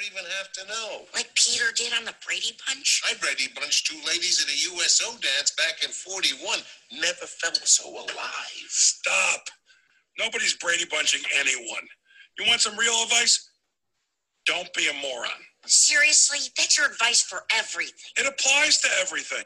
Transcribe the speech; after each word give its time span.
even 0.00 0.24
have 0.38 0.52
to 0.52 0.66
know. 0.68 1.02
Like 1.14 1.28
Peter 1.34 1.66
did 1.76 1.92
on 1.92 2.04
the 2.04 2.14
Brady 2.24 2.56
Bunch? 2.66 3.02
I 3.04 3.14
Brady 3.20 3.52
Bunch 3.54 3.84
two 3.84 3.98
ladies 4.06 4.40
at 4.40 4.48
a 4.48 4.74
USO 4.74 5.12
dance 5.20 5.52
back 5.56 5.84
in 5.84 5.90
41. 5.90 6.60
Never 6.92 7.26
felt 7.26 7.56
so 7.56 7.90
alive. 7.90 8.68
Stop. 8.68 9.48
Nobody's 10.18 10.54
Brady 10.54 10.84
Bunching 10.90 11.20
anyone. 11.38 11.86
You 12.38 12.46
want 12.46 12.60
some 12.60 12.76
real 12.76 12.94
advice? 13.04 13.50
Don't 14.46 14.72
be 14.74 14.88
a 14.88 14.94
moron. 14.94 15.30
Seriously? 15.66 16.38
That's 16.56 16.78
your 16.78 16.86
advice 16.86 17.22
for 17.22 17.42
everything. 17.54 17.94
It 18.16 18.26
applies 18.26 18.80
to 18.80 18.88
everything. 19.00 19.44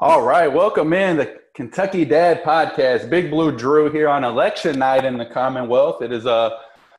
All 0.00 0.22
right, 0.22 0.46
welcome 0.46 0.92
in 0.92 1.16
the 1.16 1.40
Kentucky 1.54 2.04
Dad 2.04 2.44
Podcast. 2.44 3.10
Big 3.10 3.30
Blue 3.30 3.50
Drew 3.50 3.90
here 3.90 4.08
on 4.08 4.22
election 4.22 4.78
night 4.78 5.04
in 5.04 5.18
the 5.18 5.26
Commonwealth. 5.26 6.02
It 6.02 6.12
is 6.12 6.24
uh, 6.24 6.50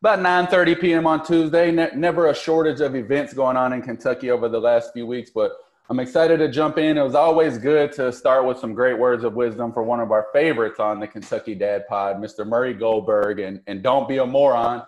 about 0.02 0.20
9:30 0.20 0.80
p.m. 0.80 1.08
on 1.08 1.26
Tuesday. 1.26 1.72
Ne- 1.72 1.92
never 1.96 2.28
a 2.28 2.36
shortage 2.36 2.82
of 2.82 2.96
events 2.96 3.34
going 3.34 3.58
on 3.58 3.74
in 3.74 3.82
Kentucky 3.82 4.32
over 4.32 4.48
the 4.48 4.60
last 4.60 4.94
few 4.94 5.06
weeks, 5.06 5.30
but 5.34 5.52
I'm 5.90 6.00
excited 6.00 6.38
to 6.38 6.50
jump 6.50 6.78
in. 6.78 6.98
It 6.98 7.04
was 7.04 7.16
always 7.16 7.58
good 7.58 7.92
to 7.94 8.12
start 8.12 8.46
with 8.46 8.60
some 8.60 8.74
great 8.74 8.98
words 8.98 9.24
of 9.24 9.34
wisdom 9.34 9.74
for 9.74 9.84
one 9.84 10.00
of 10.00 10.12
our 10.12 10.28
favorites 10.32 10.80
on 10.80 11.00
the 11.00 11.08
Kentucky 11.08 11.56
Dad 11.56 11.88
Pod, 11.88 12.18
Mr. 12.18 12.48
Murray 12.48 12.74
Goldberg, 12.74 13.40
and 13.40 13.62
and 13.68 13.82
don't 13.82 14.08
be 14.08 14.18
a 14.18 14.26
moron 14.26 14.84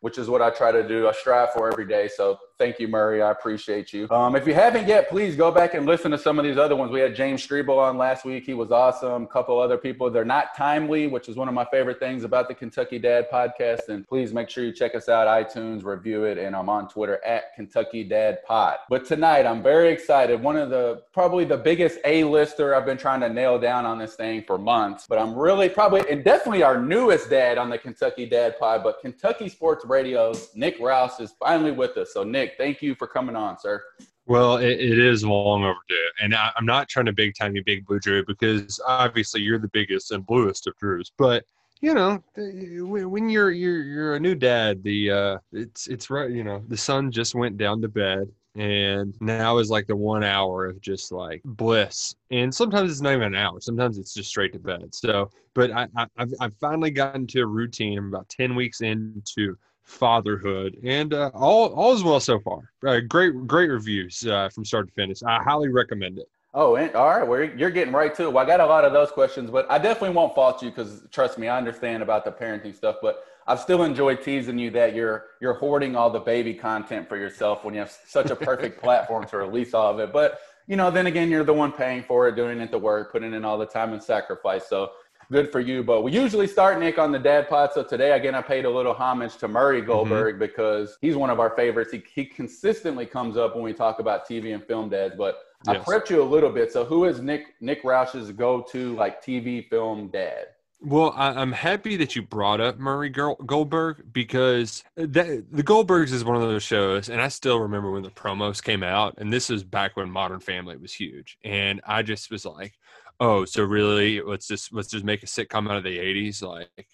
which 0.00 0.18
is 0.18 0.28
what 0.28 0.42
I 0.42 0.50
try 0.50 0.72
to 0.72 0.86
do. 0.86 1.08
I 1.08 1.12
strive 1.12 1.52
for 1.52 1.70
every 1.70 1.86
day. 1.86 2.08
So 2.08 2.38
thank 2.58 2.78
you, 2.78 2.88
Murray. 2.88 3.22
I 3.22 3.30
appreciate 3.30 3.92
you. 3.92 4.08
Um, 4.10 4.36
if 4.36 4.46
you 4.46 4.54
haven't 4.54 4.88
yet, 4.88 5.08
please 5.08 5.36
go 5.36 5.50
back 5.50 5.74
and 5.74 5.86
listen 5.86 6.10
to 6.10 6.18
some 6.18 6.38
of 6.38 6.44
these 6.44 6.58
other 6.58 6.76
ones. 6.76 6.90
We 6.90 7.00
had 7.00 7.14
James 7.14 7.46
Strebel 7.46 7.78
on 7.78 7.96
last 7.96 8.24
week. 8.24 8.44
He 8.44 8.54
was 8.54 8.70
awesome. 8.70 9.22
A 9.22 9.26
couple 9.26 9.58
other 9.58 9.78
people. 9.78 10.10
They're 10.10 10.24
not 10.24 10.56
timely, 10.56 11.06
which 11.06 11.28
is 11.28 11.36
one 11.36 11.48
of 11.48 11.54
my 11.54 11.64
favorite 11.70 11.98
things 11.98 12.24
about 12.24 12.48
the 12.48 12.54
Kentucky 12.54 12.98
Dad 12.98 13.28
podcast. 13.30 13.88
And 13.88 14.06
please 14.06 14.32
make 14.32 14.50
sure 14.50 14.64
you 14.64 14.72
check 14.72 14.94
us 14.94 15.08
out, 15.08 15.26
iTunes, 15.26 15.84
review 15.84 16.24
it. 16.24 16.38
And 16.38 16.56
I'm 16.56 16.68
on 16.68 16.88
Twitter 16.88 17.24
at 17.24 17.54
Kentucky 17.54 18.04
Dad 18.04 18.42
Pod. 18.44 18.78
But 18.88 19.04
tonight, 19.04 19.46
I'm 19.46 19.62
very 19.62 19.90
excited. 19.90 20.42
One 20.42 20.56
of 20.56 20.70
the 20.70 21.02
probably 21.12 21.44
the 21.44 21.56
biggest 21.56 21.98
A-lister 22.04 22.74
I've 22.74 22.86
been 22.86 22.98
trying 22.98 23.20
to 23.20 23.28
nail 23.28 23.58
down 23.58 23.86
on 23.86 23.98
this 23.98 24.14
thing 24.14 24.42
for 24.46 24.58
months. 24.58 25.06
But 25.08 25.18
I'm 25.18 25.34
really 25.34 25.68
probably 25.68 26.02
and 26.10 26.24
definitely 26.24 26.62
our 26.62 26.80
newest 26.80 27.30
dad 27.30 27.58
on 27.58 27.70
the 27.70 27.78
Kentucky 27.78 28.26
Dad 28.26 28.58
Pod. 28.58 28.82
But 28.82 29.00
Kentucky 29.00 29.48
Sports 29.48 29.84
Radio's 29.84 30.50
Nick 30.54 30.80
Roush 30.80 31.20
is 31.20 31.34
finally 31.38 31.72
with 31.72 31.96
us. 31.96 32.12
So 32.12 32.24
Nick, 32.24 32.47
thank 32.56 32.82
you 32.82 32.94
for 32.94 33.06
coming 33.06 33.36
on, 33.36 33.58
sir. 33.58 33.82
Well, 34.26 34.58
it, 34.58 34.72
it 34.72 34.98
is 34.98 35.24
long 35.24 35.64
overdue, 35.64 35.96
and 36.20 36.34
I, 36.34 36.50
am 36.58 36.66
not 36.66 36.88
trying 36.88 37.06
to 37.06 37.12
big 37.12 37.34
time 37.34 37.56
you, 37.56 37.64
big 37.64 37.86
blue 37.86 37.98
Drew, 37.98 38.24
because 38.26 38.78
obviously 38.86 39.40
you're 39.40 39.58
the 39.58 39.68
biggest 39.68 40.12
and 40.12 40.24
bluest 40.26 40.66
of 40.66 40.76
Drews. 40.76 41.10
But 41.16 41.44
you 41.80 41.94
know, 41.94 42.22
when 42.36 43.30
you're 43.30 43.50
you're 43.50 43.82
you're 43.82 44.14
a 44.16 44.20
new 44.20 44.34
dad, 44.34 44.82
the 44.82 45.10
uh, 45.10 45.38
it's 45.52 45.86
it's 45.86 46.10
right. 46.10 46.30
You 46.30 46.44
know, 46.44 46.62
the 46.68 46.76
son 46.76 47.10
just 47.10 47.34
went 47.34 47.56
down 47.56 47.80
to 47.80 47.88
bed, 47.88 48.28
and 48.54 49.16
now 49.20 49.58
is 49.58 49.70
like 49.70 49.86
the 49.86 49.96
one 49.96 50.24
hour 50.24 50.66
of 50.66 50.80
just 50.80 51.12
like 51.12 51.40
bliss. 51.44 52.14
And 52.30 52.54
sometimes 52.54 52.90
it's 52.90 53.00
not 53.00 53.14
even 53.14 53.28
an 53.28 53.36
hour. 53.36 53.60
Sometimes 53.60 53.96
it's 53.96 54.12
just 54.12 54.28
straight 54.28 54.52
to 54.52 54.58
bed. 54.58 54.94
So, 54.94 55.30
but 55.54 55.70
I, 55.70 55.86
I 55.96 56.06
I've 56.16 56.34
I've 56.40 56.54
finally 56.60 56.90
gotten 56.90 57.26
to 57.28 57.40
a 57.40 57.46
routine. 57.46 57.96
I'm 57.96 58.08
about 58.08 58.28
ten 58.28 58.54
weeks 58.54 58.80
into 58.80 59.56
fatherhood, 59.88 60.78
and 60.84 61.14
uh, 61.14 61.30
all 61.34 61.68
all 61.74 61.94
is 61.94 62.04
well 62.04 62.20
so 62.20 62.38
far. 62.38 62.70
Uh, 62.86 63.00
great 63.00 63.46
great 63.46 63.70
reviews 63.70 64.26
uh, 64.26 64.48
from 64.50 64.64
start 64.64 64.86
to 64.86 64.94
finish. 64.94 65.22
I 65.22 65.42
highly 65.42 65.68
recommend 65.68 66.18
it. 66.18 66.28
Oh, 66.54 66.76
and, 66.76 66.94
all 66.94 67.08
right. 67.08 67.26
Well, 67.26 67.44
you're 67.44 67.70
getting 67.70 67.92
right 67.92 68.14
to 68.14 68.24
it. 68.24 68.32
Well, 68.32 68.42
I 68.42 68.46
got 68.46 68.60
a 68.60 68.66
lot 68.66 68.84
of 68.84 68.92
those 68.92 69.10
questions, 69.10 69.50
but 69.50 69.70
I 69.70 69.78
definitely 69.78 70.16
won't 70.16 70.34
fault 70.34 70.62
you 70.62 70.70
because 70.70 71.02
trust 71.10 71.38
me, 71.38 71.48
I 71.48 71.58
understand 71.58 72.02
about 72.02 72.24
the 72.24 72.32
parenting 72.32 72.74
stuff. 72.74 72.96
But 73.02 73.24
I've 73.46 73.60
still 73.60 73.82
enjoyed 73.82 74.22
teasing 74.22 74.58
you 74.58 74.70
that 74.72 74.94
you're 74.94 75.26
you're 75.40 75.54
hoarding 75.54 75.96
all 75.96 76.10
the 76.10 76.20
baby 76.20 76.54
content 76.54 77.08
for 77.08 77.16
yourself 77.16 77.64
when 77.64 77.74
you 77.74 77.80
have 77.80 77.90
such 78.06 78.30
a 78.30 78.36
perfect 78.36 78.80
platform 78.82 79.26
to 79.28 79.38
release 79.38 79.74
all 79.74 79.92
of 79.92 80.00
it. 80.00 80.12
But 80.12 80.40
you 80.66 80.76
know, 80.76 80.90
then 80.90 81.06
again, 81.06 81.30
you're 81.30 81.44
the 81.44 81.54
one 81.54 81.72
paying 81.72 82.02
for 82.02 82.28
it, 82.28 82.36
doing 82.36 82.60
it 82.60 82.70
the 82.70 82.78
work, 82.78 83.10
putting 83.10 83.32
in 83.32 83.44
all 83.44 83.56
the 83.56 83.66
time 83.66 83.94
and 83.94 84.02
sacrifice. 84.02 84.68
So 84.68 84.90
good 85.30 85.50
for 85.52 85.60
you. 85.60 85.82
But 85.82 86.02
we 86.02 86.12
usually 86.12 86.46
start 86.46 86.78
Nick 86.78 86.98
on 86.98 87.12
the 87.12 87.18
dad 87.18 87.48
pod. 87.48 87.70
So 87.72 87.82
today 87.82 88.12
again 88.12 88.34
I 88.34 88.42
paid 88.42 88.64
a 88.64 88.70
little 88.70 88.94
homage 88.94 89.36
to 89.38 89.48
Murray 89.48 89.78
mm-hmm. 89.78 89.86
Goldberg 89.86 90.34
mm-hmm. 90.34 90.40
because 90.40 90.98
he's 91.00 91.16
one 91.16 91.30
of 91.30 91.40
our 91.40 91.50
favorites. 91.50 91.92
He 91.92 92.02
he 92.14 92.24
consistently 92.24 93.06
comes 93.06 93.36
up 93.36 93.54
when 93.54 93.64
we 93.64 93.72
talk 93.72 93.98
about 93.98 94.28
TV 94.28 94.54
and 94.54 94.64
film 94.64 94.88
dads. 94.88 95.14
But 95.16 95.38
yes. 95.66 95.76
I 95.76 95.78
prepped 95.78 96.10
you 96.10 96.22
a 96.22 96.24
little 96.24 96.50
bit. 96.50 96.72
So 96.72 96.84
who 96.84 97.04
is 97.04 97.20
Nick 97.20 97.54
Nick 97.60 97.82
Roush's 97.84 98.32
go-to 98.32 98.94
like 98.96 99.22
TV 99.24 99.68
film 99.68 100.08
dad? 100.08 100.46
Well, 100.80 101.12
I, 101.16 101.42
am 101.42 101.50
happy 101.50 101.96
that 101.96 102.14
you 102.14 102.22
brought 102.22 102.60
up 102.60 102.78
Murray 102.78 103.10
Goldberg 103.10 104.12
because 104.12 104.84
that, 104.94 105.44
the 105.50 105.64
Goldbergs 105.64 106.12
is 106.12 106.24
one 106.24 106.36
of 106.36 106.42
those 106.42 106.62
shows, 106.62 107.08
and 107.08 107.20
I 107.20 107.28
still 107.28 107.58
remember 107.58 107.90
when 107.90 108.04
the 108.04 108.10
promos 108.10 108.62
came 108.62 108.84
out, 108.84 109.14
and 109.18 109.32
this 109.32 109.50
is 109.50 109.64
back 109.64 109.96
when 109.96 110.08
Modern 110.08 110.38
Family 110.38 110.76
was 110.76 110.94
huge, 110.94 111.36
and 111.42 111.80
I 111.84 112.02
just 112.02 112.30
was 112.30 112.46
like, 112.46 112.78
oh, 113.20 113.44
so 113.44 113.64
really, 113.64 114.20
let's 114.20 114.46
just 114.46 114.72
let's 114.72 114.88
just 114.88 115.04
make 115.04 115.22
a 115.22 115.26
sitcom 115.26 115.70
out 115.70 115.76
of 115.76 115.84
the 115.84 115.98
'80s, 115.98 116.42
like 116.42 116.88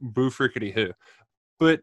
boo 0.00 0.30
frickety 0.30 0.72
who. 0.72 0.90
But 1.58 1.80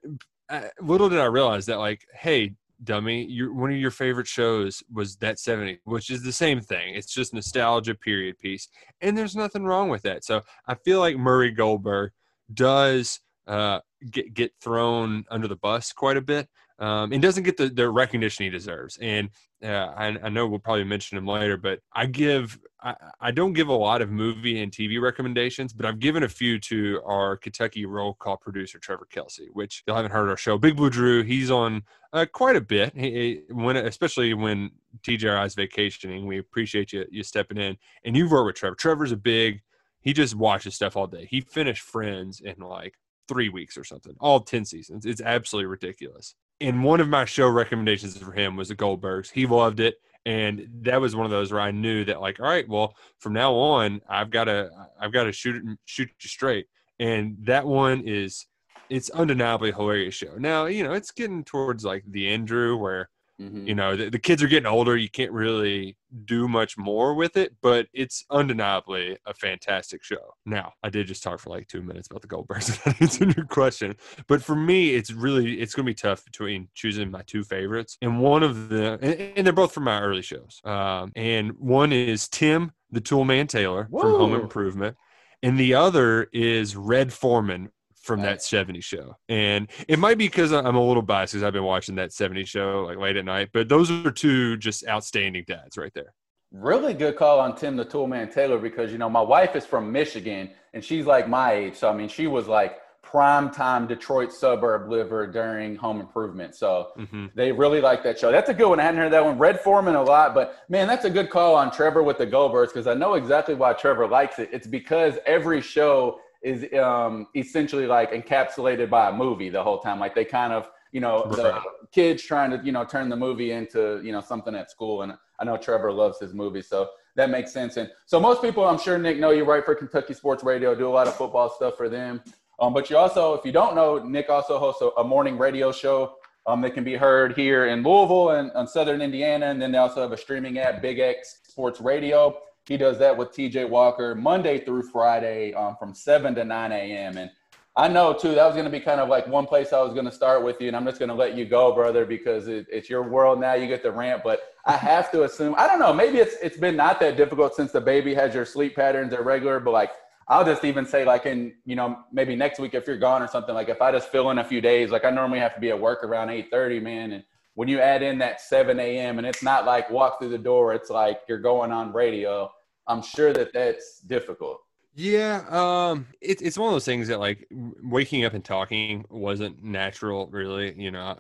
uh, 0.50 0.64
little 0.82 1.10
did 1.10 1.20
I 1.20 1.26
realize 1.26 1.66
that, 1.68 1.80
like, 1.80 2.06
hey, 2.14 2.56
dummy, 2.84 3.26
your 3.26 3.54
one 3.54 3.72
of 3.72 3.78
your 3.78 3.92
favorite 3.92 4.28
shows 4.28 4.84
was 4.92 5.18
that 5.18 5.38
70s, 5.38 5.80
which 5.84 6.10
is 6.10 6.24
the 6.24 6.32
same 6.32 6.62
thing. 6.62 6.96
It's 6.96 7.14
just 7.14 7.34
nostalgia 7.34 7.96
period 7.96 8.38
piece, 8.40 8.68
and 9.02 9.18
there's 9.18 9.36
nothing 9.36 9.64
wrong 9.64 9.90
with 9.90 10.02
that. 10.04 10.24
So 10.24 10.42
I 10.68 10.76
feel 10.76 11.00
like 11.00 11.18
Murray 11.18 11.52
Goldberg 11.52 12.12
does 12.54 13.20
uh, 13.48 13.80
get 14.10 14.34
get 14.34 14.52
thrown 14.62 15.26
under 15.30 15.48
the 15.48 15.56
bus 15.56 15.92
quite 15.94 16.18
a 16.18 16.22
bit, 16.22 16.48
um, 16.80 17.12
and 17.12 17.22
doesn't 17.22 17.44
get 17.44 17.58
the, 17.58 17.70
the 17.70 17.90
recognition 17.90 18.46
he 18.46 18.50
deserves. 18.50 18.98
And 19.02 19.30
uh, 19.64 19.68
I, 19.68 20.18
I, 20.24 20.30
know 20.30 20.48
we'll 20.48 20.60
probably 20.60 20.86
mention 20.86 21.18
him 21.18 21.28
later, 21.28 21.58
but 21.58 21.80
I 21.94 22.06
give 22.06 22.58
I, 22.82 22.96
I, 23.20 23.32
don't 23.32 23.52
give 23.52 23.68
a 23.68 23.74
lot 23.74 24.02
of 24.02 24.10
movie 24.10 24.62
and 24.62 24.72
TV 24.72 25.02
recommendations, 25.02 25.74
but 25.74 25.86
I've 25.86 26.00
given 26.00 26.24
a 26.24 26.30
few 26.30 26.58
to 26.62 27.02
our 27.06 27.36
Kentucky 27.36 27.86
roll 27.86 28.14
call 28.14 28.38
producer 28.38 28.80
Trevor 28.80 29.08
Kelsey, 29.12 29.50
which 29.52 29.84
you 29.86 29.94
haven't 29.94 30.12
heard 30.12 30.30
our 30.30 30.38
show. 30.38 30.58
Big 30.58 30.78
Blue 30.78 30.90
Drew, 30.90 31.24
he's 31.24 31.52
on 31.52 31.84
uh, 32.14 32.26
quite 32.32 32.56
a 32.56 32.62
bit. 32.62 32.96
He, 32.96 33.42
when 33.50 33.76
especially 33.76 34.34
when 34.34 34.72
TJI 35.04 35.46
is 35.46 35.56
vacationing, 35.56 36.26
we 36.26 36.40
appreciate 36.40 36.94
you 36.94 37.06
you 37.12 37.24
stepping 37.24 37.58
in. 37.58 37.78
And 38.06 38.16
you've 38.16 38.32
worked 38.32 38.46
with 38.46 38.56
Trevor. 38.56 38.76
Trevor's 38.76 39.12
a 39.12 39.18
big. 39.18 39.62
He 40.02 40.14
just 40.14 40.34
watches 40.34 40.76
stuff 40.76 40.96
all 40.96 41.08
day. 41.08 41.28
He 41.30 41.42
finished 41.42 41.82
Friends 41.82 42.40
in 42.40 42.56
like 42.60 42.94
three 43.30 43.48
weeks 43.48 43.78
or 43.78 43.86
something, 43.86 44.16
all 44.20 44.42
ten 44.42 44.66
seasons. 44.66 45.06
It's 45.06 45.22
absolutely 45.22 45.68
ridiculous 45.68 46.36
and 46.62 46.84
one 46.84 47.00
of 47.00 47.08
my 47.08 47.26
show 47.26 47.48
recommendations 47.48 48.18
for 48.18 48.32
him 48.32 48.56
was 48.56 48.68
the 48.68 48.76
Goldbergs. 48.76 49.32
He 49.32 49.46
loved 49.46 49.80
it, 49.80 49.96
and 50.26 50.68
that 50.82 51.00
was 51.00 51.16
one 51.16 51.26
of 51.26 51.32
those 51.32 51.52
where 51.52 51.62
I 51.62 51.72
knew 51.72 52.04
that, 52.06 52.22
like, 52.22 52.40
all 52.40 52.48
right, 52.48 52.68
well, 52.68 52.96
from 53.20 53.34
now 53.34 53.54
on, 53.54 54.02
I've 54.10 54.30
got 54.30 54.46
to, 54.46 54.70
I've 55.00 55.14
got 55.14 55.24
to 55.24 55.32
shoot 55.32 55.56
it, 55.56 55.64
shoot 55.86 56.10
you 56.22 56.30
straight. 56.30 56.68
And 57.00 57.38
that 57.44 57.66
one 57.66 58.04
is, 58.06 58.46
it's 58.90 59.10
undeniably 59.12 59.72
hilarious 59.72 60.16
show. 60.16 60.36
Now, 60.38 60.66
you 60.66 60.84
know, 60.84 60.94
it's 60.94 61.12
getting 61.12 61.46
towards 61.46 61.86
like 61.86 62.04
the 62.06 62.28
Andrew 62.30 62.76
where 62.76 63.10
Mm-hmm. 63.40 63.68
You 63.68 63.76
know, 63.76 63.96
the, 63.96 64.10
the, 64.10 64.20
kids 64.20 64.44
are 64.44 64.48
getting 64.48 64.68
older. 64.68 64.98
You 64.98 65.10
can't 65.10 65.32
really 65.32 65.96
do 66.26 66.50
much 66.50 66.78
more 66.78 67.14
with 67.14 67.38
it, 67.38 67.56
but 67.62 67.88
it's 67.94 68.26
undeniably 68.30 69.18
a 69.26 69.34
fantastic 69.34 70.04
show. 70.04 70.34
Now, 70.46 70.74
I 70.84 70.90
did 70.90 71.08
just 71.08 71.24
talk 71.24 71.40
for 71.40 71.50
like 71.50 71.68
two 71.68 71.82
minutes 71.82 72.10
about 72.10 72.22
the 72.22 72.28
Goldbergs. 72.28 72.78
That 72.90 73.02
answered 73.02 73.36
your 73.36 73.46
question, 73.46 73.96
but 74.28 74.44
for 74.44 74.56
me, 74.56 74.90
it's 74.96 75.12
really 75.12 75.62
it's 75.62 75.74
going 75.74 75.86
to 75.86 75.90
be 75.90 75.96
tough 75.96 76.26
between 76.26 76.70
choosing 76.74 77.12
my 77.12 77.22
two 77.28 77.44
favorites, 77.44 77.98
and 78.02 78.20
one 78.20 78.44
of 78.44 78.70
the 78.70 79.00
and, 79.02 79.38
and 79.38 79.46
they're 79.46 79.54
both 79.54 79.72
from 79.74 79.86
my 79.86 80.02
early 80.02 80.22
shows. 80.22 80.62
Um, 80.64 81.12
and 81.16 81.52
one 81.60 81.92
is 81.94 82.28
Tim 82.28 82.72
the 82.92 83.02
Toolman 83.02 83.48
Taylor 83.48 83.88
Whoa. 83.90 84.02
from 84.02 84.12
Home 84.12 84.34
Improvement, 84.34 84.98
and 85.44 85.58
the 85.58 85.76
other 85.76 86.28
is 86.34 86.76
Red 86.76 87.14
Foreman 87.14 87.70
from 88.02 88.22
that 88.22 88.42
70 88.42 88.82
show. 88.82 89.16
And 89.28 89.70
it 89.88 90.00
might 90.00 90.18
be 90.18 90.28
because 90.28 90.52
I'm 90.52 90.76
a 90.76 90.84
little 90.84 91.04
biased 91.04 91.34
because 91.34 91.44
I've 91.44 91.54
been 91.54 91.64
watching 91.64 91.96
that 91.96 92.14
70 92.14 92.46
show 92.46 92.86
like 92.88 92.98
late 92.98 93.18
at 93.18 93.26
night, 93.26 93.50
but 93.54 93.70
those 93.70 93.92
are 93.92 94.12
two 94.12 94.58
just 94.58 94.88
outstanding 94.88 95.44
dads 95.48 95.78
right 95.78 95.94
there. 95.94 96.14
Really 96.52 96.94
good 96.94 97.16
call 97.16 97.40
on 97.40 97.56
Tim 97.56 97.76
the 97.76 97.86
Toolman 97.86 98.34
Taylor 98.34 98.58
because, 98.58 98.92
you 98.92 98.98
know, 98.98 99.10
my 99.10 99.22
wife 99.22 99.56
is 99.56 99.66
from 99.66 99.92
Michigan 99.92 100.50
and 100.74 100.84
she's 100.84 101.06
like 101.06 101.30
my 101.30 101.54
age. 101.54 101.76
So, 101.76 101.90
I 101.90 101.94
mean, 101.94 102.10
she 102.10 102.26
was 102.28 102.48
like 102.48 102.80
prime 103.04 103.50
time 103.50 103.88
Detroit 103.88 104.32
suburb 104.32 104.90
liver 104.90 105.26
during 105.28 105.76
home 105.76 106.00
improvement. 106.00 106.56
So 106.56 106.92
mm-hmm. 106.98 107.28
they 107.36 107.52
really 107.52 107.82
like 107.82 108.04
that 108.04 108.20
show. 108.20 108.32
That's 108.32 108.50
a 108.50 108.54
good 108.54 108.70
one. 108.70 108.80
I 108.80 108.84
hadn't 108.84 109.00
heard 109.00 109.14
that 109.14 109.24
one. 109.24 109.38
Red 109.38 109.60
Foreman 109.60 109.96
a 109.96 110.04
lot, 110.04 110.34
but 110.34 110.64
man, 110.70 110.88
that's 110.88 111.06
a 111.06 111.10
good 111.10 111.30
call 111.30 111.56
on 111.56 111.72
Trevor 111.72 112.04
with 112.04 112.18
the 112.18 112.28
Goldbergs 112.28 112.68
because 112.68 112.88
I 112.88 112.94
know 112.94 113.16
exactly 113.16 113.56
why 113.56 113.74
Trevor 113.74 114.08
likes 114.08 114.40
it. 114.40 114.50
It's 114.52 114.68
because 114.68 115.16
every 115.26 115.62
show 115.62 116.20
is 116.42 116.72
um, 116.80 117.28
essentially 117.36 117.86
like 117.86 118.12
encapsulated 118.12 118.90
by 118.90 119.10
a 119.10 119.14
movie 119.14 119.50
the 119.50 119.62
whole 119.62 119.80
time. 119.80 120.00
Like 120.00 120.16
they 120.16 120.26
kind 120.26 120.54
of, 120.54 120.70
you 120.92 121.02
know, 121.02 121.26
right. 121.26 121.36
the 121.36 121.62
kids 121.92 122.24
trying 122.24 122.52
to, 122.52 122.62
you 122.64 122.72
know, 122.72 122.86
turn 122.86 123.10
the 123.10 123.16
movie 123.16 123.52
into, 123.52 124.02
you 124.04 124.12
know, 124.12 124.22
something 124.22 124.56
at 124.56 124.72
school. 124.72 125.02
And 125.02 125.14
I 125.40 125.46
know 125.46 125.58
Trevor 125.58 125.92
loves 125.92 126.20
his 126.20 126.34
movies, 126.34 126.68
so 126.68 126.90
that 127.16 127.30
makes 127.30 127.52
sense. 127.52 127.78
And 127.78 127.90
so 128.06 128.20
most 128.20 128.42
people, 128.42 128.64
I'm 128.66 128.80
sure 128.80 128.98
Nick 128.98 129.20
know 129.20 129.32
you 129.32 129.44
write 129.44 129.66
for 129.66 129.76
Kentucky 129.76 130.14
Sports 130.14 130.44
Radio, 130.44 130.74
do 130.74 130.88
a 130.88 130.90
lot 130.90 131.08
of 131.08 131.16
football 131.16 131.50
stuff 131.50 131.76
for 131.76 131.90
them. 131.90 132.22
Um, 132.60 132.74
but 132.74 132.90
you 132.90 132.98
also, 132.98 133.34
if 133.36 133.46
you 133.46 133.52
don't 133.52 133.76
know, 133.76 134.00
Nick 134.00 134.30
also 134.30 134.58
hosts 134.60 134.82
a, 134.82 134.88
a 135.02 135.04
morning 135.04 135.38
radio 135.38 135.72
show 135.72 136.16
Um, 136.46 136.62
they 136.62 136.72
can 136.72 136.84
be 136.84 136.96
heard 136.96 137.36
here 137.38 137.68
in 137.68 137.84
Louisville 137.84 138.32
and 138.32 138.52
on 138.54 138.68
Southern 138.68 139.02
Indiana, 139.02 139.48
and 139.48 139.62
then 139.62 139.72
they 139.72 139.78
also 139.78 140.02
have 140.02 140.12
a 140.12 140.18
streaming 140.18 140.58
app, 140.58 140.82
Big 140.82 140.98
X 140.98 141.42
Sports 141.44 141.80
Radio. 141.80 142.40
He 142.70 142.78
does 142.78 143.00
that 143.00 143.18
with 143.18 143.30
TJ 143.30 143.68
Walker 143.68 144.14
Monday 144.14 144.64
through 144.64 144.84
Friday 144.84 145.54
um, 145.56 145.76
from 145.80 145.96
7 145.96 146.36
to 146.36 146.46
9 146.46 146.72
a.m. 146.72 147.18
And 147.18 147.32
I 147.76 147.88
know 147.88 148.14
too 148.14 148.36
that 148.36 148.46
was 148.46 148.54
going 148.54 148.66
to 148.66 148.72
be 148.72 148.80
kind 148.80 149.02
of 149.02 149.10
like 149.10 149.28
one 149.28 149.48
place 149.48 149.74
I 149.74 149.82
was 149.82 149.94
going 149.94 150.06
to 150.06 150.12
start 150.12 150.44
with 150.44 150.62
you, 150.62 150.68
and 150.68 150.78
I'm 150.78 150.86
just 150.86 151.00
going 151.00 151.10
to 151.10 151.16
let 151.16 151.36
you 151.36 151.46
go, 151.46 151.74
brother, 151.74 152.06
because 152.06 152.48
it, 152.48 152.68
it's 152.72 152.88
your 152.88 153.02
world 153.02 153.40
now. 153.40 153.56
You 153.56 153.68
get 153.68 153.82
the 153.82 153.92
rant, 153.92 154.22
but 154.24 154.42
I 154.66 154.74
have 154.74 155.12
to 155.14 155.24
assume 155.24 155.56
I 155.58 155.66
don't 155.66 155.80
know. 155.80 155.92
Maybe 155.92 156.20
it's 156.20 156.36
it's 156.44 156.58
been 156.58 156.76
not 156.76 157.00
that 157.00 157.18
difficult 157.18 157.56
since 157.56 157.72
the 157.72 157.82
baby 157.82 158.14
has 158.14 158.36
your 158.36 158.46
sleep 158.46 158.76
patterns 158.76 159.14
are 159.14 159.24
regular, 159.24 159.60
but 159.60 159.72
like 159.72 159.92
I'll 160.28 160.46
just 160.46 160.64
even 160.64 160.86
say 160.86 161.06
like 161.06 161.26
in 161.26 161.56
you 161.66 161.76
know 161.76 161.98
maybe 162.12 162.36
next 162.36 162.60
week 162.60 162.76
if 162.76 162.86
you're 162.86 162.98
gone 162.98 163.24
or 163.24 163.28
something 163.28 163.56
like 163.56 163.70
if 163.70 163.82
I 163.82 163.92
just 163.92 164.10
fill 164.10 164.30
in 164.30 164.38
a 164.38 164.44
few 164.44 164.62
days, 164.62 164.92
like 164.92 165.06
I 165.06 165.10
normally 165.10 165.40
have 165.40 165.56
to 165.56 165.60
be 165.60 165.70
at 165.70 165.80
work 165.80 166.04
around 166.04 166.28
8:30, 166.28 166.84
man, 166.84 167.12
and 167.14 167.24
when 167.56 167.68
you 167.68 167.80
add 167.80 168.04
in 168.04 168.20
that 168.20 168.42
7 168.42 168.80
a.m. 168.80 169.18
and 169.18 169.28
it's 169.28 169.44
not 169.44 169.66
like 169.66 169.90
walk 169.90 170.20
through 170.20 170.30
the 170.30 170.38
door, 170.38 170.74
it's 170.74 170.90
like 170.90 171.22
you're 171.28 171.40
going 171.40 171.72
on 171.72 171.92
radio. 171.92 172.52
I'm 172.90 173.04
sure 173.04 173.32
that 173.34 173.54
that's 173.54 174.00
difficult. 174.00 174.60
Yeah, 174.96 175.46
um, 175.50 176.08
it's 176.20 176.42
it's 176.42 176.58
one 176.58 176.70
of 176.70 176.74
those 176.74 176.86
things 176.86 177.08
that 177.08 177.20
like 177.20 177.48
waking 177.52 178.26
up 178.26 178.34
and 178.34 178.44
talking 178.44 179.06
wasn't 179.10 179.64
natural, 179.64 180.28
really. 180.28 180.74
You 180.76 180.92
know, 180.92 181.18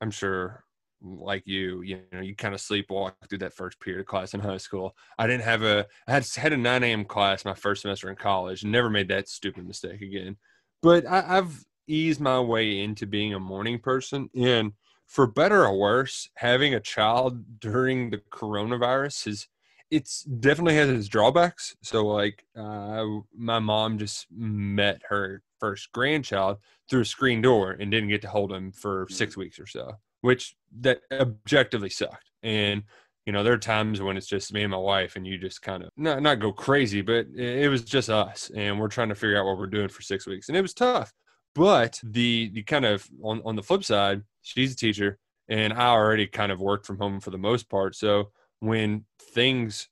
I'm 0.00 0.12
sure, 0.12 0.64
like 1.02 1.42
you, 1.44 1.82
you 1.82 2.00
know, 2.12 2.20
you 2.20 2.36
kind 2.36 2.54
of 2.54 2.60
sleepwalk 2.60 3.14
through 3.28 3.38
that 3.38 3.52
first 3.52 3.80
period 3.80 4.00
of 4.00 4.06
class 4.06 4.32
in 4.32 4.40
high 4.40 4.56
school. 4.56 4.96
I 5.18 5.26
didn't 5.26 5.42
have 5.42 5.62
a, 5.62 5.86
I 6.06 6.12
had 6.12 6.26
had 6.36 6.52
a 6.52 6.56
9 6.56 6.84
a.m. 6.84 7.04
class 7.04 7.44
my 7.44 7.54
first 7.54 7.82
semester 7.82 8.08
in 8.08 8.16
college, 8.16 8.62
and 8.62 8.72
never 8.72 8.88
made 8.88 9.08
that 9.08 9.28
stupid 9.28 9.66
mistake 9.66 10.00
again. 10.00 10.36
But 10.80 11.04
I, 11.06 11.38
I've 11.38 11.64
eased 11.88 12.20
my 12.20 12.38
way 12.38 12.80
into 12.80 13.04
being 13.04 13.34
a 13.34 13.40
morning 13.40 13.80
person, 13.80 14.30
and 14.34 14.72
for 15.06 15.26
better 15.26 15.66
or 15.66 15.76
worse, 15.76 16.30
having 16.36 16.74
a 16.74 16.80
child 16.80 17.60
during 17.60 18.10
the 18.10 18.18
coronavirus 18.30 19.24
has 19.24 19.48
it's 19.90 20.22
definitely 20.24 20.74
has 20.76 20.88
its 20.90 21.08
drawbacks. 21.08 21.76
So 21.82 22.06
like 22.06 22.44
uh, 22.56 23.04
my 23.34 23.58
mom 23.58 23.98
just 23.98 24.26
met 24.30 25.02
her 25.08 25.42
first 25.60 25.90
grandchild 25.92 26.58
through 26.88 27.00
a 27.02 27.04
screen 27.06 27.42
door 27.42 27.72
and 27.72 27.90
didn't 27.90 28.10
get 28.10 28.22
to 28.22 28.28
hold 28.28 28.52
him 28.52 28.72
for 28.72 29.06
six 29.10 29.34
Mm. 29.34 29.38
weeks 29.38 29.58
or 29.58 29.66
so, 29.66 29.94
which 30.20 30.54
that 30.80 31.00
objectively 31.12 31.90
sucked. 31.90 32.30
And 32.42 32.84
you 33.26 33.32
know 33.32 33.42
there 33.42 33.52
are 33.52 33.58
times 33.58 34.00
when 34.00 34.16
it's 34.16 34.26
just 34.26 34.52
me 34.52 34.62
and 34.62 34.70
my 34.70 34.78
wife, 34.78 35.16
and 35.16 35.26
you 35.26 35.38
just 35.38 35.62
kind 35.62 35.82
of 35.82 35.90
not 35.96 36.22
not 36.22 36.36
go 36.40 36.52
crazy, 36.52 37.02
but 37.02 37.26
it 37.34 37.64
it 37.64 37.68
was 37.68 37.82
just 37.84 38.08
us, 38.10 38.50
and 38.54 38.78
we're 38.80 38.88
trying 38.88 39.08
to 39.10 39.14
figure 39.14 39.38
out 39.38 39.44
what 39.46 39.58
we're 39.58 39.66
doing 39.66 39.88
for 39.88 40.02
six 40.02 40.26
weeks, 40.26 40.48
and 40.48 40.56
it 40.56 40.62
was 40.62 40.74
tough. 40.74 41.12
But 41.54 42.00
the 42.02 42.50
the 42.54 42.62
kind 42.62 42.84
of 42.84 43.06
on 43.22 43.42
on 43.44 43.56
the 43.56 43.62
flip 43.62 43.84
side, 43.84 44.22
she's 44.42 44.72
a 44.72 44.76
teacher, 44.76 45.18
and 45.48 45.72
I 45.72 45.88
already 45.88 46.26
kind 46.26 46.52
of 46.52 46.60
worked 46.60 46.86
from 46.86 46.98
home 46.98 47.20
for 47.20 47.30
the 47.30 47.38
most 47.38 47.68
part, 47.68 47.96
so 47.96 48.30
when 48.60 49.04
things 49.20 49.88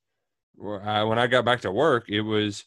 were- 0.56 0.82
I, 0.82 1.02
when 1.04 1.18
I 1.18 1.26
got 1.26 1.44
back 1.44 1.60
to 1.62 1.72
work, 1.72 2.08
it 2.08 2.22
was 2.22 2.64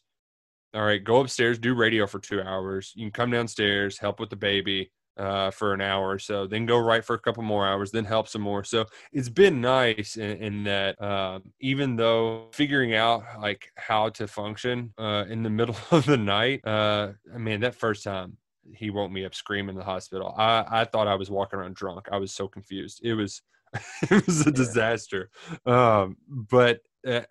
all 0.72 0.84
right. 0.84 1.02
Go 1.02 1.20
upstairs, 1.20 1.58
do 1.58 1.74
radio 1.74 2.06
for 2.06 2.20
two 2.20 2.40
hours. 2.40 2.92
You 2.94 3.04
can 3.06 3.12
come 3.12 3.30
downstairs, 3.30 3.98
help 3.98 4.20
with 4.20 4.30
the 4.30 4.36
baby 4.36 4.92
uh, 5.16 5.50
for 5.50 5.74
an 5.74 5.80
hour 5.80 6.08
or 6.08 6.18
so, 6.18 6.46
then 6.46 6.64
go 6.64 6.78
right 6.78 7.04
for 7.04 7.14
a 7.14 7.18
couple 7.18 7.42
more 7.42 7.66
hours, 7.66 7.90
then 7.90 8.04
help 8.04 8.26
some 8.26 8.40
more. 8.40 8.64
So 8.64 8.86
it's 9.12 9.28
been 9.28 9.60
nice 9.60 10.16
in, 10.16 10.38
in 10.38 10.64
that 10.64 11.00
um, 11.02 11.52
even 11.60 11.96
though 11.96 12.48
figuring 12.52 12.94
out 12.94 13.24
like 13.40 13.70
how 13.76 14.08
to 14.10 14.26
function 14.26 14.94
uh, 14.96 15.24
in 15.28 15.42
the 15.42 15.50
middle 15.60 15.76
of 15.90 16.06
the 16.06 16.16
night, 16.16 16.66
uh, 16.66 17.12
I 17.34 17.38
mean 17.38 17.60
that 17.60 17.74
first 17.74 18.04
time 18.04 18.36
he 18.72 18.90
woke 18.90 19.10
me 19.10 19.24
up 19.24 19.34
screaming 19.34 19.74
in 19.74 19.78
the 19.78 19.84
hospital. 19.84 20.34
I, 20.38 20.64
I 20.70 20.84
thought 20.84 21.08
I 21.08 21.16
was 21.16 21.30
walking 21.30 21.58
around 21.58 21.74
drunk. 21.74 22.08
I 22.10 22.18
was 22.18 22.32
so 22.32 22.48
confused. 22.48 23.00
It 23.02 23.14
was 23.14 23.42
it 24.10 24.26
was 24.26 24.46
a 24.46 24.50
disaster. 24.50 25.30
Um, 25.66 26.16
but 26.28 26.80
uh, 27.06 27.22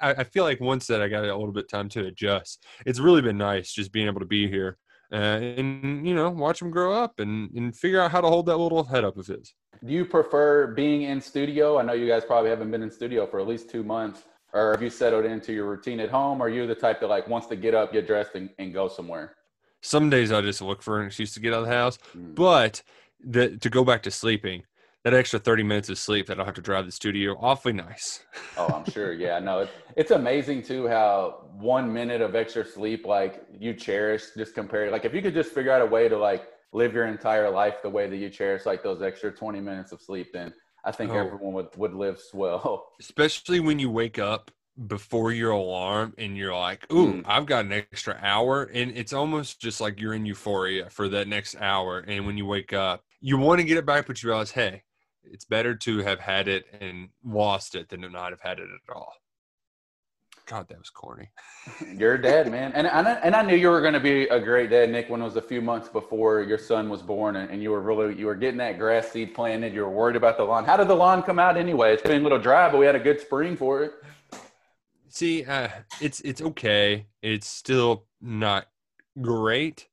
I, 0.00 0.10
I 0.14 0.24
feel 0.24 0.44
like 0.44 0.60
once 0.60 0.86
that 0.86 1.02
I 1.02 1.08
got 1.08 1.24
a 1.24 1.36
little 1.36 1.52
bit 1.52 1.68
time 1.68 1.88
to 1.90 2.06
adjust, 2.06 2.64
it's 2.86 2.98
really 3.00 3.22
been 3.22 3.38
nice 3.38 3.72
just 3.72 3.92
being 3.92 4.06
able 4.06 4.20
to 4.20 4.26
be 4.26 4.48
here 4.48 4.78
uh, 5.12 5.16
and 5.58 6.06
you 6.06 6.14
know 6.14 6.30
watch 6.30 6.62
him 6.62 6.70
grow 6.70 6.94
up 6.94 7.20
and 7.20 7.50
and 7.54 7.76
figure 7.76 8.00
out 8.00 8.10
how 8.10 8.20
to 8.20 8.28
hold 8.28 8.46
that 8.46 8.56
little 8.56 8.82
head 8.82 9.04
up 9.04 9.16
of 9.18 9.26
his. 9.26 9.54
Do 9.84 9.92
you 9.92 10.04
prefer 10.04 10.68
being 10.68 11.02
in 11.02 11.20
studio? 11.20 11.78
I 11.78 11.82
know 11.82 11.92
you 11.92 12.06
guys 12.08 12.24
probably 12.24 12.50
haven't 12.50 12.70
been 12.70 12.82
in 12.82 12.90
studio 12.90 13.26
for 13.26 13.40
at 13.40 13.46
least 13.46 13.68
two 13.68 13.82
months. 13.82 14.22
Or 14.54 14.72
have 14.72 14.82
you 14.82 14.90
settled 14.90 15.24
into 15.24 15.52
your 15.54 15.66
routine 15.66 15.98
at 15.98 16.10
home? 16.10 16.42
Or 16.42 16.46
are 16.46 16.48
you 16.50 16.66
the 16.66 16.74
type 16.74 17.00
that 17.00 17.08
like 17.08 17.26
wants 17.26 17.46
to 17.48 17.56
get 17.56 17.74
up, 17.74 17.90
get 17.92 18.06
dressed, 18.06 18.34
and, 18.34 18.50
and 18.58 18.72
go 18.72 18.86
somewhere? 18.86 19.34
Some 19.80 20.10
days 20.10 20.30
I 20.30 20.42
just 20.42 20.60
look 20.60 20.82
for 20.82 21.00
an 21.00 21.06
excuse 21.06 21.32
to 21.34 21.40
get 21.40 21.54
out 21.54 21.62
of 21.62 21.68
the 21.68 21.72
house, 21.74 21.98
Mm. 22.16 22.34
but 22.34 22.82
the, 23.24 23.56
to 23.56 23.70
go 23.70 23.82
back 23.82 24.02
to 24.02 24.10
sleeping, 24.10 24.62
that 25.04 25.14
extra 25.14 25.38
thirty 25.38 25.62
minutes 25.62 25.88
of 25.88 25.98
sleep 25.98 26.26
that 26.26 26.34
I 26.34 26.36
don't 26.38 26.46
have 26.46 26.54
to 26.56 26.60
drive 26.62 26.82
to 26.84 26.86
the 26.86 26.92
studio, 26.92 27.36
awfully 27.40 27.72
nice. 27.74 28.24
Oh, 28.56 28.72
I'm 28.72 28.84
sure. 28.84 29.12
Yeah, 29.14 29.38
no, 29.38 29.60
it, 29.60 29.70
it's 29.96 30.10
amazing 30.10 30.62
too 30.62 30.86
how 30.86 31.48
one 31.54 31.90
minute 31.92 32.20
of 32.20 32.34
extra 32.34 32.64
sleep, 32.64 33.06
like 33.06 33.46
you 33.58 33.72
cherish, 33.72 34.24
just 34.36 34.54
compared. 34.54 34.92
Like 34.92 35.04
if 35.06 35.14
you 35.14 35.22
could 35.22 35.32
just 35.34 35.52
figure 35.52 35.72
out 35.72 35.80
a 35.80 35.86
way 35.86 36.08
to 36.08 36.18
like 36.18 36.48
live 36.72 36.92
your 36.92 37.06
entire 37.06 37.48
life 37.50 37.76
the 37.82 37.88
way 37.88 38.08
that 38.08 38.16
you 38.16 38.28
cherish 38.28 38.66
like 38.66 38.82
those 38.82 39.00
extra 39.02 39.32
20 39.32 39.60
minutes 39.60 39.92
of 39.92 40.02
sleep, 40.02 40.32
then 40.32 40.52
I 40.84 40.92
think 40.92 41.12
Oh. 41.12 41.14
everyone 41.14 41.54
would 41.54 41.68
would 41.76 41.94
live 41.94 42.20
swell. 42.20 42.88
especially 43.00 43.60
when 43.60 43.78
you 43.78 43.90
wake 43.90 44.18
up 44.18 44.50
before 44.86 45.32
your 45.32 45.50
alarm 45.50 46.14
and 46.18 46.36
you're 46.36 46.54
like, 46.54 46.90
"Ooh, 46.92 47.20
Mm. 47.22 47.24
I've 47.26 47.46
got 47.46 47.64
an 47.66 47.72
extra 47.72 48.18
hour," 48.22 48.64
and 48.72 48.90
it's 48.96 49.12
almost 49.12 49.60
just 49.60 49.80
like 49.80 50.00
you're 50.00 50.14
in 50.14 50.26
euphoria 50.26 50.88
for 50.90 51.08
that 51.08 51.28
next 51.28 51.56
hour. 51.56 51.98
And 52.00 52.26
when 52.26 52.38
you 52.38 52.46
wake 52.46 52.72
up, 52.72 53.04
you 53.20 53.36
want 53.38 53.60
to 53.60 53.66
get 53.66 53.76
it 53.76 53.86
back, 53.86 54.06
but 54.06 54.22
you 54.22 54.28
realize, 54.30 54.50
hey, 54.52 54.82
it's 55.24 55.44
better 55.44 55.74
to 55.74 55.98
have 55.98 56.20
had 56.20 56.48
it 56.48 56.64
and 56.80 57.08
lost 57.24 57.74
it 57.74 57.88
than 57.88 58.02
to 58.02 58.08
not 58.08 58.30
have 58.30 58.40
had 58.40 58.58
it 58.58 58.68
at 58.68 58.94
all. 58.94 59.14
God, 60.46 60.68
that 60.68 60.78
was 60.78 60.90
corny. 60.90 61.30
You're 61.96 62.14
a 62.14 62.22
dad, 62.22 62.50
man, 62.50 62.72
and 62.74 62.86
and 62.86 63.06
I, 63.06 63.12
and 63.12 63.34
I 63.34 63.42
knew 63.42 63.54
you 63.54 63.70
were 63.70 63.80
going 63.80 63.92
to 63.94 64.00
be 64.00 64.24
a 64.24 64.40
great 64.40 64.70
dad, 64.70 64.90
Nick. 64.90 65.08
When 65.08 65.20
it 65.20 65.24
was 65.24 65.36
a 65.36 65.42
few 65.42 65.62
months 65.62 65.88
before 65.88 66.42
your 66.42 66.58
son 66.58 66.88
was 66.88 67.00
born, 67.00 67.36
and, 67.36 67.48
and 67.50 67.62
you 67.62 67.70
were 67.70 67.80
really 67.80 68.14
you 68.16 68.26
were 68.26 68.34
getting 68.34 68.58
that 68.58 68.78
grass 68.78 69.10
seed 69.10 69.34
planted. 69.34 69.72
You 69.72 69.82
were 69.82 69.90
worried 69.90 70.16
about 70.16 70.36
the 70.36 70.44
lawn. 70.44 70.64
How 70.64 70.76
did 70.76 70.88
the 70.88 70.96
lawn 70.96 71.22
come 71.22 71.38
out 71.38 71.56
anyway? 71.56 71.94
It's 71.94 72.02
been 72.02 72.20
a 72.20 72.22
little 72.22 72.40
dry, 72.40 72.68
but 72.70 72.78
we 72.78 72.86
had 72.86 72.96
a 72.96 73.00
good 73.00 73.20
spring 73.20 73.56
for 73.56 73.84
it. 73.84 73.92
See, 75.08 75.44
uh, 75.44 75.68
it's 76.00 76.20
it's 76.20 76.42
okay. 76.42 77.06
It's 77.22 77.46
still 77.46 78.06
not 78.20 78.66
great. 79.20 79.88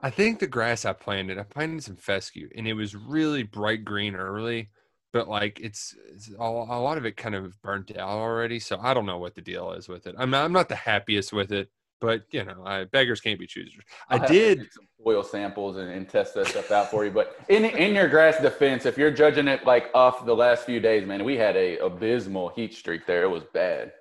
I 0.00 0.10
think 0.10 0.40
the 0.40 0.48
grass 0.48 0.84
I 0.84 0.94
planted, 0.94 1.38
I 1.38 1.44
planted 1.44 1.84
some 1.84 1.96
fescue, 1.96 2.48
and 2.56 2.66
it 2.66 2.74
was 2.74 2.96
really 2.96 3.44
bright 3.44 3.84
green 3.84 4.16
early, 4.16 4.70
but 5.12 5.28
like 5.28 5.60
it's, 5.60 5.94
it's 6.12 6.30
a, 6.30 6.42
a 6.42 6.80
lot 6.80 6.98
of 6.98 7.04
it 7.04 7.16
kind 7.16 7.34
of 7.34 7.60
burnt 7.62 7.90
out 7.96 8.08
already. 8.08 8.58
So 8.58 8.78
I 8.80 8.94
don't 8.94 9.06
know 9.06 9.18
what 9.18 9.34
the 9.34 9.40
deal 9.42 9.72
is 9.72 9.88
with 9.88 10.06
it. 10.06 10.14
I'm 10.18 10.30
not, 10.30 10.44
I'm 10.44 10.52
not 10.52 10.68
the 10.68 10.76
happiest 10.76 11.32
with 11.32 11.52
it, 11.52 11.68
but 12.00 12.24
you 12.32 12.44
know, 12.44 12.62
I, 12.66 12.84
beggars 12.84 13.20
can't 13.20 13.38
be 13.38 13.46
choosers. 13.46 13.74
I 14.08 14.16
I'll 14.16 14.26
did. 14.26 14.66
soil 15.02 15.22
samples 15.22 15.76
and, 15.76 15.88
and 15.90 16.08
test 16.08 16.34
that 16.34 16.48
stuff 16.48 16.70
out 16.70 16.90
for 16.90 17.04
you. 17.04 17.10
But 17.10 17.36
in 17.48 17.64
in 17.64 17.94
your 17.94 18.08
grass 18.08 18.40
defense, 18.40 18.86
if 18.86 18.98
you're 18.98 19.12
judging 19.12 19.48
it 19.48 19.64
like 19.64 19.90
off 19.94 20.26
the 20.26 20.34
last 20.34 20.66
few 20.66 20.80
days, 20.80 21.06
man, 21.06 21.24
we 21.24 21.36
had 21.36 21.56
a 21.56 21.78
abysmal 21.78 22.48
heat 22.48 22.74
streak 22.74 23.06
there. 23.06 23.22
It 23.22 23.30
was 23.30 23.44
bad. 23.54 23.92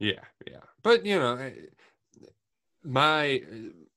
Yeah, 0.00 0.24
yeah. 0.46 0.60
But 0.82 1.06
you 1.06 1.18
know, 1.18 1.36
eh, 1.36 1.50
my 2.82 3.42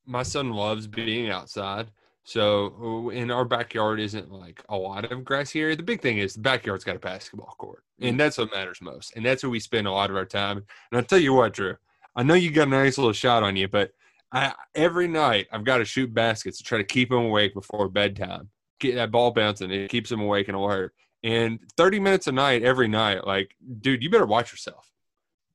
my 0.06 0.24
son 0.24 0.52
loves 0.52 0.86
being 0.86 1.30
outside. 1.30 1.90
So 2.24 3.10
in 3.10 3.32
our 3.32 3.46
backyard 3.46 4.00
isn't 4.00 4.32
like 4.32 4.64
a 4.70 4.78
lot 4.78 5.12
of 5.12 5.26
grassy 5.26 5.60
area. 5.60 5.76
The 5.76 5.84
big 5.84 6.02
thing 6.02 6.20
is 6.20 6.36
the 6.36 6.42
backyard's 6.42 6.84
got 6.84 6.96
a 6.96 7.00
basketball 7.00 7.56
court, 7.58 7.84
and 8.00 8.16
mm. 8.16 8.18
that's 8.18 8.38
what 8.38 8.54
matters 8.54 8.80
most. 8.82 9.14
And 9.16 9.26
that's 9.26 9.44
where 9.44 9.50
we 9.50 9.60
spend 9.60 9.88
a 9.88 9.92
lot 9.92 10.10
of 10.10 10.16
our 10.16 10.26
time. 10.26 10.58
And 10.58 11.00
I'll 11.00 11.04
tell 11.04 11.20
you 11.20 11.34
what, 11.34 11.54
Drew, 11.54 11.76
I 12.16 12.24
know 12.24 12.36
you 12.36 12.52
got 12.52 12.68
a 12.68 12.72
nice 12.72 12.98
little 12.98 13.14
shot 13.14 13.44
on 13.44 13.56
you, 13.56 13.68
but 13.68 13.92
I 14.32 14.54
every 14.76 15.08
night 15.08 15.48
I've 15.52 15.64
got 15.64 15.80
to 15.80 15.86
shoot 15.86 16.14
baskets 16.14 16.58
to 16.60 16.64
try 16.64 16.78
to 16.78 16.84
keep 16.84 17.10
them 17.10 17.26
awake 17.26 17.54
before 17.54 17.90
bedtime. 17.90 18.50
Get 18.80 18.96
that 18.96 19.12
ball 19.12 19.32
bouncing, 19.32 19.72
it 19.72 19.90
keeps 19.90 20.10
them 20.10 20.22
awake 20.22 20.48
and 20.48 20.56
alert. 20.56 20.94
And 21.24 21.60
30 21.78 22.00
minutes 22.00 22.28
a 22.28 22.32
night 22.32 22.64
every 22.64 22.88
night, 22.88 23.28
like, 23.28 23.56
dude, 23.80 24.02
you 24.02 24.10
better 24.10 24.26
watch 24.26 24.52
yourself. 24.52 24.92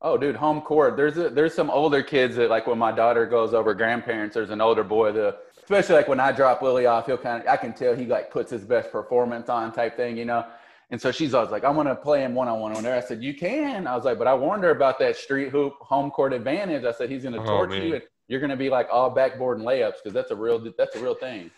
Oh, 0.01 0.17
dude, 0.17 0.37
home 0.37 0.61
court. 0.61 0.97
There's 0.97 1.17
a, 1.17 1.31
there's 1.31 1.55
some 1.55 1.71
older 1.71 2.03
kids 2.03 2.37
that 2.37 2.51
like 2.51 2.67
when 2.67 2.79
my 2.79 2.93
daughter 2.93 3.27
goes 3.27 3.55
over 3.55 3.75
grandparents. 3.75 4.35
There's 4.35 4.51
an 4.51 4.61
older 4.61 4.85
boy 4.85 5.11
that, 5.13 5.39
especially 5.67 5.97
like 5.97 6.07
when 6.07 6.21
I 6.21 6.31
drop 6.31 6.63
Willie 6.63 6.87
off, 6.87 7.07
he'll 7.07 7.19
kind 7.19 7.43
of 7.43 7.49
I 7.49 7.57
can 7.57 7.73
tell 7.73 7.93
he 7.95 8.07
like 8.07 8.31
puts 8.31 8.53
his 8.53 8.63
best 8.65 8.93
performance 8.93 9.49
on 9.49 9.73
type 9.73 9.97
thing, 9.97 10.17
you 10.17 10.25
know. 10.25 10.47
And 10.91 11.01
so 11.01 11.11
she's 11.11 11.35
always 11.35 11.51
like, 11.51 11.65
I'm 11.65 11.75
gonna 11.75 11.97
play 11.97 12.23
him 12.23 12.35
one 12.37 12.47
on 12.47 12.61
one 12.61 12.77
on 12.77 12.85
there. 12.85 12.95
I 12.97 13.01
said, 13.01 13.21
you 13.21 13.35
can. 13.35 13.89
I 13.89 13.97
was 13.97 14.05
like, 14.05 14.17
but 14.17 14.29
I 14.29 14.35
warned 14.35 14.63
her 14.63 14.71
about 14.71 15.01
that 15.01 15.17
street 15.17 15.49
hoop 15.49 15.75
home 15.81 16.13
court 16.13 16.33
advantage. 16.33 16.85
I 16.85 16.93
said 16.93 17.11
he's 17.11 17.25
gonna 17.25 17.43
Oh, 17.43 17.47
torch 17.47 17.71
man. 17.71 17.83
you, 17.83 17.95
and 17.95 18.03
you're 18.29 18.39
gonna 18.41 18.57
be 18.57 18.71
like 18.71 18.87
all 18.93 19.11
backboard 19.11 19.59
and 19.59 19.67
layups 19.67 19.95
because 20.05 20.13
that's 20.13 20.31
a 20.31 20.37
real 20.37 20.65
that's 20.79 20.95
a 20.95 21.01
real 21.03 21.17
thing. 21.17 21.51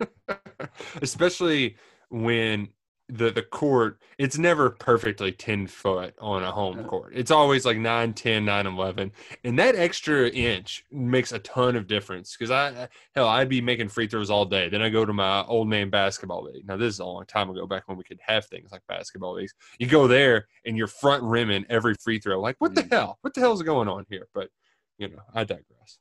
especially 1.02 1.76
when 2.10 2.68
the 3.08 3.30
the 3.30 3.42
court 3.42 3.98
it's 4.18 4.36
never 4.36 4.70
perfectly 4.70 5.32
10 5.32 5.66
foot 5.66 6.14
on 6.18 6.42
a 6.42 6.50
home 6.50 6.78
uh-huh. 6.78 6.88
court. 6.88 7.12
It's 7.14 7.30
always 7.30 7.64
like 7.64 7.78
9 7.78 8.12
10 8.12 8.44
9 8.44 8.66
11 8.66 9.12
and 9.44 9.58
that 9.58 9.74
extra 9.76 10.28
inch 10.28 10.84
makes 10.90 11.32
a 11.32 11.38
ton 11.38 11.76
of 11.76 11.86
difference 11.86 12.36
because 12.36 12.50
i 12.50 12.88
hell 13.14 13.28
i'd 13.28 13.48
be 13.48 13.60
making 13.60 13.88
free 13.88 14.06
throws 14.06 14.30
all 14.30 14.44
day. 14.44 14.68
Then 14.68 14.82
i 14.82 14.90
go 14.90 15.04
to 15.04 15.12
my 15.12 15.42
old 15.44 15.68
man 15.68 15.90
basketball 15.90 16.44
league. 16.44 16.66
Now 16.66 16.76
this 16.76 16.94
is 16.94 17.00
a 17.00 17.04
long 17.04 17.24
time 17.26 17.48
ago 17.50 17.66
back 17.66 17.88
when 17.88 17.96
we 17.96 18.04
could 18.04 18.20
have 18.20 18.44
things 18.46 18.72
like 18.72 18.82
basketball 18.88 19.34
leagues. 19.34 19.54
You 19.78 19.86
go 19.86 20.06
there 20.06 20.46
and 20.66 20.76
you're 20.76 20.86
front 20.86 21.22
rimming 21.22 21.64
every 21.70 21.94
free 21.94 22.18
throw 22.18 22.40
like 22.40 22.56
what 22.58 22.74
the 22.74 22.82
mm-hmm. 22.82 22.94
hell? 22.94 23.18
What 23.22 23.34
the 23.34 23.40
hell's 23.40 23.62
going 23.62 23.88
on 23.88 24.04
here? 24.10 24.28
But 24.34 24.50
you 24.98 25.08
know 25.08 25.22
i 25.34 25.44
digress 25.44 25.98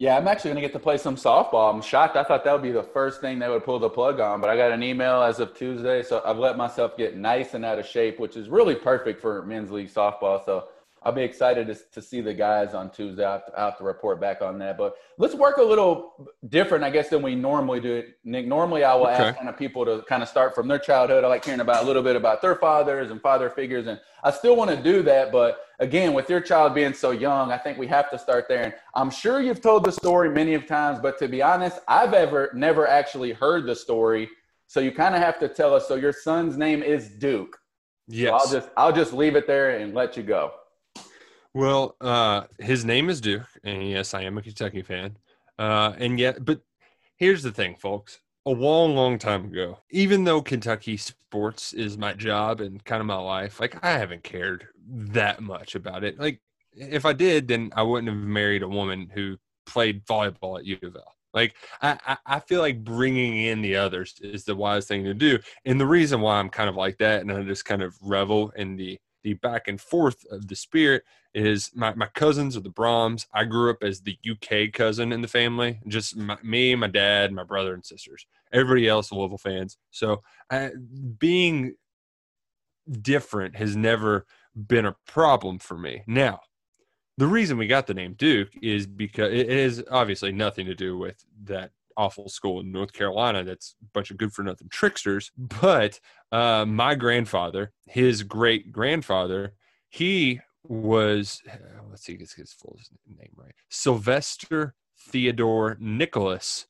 Yeah, 0.00 0.16
I'm 0.16 0.26
actually 0.28 0.52
going 0.52 0.62
to 0.62 0.66
get 0.66 0.72
to 0.72 0.78
play 0.78 0.96
some 0.96 1.14
softball. 1.14 1.74
I'm 1.74 1.82
shocked. 1.82 2.16
I 2.16 2.24
thought 2.24 2.42
that 2.44 2.52
would 2.54 2.62
be 2.62 2.72
the 2.72 2.82
first 2.82 3.20
thing 3.20 3.38
they 3.38 3.50
would 3.50 3.64
pull 3.64 3.78
the 3.78 3.90
plug 3.90 4.18
on, 4.18 4.40
but 4.40 4.48
I 4.48 4.56
got 4.56 4.72
an 4.72 4.82
email 4.82 5.20
as 5.20 5.40
of 5.40 5.54
Tuesday, 5.54 6.02
so 6.02 6.22
I've 6.24 6.38
let 6.38 6.56
myself 6.56 6.96
get 6.96 7.18
nice 7.18 7.52
and 7.52 7.66
out 7.66 7.78
of 7.78 7.84
shape, 7.84 8.18
which 8.18 8.34
is 8.34 8.48
really 8.48 8.74
perfect 8.74 9.20
for 9.20 9.42
men's 9.42 9.70
league 9.70 9.90
softball. 9.92 10.42
So 10.42 10.68
I'll 11.02 11.12
be 11.12 11.22
excited 11.22 11.66
to, 11.68 11.74
to 11.92 12.02
see 12.02 12.20
the 12.20 12.34
guys 12.34 12.74
on 12.74 12.90
Tuesday. 12.90 13.24
I'll 13.24 13.32
have, 13.32 13.46
to, 13.46 13.58
I'll 13.58 13.70
have 13.70 13.78
to 13.78 13.84
report 13.84 14.20
back 14.20 14.42
on 14.42 14.58
that. 14.58 14.76
But 14.76 14.96
let's 15.16 15.34
work 15.34 15.56
a 15.56 15.62
little 15.62 16.30
different, 16.48 16.84
I 16.84 16.90
guess, 16.90 17.08
than 17.08 17.22
we 17.22 17.34
normally 17.34 17.80
do. 17.80 18.04
Nick, 18.22 18.46
normally 18.46 18.84
I 18.84 18.94
will 18.94 19.06
Okay. 19.06 19.14
ask 19.14 19.36
kind 19.36 19.48
of 19.48 19.56
people 19.56 19.86
to 19.86 20.02
kind 20.02 20.22
of 20.22 20.28
start 20.28 20.54
from 20.54 20.68
their 20.68 20.78
childhood. 20.78 21.24
I 21.24 21.28
like 21.28 21.44
hearing 21.44 21.60
about 21.60 21.84
a 21.84 21.86
little 21.86 22.02
bit 22.02 22.16
about 22.16 22.42
their 22.42 22.54
fathers 22.54 23.10
and 23.10 23.20
father 23.20 23.48
figures, 23.48 23.86
and 23.86 23.98
I 24.22 24.30
still 24.30 24.56
want 24.56 24.70
to 24.70 24.82
do 24.82 25.02
that. 25.04 25.32
But 25.32 25.64
again, 25.78 26.12
with 26.12 26.28
your 26.28 26.40
child 26.40 26.74
being 26.74 26.92
so 26.92 27.12
young, 27.12 27.50
I 27.50 27.56
think 27.56 27.78
we 27.78 27.86
have 27.86 28.10
to 28.10 28.18
start 28.18 28.46
there. 28.46 28.62
And 28.64 28.74
I'm 28.94 29.10
sure 29.10 29.40
you've 29.40 29.62
told 29.62 29.84
the 29.84 29.92
story 29.92 30.28
many 30.28 30.52
of 30.52 30.66
times, 30.66 30.98
but 31.00 31.18
to 31.20 31.28
be 31.28 31.40
honest, 31.40 31.78
I've 31.88 32.12
ever 32.12 32.50
never 32.54 32.86
actually 32.86 33.32
heard 33.32 33.64
the 33.66 33.74
story. 33.74 34.28
So 34.66 34.80
you 34.80 34.92
kind 34.92 35.14
of 35.14 35.22
have 35.22 35.38
to 35.40 35.48
tell 35.48 35.74
us. 35.74 35.88
So 35.88 35.94
your 35.94 36.12
son's 36.12 36.58
name 36.58 36.82
is 36.82 37.08
Duke. 37.08 37.58
So 38.10 38.16
yes 38.16 38.32
I'll 38.34 38.52
just 38.52 38.68
I'll 38.76 38.92
just 38.92 39.12
leave 39.14 39.34
it 39.34 39.46
there 39.46 39.78
and 39.78 39.94
let 39.94 40.16
you 40.16 40.22
go. 40.22 40.52
Well, 41.54 41.96
uh, 42.00 42.44
his 42.58 42.84
name 42.84 43.10
is 43.10 43.20
Duke, 43.20 43.48
and 43.64 43.88
yes, 43.88 44.14
I 44.14 44.22
am 44.22 44.38
a 44.38 44.42
Kentucky 44.42 44.82
fan. 44.82 45.16
Uh, 45.58 45.94
and 45.98 46.18
yet, 46.18 46.44
but 46.44 46.60
here's 47.16 47.42
the 47.42 47.50
thing, 47.52 47.74
folks. 47.76 48.20
A 48.46 48.50
long, 48.50 48.94
long 48.94 49.18
time 49.18 49.46
ago, 49.46 49.78
even 49.90 50.24
though 50.24 50.40
Kentucky 50.40 50.96
sports 50.96 51.74
is 51.74 51.98
my 51.98 52.14
job 52.14 52.60
and 52.60 52.82
kind 52.84 53.00
of 53.00 53.06
my 53.06 53.16
life, 53.16 53.60
like 53.60 53.84
I 53.84 53.90
haven't 53.90 54.22
cared 54.22 54.68
that 54.88 55.42
much 55.42 55.74
about 55.74 56.04
it. 56.04 56.18
Like, 56.18 56.40
if 56.72 57.04
I 57.04 57.12
did, 57.12 57.48
then 57.48 57.70
I 57.76 57.82
wouldn't 57.82 58.08
have 58.08 58.16
married 58.16 58.62
a 58.62 58.68
woman 58.68 59.10
who 59.12 59.36
played 59.66 60.06
volleyball 60.06 60.58
at 60.58 60.64
U 60.64 60.78
of 60.82 60.96
L. 60.96 61.14
Like, 61.34 61.54
I, 61.82 61.98
I, 62.06 62.16
I 62.26 62.40
feel 62.40 62.60
like 62.60 62.82
bringing 62.82 63.36
in 63.36 63.60
the 63.60 63.76
others 63.76 64.14
is 64.22 64.44
the 64.44 64.56
wise 64.56 64.86
thing 64.86 65.04
to 65.04 65.14
do. 65.14 65.38
And 65.66 65.78
the 65.78 65.86
reason 65.86 66.20
why 66.20 66.38
I'm 66.38 66.48
kind 66.48 66.70
of 66.70 66.76
like 66.76 66.96
that, 66.98 67.20
and 67.20 67.30
I 67.30 67.42
just 67.42 67.66
kind 67.66 67.82
of 67.82 67.94
revel 68.00 68.50
in 68.56 68.76
the 68.76 68.98
the 69.22 69.34
back 69.34 69.68
and 69.68 69.80
forth 69.80 70.24
of 70.30 70.48
the 70.48 70.56
spirit 70.56 71.04
is 71.34 71.70
my, 71.74 71.94
my 71.94 72.06
cousins 72.06 72.56
are 72.56 72.60
the 72.60 72.70
Brahms. 72.70 73.26
I 73.32 73.44
grew 73.44 73.70
up 73.70 73.82
as 73.82 74.00
the 74.00 74.18
UK 74.28 74.72
cousin 74.72 75.12
in 75.12 75.20
the 75.20 75.28
family, 75.28 75.80
just 75.86 76.16
my, 76.16 76.36
me, 76.42 76.74
my 76.74 76.88
dad, 76.88 77.32
my 77.32 77.44
brother 77.44 77.74
and 77.74 77.84
sisters. 77.84 78.26
Everybody 78.52 78.88
else 78.88 79.12
Louisville 79.12 79.38
fans. 79.38 79.76
So 79.90 80.22
I, 80.50 80.70
being 81.18 81.74
different 83.00 83.56
has 83.56 83.76
never 83.76 84.26
been 84.66 84.86
a 84.86 84.96
problem 85.06 85.58
for 85.58 85.78
me. 85.78 86.02
Now, 86.06 86.40
the 87.18 87.26
reason 87.26 87.58
we 87.58 87.66
got 87.66 87.86
the 87.86 87.94
name 87.94 88.14
Duke 88.14 88.50
is 88.62 88.86
because 88.86 89.32
it 89.32 89.50
is 89.50 89.84
obviously 89.90 90.32
nothing 90.32 90.66
to 90.66 90.74
do 90.74 90.96
with 90.96 91.22
that 91.44 91.70
awful 92.00 92.28
school 92.28 92.60
in 92.60 92.72
North 92.72 92.92
Carolina 92.92 93.44
that's 93.44 93.74
a 93.82 93.84
bunch 93.92 94.10
of 94.10 94.16
good 94.16 94.32
for 94.32 94.42
nothing 94.42 94.68
tricksters. 94.70 95.30
But 95.36 96.00
uh, 96.32 96.64
my 96.66 96.94
grandfather, 96.94 97.72
his 97.86 98.22
great 98.22 98.72
grandfather, 98.72 99.54
he 99.88 100.40
was, 100.64 101.40
uh, 101.50 101.56
let's 101.90 102.04
see, 102.04 102.16
get 102.16 102.30
his 102.32 102.52
full 102.52 102.76
name 103.06 103.32
right 103.36 103.54
Sylvester 103.70 104.74
Theodore 105.10 105.76
Nicholas 105.80 106.66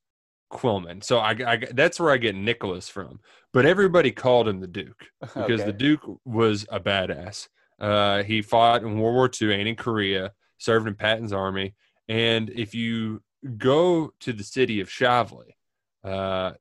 Quillman. 0.53 1.03
So 1.03 1.19
I, 1.19 1.31
I 1.53 1.57
that's 1.73 2.01
where 2.01 2.11
I 2.13 2.17
get 2.17 2.35
Nicholas 2.35 2.89
from. 2.89 3.21
But 3.53 3.67
everybody 3.67 4.11
called 4.13 4.49
him 4.49 4.61
the 4.61 4.67
Duke 4.67 5.05
because 5.21 5.61
Okay. 5.61 5.65
the 5.65 5.73
Duke 5.73 6.03
was 6.25 6.67
a 6.71 6.81
badass. 6.81 7.49
Uh, 7.81 8.23
he 8.23 8.43
fought 8.43 8.83
in 8.83 8.99
World 8.99 9.15
War 9.15 9.31
II 9.41 9.55
and 9.59 9.69
in 9.69 9.77
Korea, 9.77 10.33
served 10.59 10.87
in 10.89 10.95
Patton's 10.95 11.33
army. 11.33 11.75
And 12.09 12.51
if 12.51 12.75
you 12.75 13.23
go 13.59 14.12
to 14.20 14.32
the 14.32 14.44
city 14.44 14.80
of 14.80 14.88
Shively, 14.88 15.54
uh, 16.04 16.52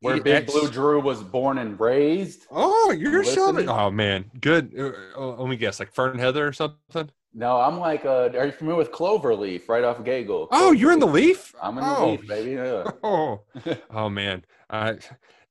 Where 0.00 0.14
he 0.14 0.20
Big 0.20 0.44
ex- 0.44 0.52
Blue 0.52 0.70
Drew 0.70 1.00
was 1.00 1.22
born 1.22 1.58
and 1.58 1.78
raised. 1.78 2.46
Oh, 2.50 2.90
you're 2.90 3.24
Listening? 3.24 3.66
Shively. 3.66 3.68
Oh 3.68 3.90
man, 3.90 4.30
good. 4.40 4.74
Uh, 4.78 4.92
uh, 5.16 5.36
let 5.36 5.48
me 5.48 5.56
guess, 5.56 5.80
like 5.80 5.92
Fern 5.92 6.18
Heather 6.18 6.46
or 6.46 6.52
something. 6.52 7.10
No, 7.32 7.60
I'm 7.60 7.78
like, 7.78 8.04
uh, 8.04 8.30
are 8.34 8.46
you 8.46 8.52
familiar 8.52 8.78
with 8.78 8.90
Cloverleaf 8.90 9.68
right 9.68 9.84
off 9.84 9.98
Gagel? 9.98 10.48
Oh, 10.50 10.72
you're 10.72 10.90
in 10.90 10.98
the 10.98 11.06
Leaf. 11.06 11.54
I'm 11.62 11.78
in 11.78 11.84
the 11.84 11.96
oh. 11.96 12.10
leaf, 12.10 12.26
baby. 12.26 12.52
Yeah. 12.52 12.84
Oh, 13.04 13.42
oh 13.90 14.08
man, 14.08 14.44
I, 14.68 14.98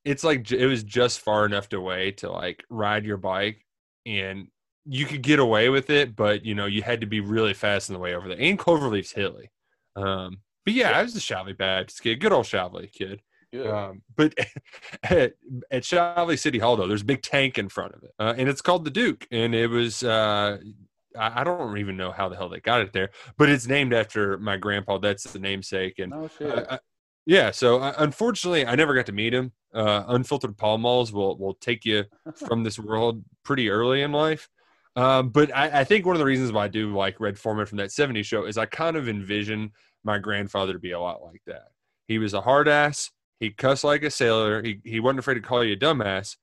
it's 0.04 0.24
like 0.24 0.52
it 0.52 0.66
was 0.66 0.84
just 0.84 1.22
far 1.22 1.46
enough 1.46 1.72
away 1.72 2.12
to 2.14 2.32
like 2.32 2.66
ride 2.70 3.06
your 3.06 3.18
bike, 3.18 3.66
and 4.06 4.48
you 4.86 5.06
could 5.06 5.22
get 5.22 5.40
away 5.40 5.70
with 5.70 5.90
it, 5.90 6.16
but 6.16 6.46
you 6.46 6.56
know 6.56 6.66
you 6.66 6.82
had 6.82 7.02
to 7.02 7.08
be 7.08 7.22
really 7.22 7.54
fast 7.54 7.90
on 7.90 7.94
the 7.94 8.00
way 8.00 8.14
over 8.14 8.28
there. 8.28 8.40
And 8.40 8.60
Cloverleaf's 8.60 9.14
hilly, 9.14 9.52
um, 9.96 10.40
but 10.66 10.74
yeah, 10.74 10.92
I 10.92 11.04
was 11.04 11.16
a 11.16 11.20
Shively 11.20 11.58
Baptist 11.58 12.02
kid, 12.02 12.20
good 12.20 12.32
old 12.32 12.46
Shively 12.46 12.92
kid. 12.92 13.22
Good. 13.52 13.68
Um, 13.68 14.02
but 14.16 14.34
at, 15.04 15.34
at 15.72 15.84
Shively 15.84 16.38
City 16.38 16.60
Hall, 16.60 16.76
though, 16.76 16.88
there's 16.88 17.02
a 17.02 17.06
big 17.06 17.22
tank 17.22 17.58
in 17.58 17.70
front 17.70 17.96
of 17.96 18.04
it, 18.04 18.12
uh, 18.20 18.34
and 18.38 18.48
it's 18.48 18.62
called 18.62 18.86
the 18.86 18.92
Duke. 18.92 19.28
And 19.32 19.56
it 19.56 19.68
was, 19.68 20.04
uh, 20.04 20.58
I, 21.18 21.42
I 21.42 21.44
don't 21.44 21.78
even 21.78 21.98
know 21.98 22.12
how 22.12 22.30
the 22.30 22.36
hell 22.36 22.50
they 22.50 22.60
got 22.60 22.82
it 22.82 22.94
there, 22.94 23.10
but 23.38 23.50
it's 23.50 23.68
named 23.68 23.94
after 23.94 24.38
my 24.38 24.58
grandpa. 24.58 25.00
That's 25.00 25.24
the 25.24 25.40
namesake. 25.40 26.00
And 26.00 26.30
shit. 26.38 26.48
uh, 26.48 26.66
uh, 26.70 26.78
yeah, 27.26 27.52
so 27.52 27.80
uh, 27.80 27.94
unfortunately, 27.98 28.66
I 28.66 28.76
never 28.76 28.94
got 28.94 29.06
to 29.08 29.12
meet 29.12 29.34
him. 29.34 29.52
Uh, 29.74 30.04
unfiltered 30.08 30.58
Pall 30.58 30.78
Malls 30.80 31.12
will 31.12 31.38
will 31.38 31.54
take 31.56 31.86
you 31.86 32.06
from 32.36 32.64
this 32.64 32.80
world 32.80 33.24
pretty 33.44 33.70
early 33.70 34.02
in 34.02 34.12
life. 34.12 34.50
Um, 34.96 35.30
but 35.30 35.56
I, 35.56 35.82
I 35.82 35.84
think 35.84 36.06
one 36.06 36.16
of 36.16 36.20
the 36.20 36.26
reasons 36.26 36.52
why 36.52 36.66
I 36.66 36.68
do 36.68 36.96
like 36.96 37.20
Red 37.20 37.38
Foreman 37.38 37.66
from 37.66 37.78
that 37.78 37.90
70s 37.90 38.26
show 38.26 38.46
is 38.46 38.58
I 38.58 38.66
kind 38.66 38.98
of 38.98 39.08
envision 39.08 39.72
my 40.04 40.18
grandfather 40.18 40.74
to 40.74 40.80
be 40.80 40.92
a 40.92 41.00
lot 41.00 41.24
like 41.24 41.42
that. 41.48 41.70
He 42.08 42.20
was 42.20 42.34
a 42.34 42.42
hard 42.42 42.68
ass. 42.68 43.12
He 43.40 43.52
cussed 43.52 43.84
like 43.84 44.04
a 44.04 44.12
sailor. 44.12 44.62
He, 44.64 44.80
he 44.84 45.00
wasn't 45.00 45.20
afraid 45.20 45.36
to 45.36 45.42
call 45.42 45.64
you 45.64 45.74
a 45.74 45.78
dumbass, 45.78 46.36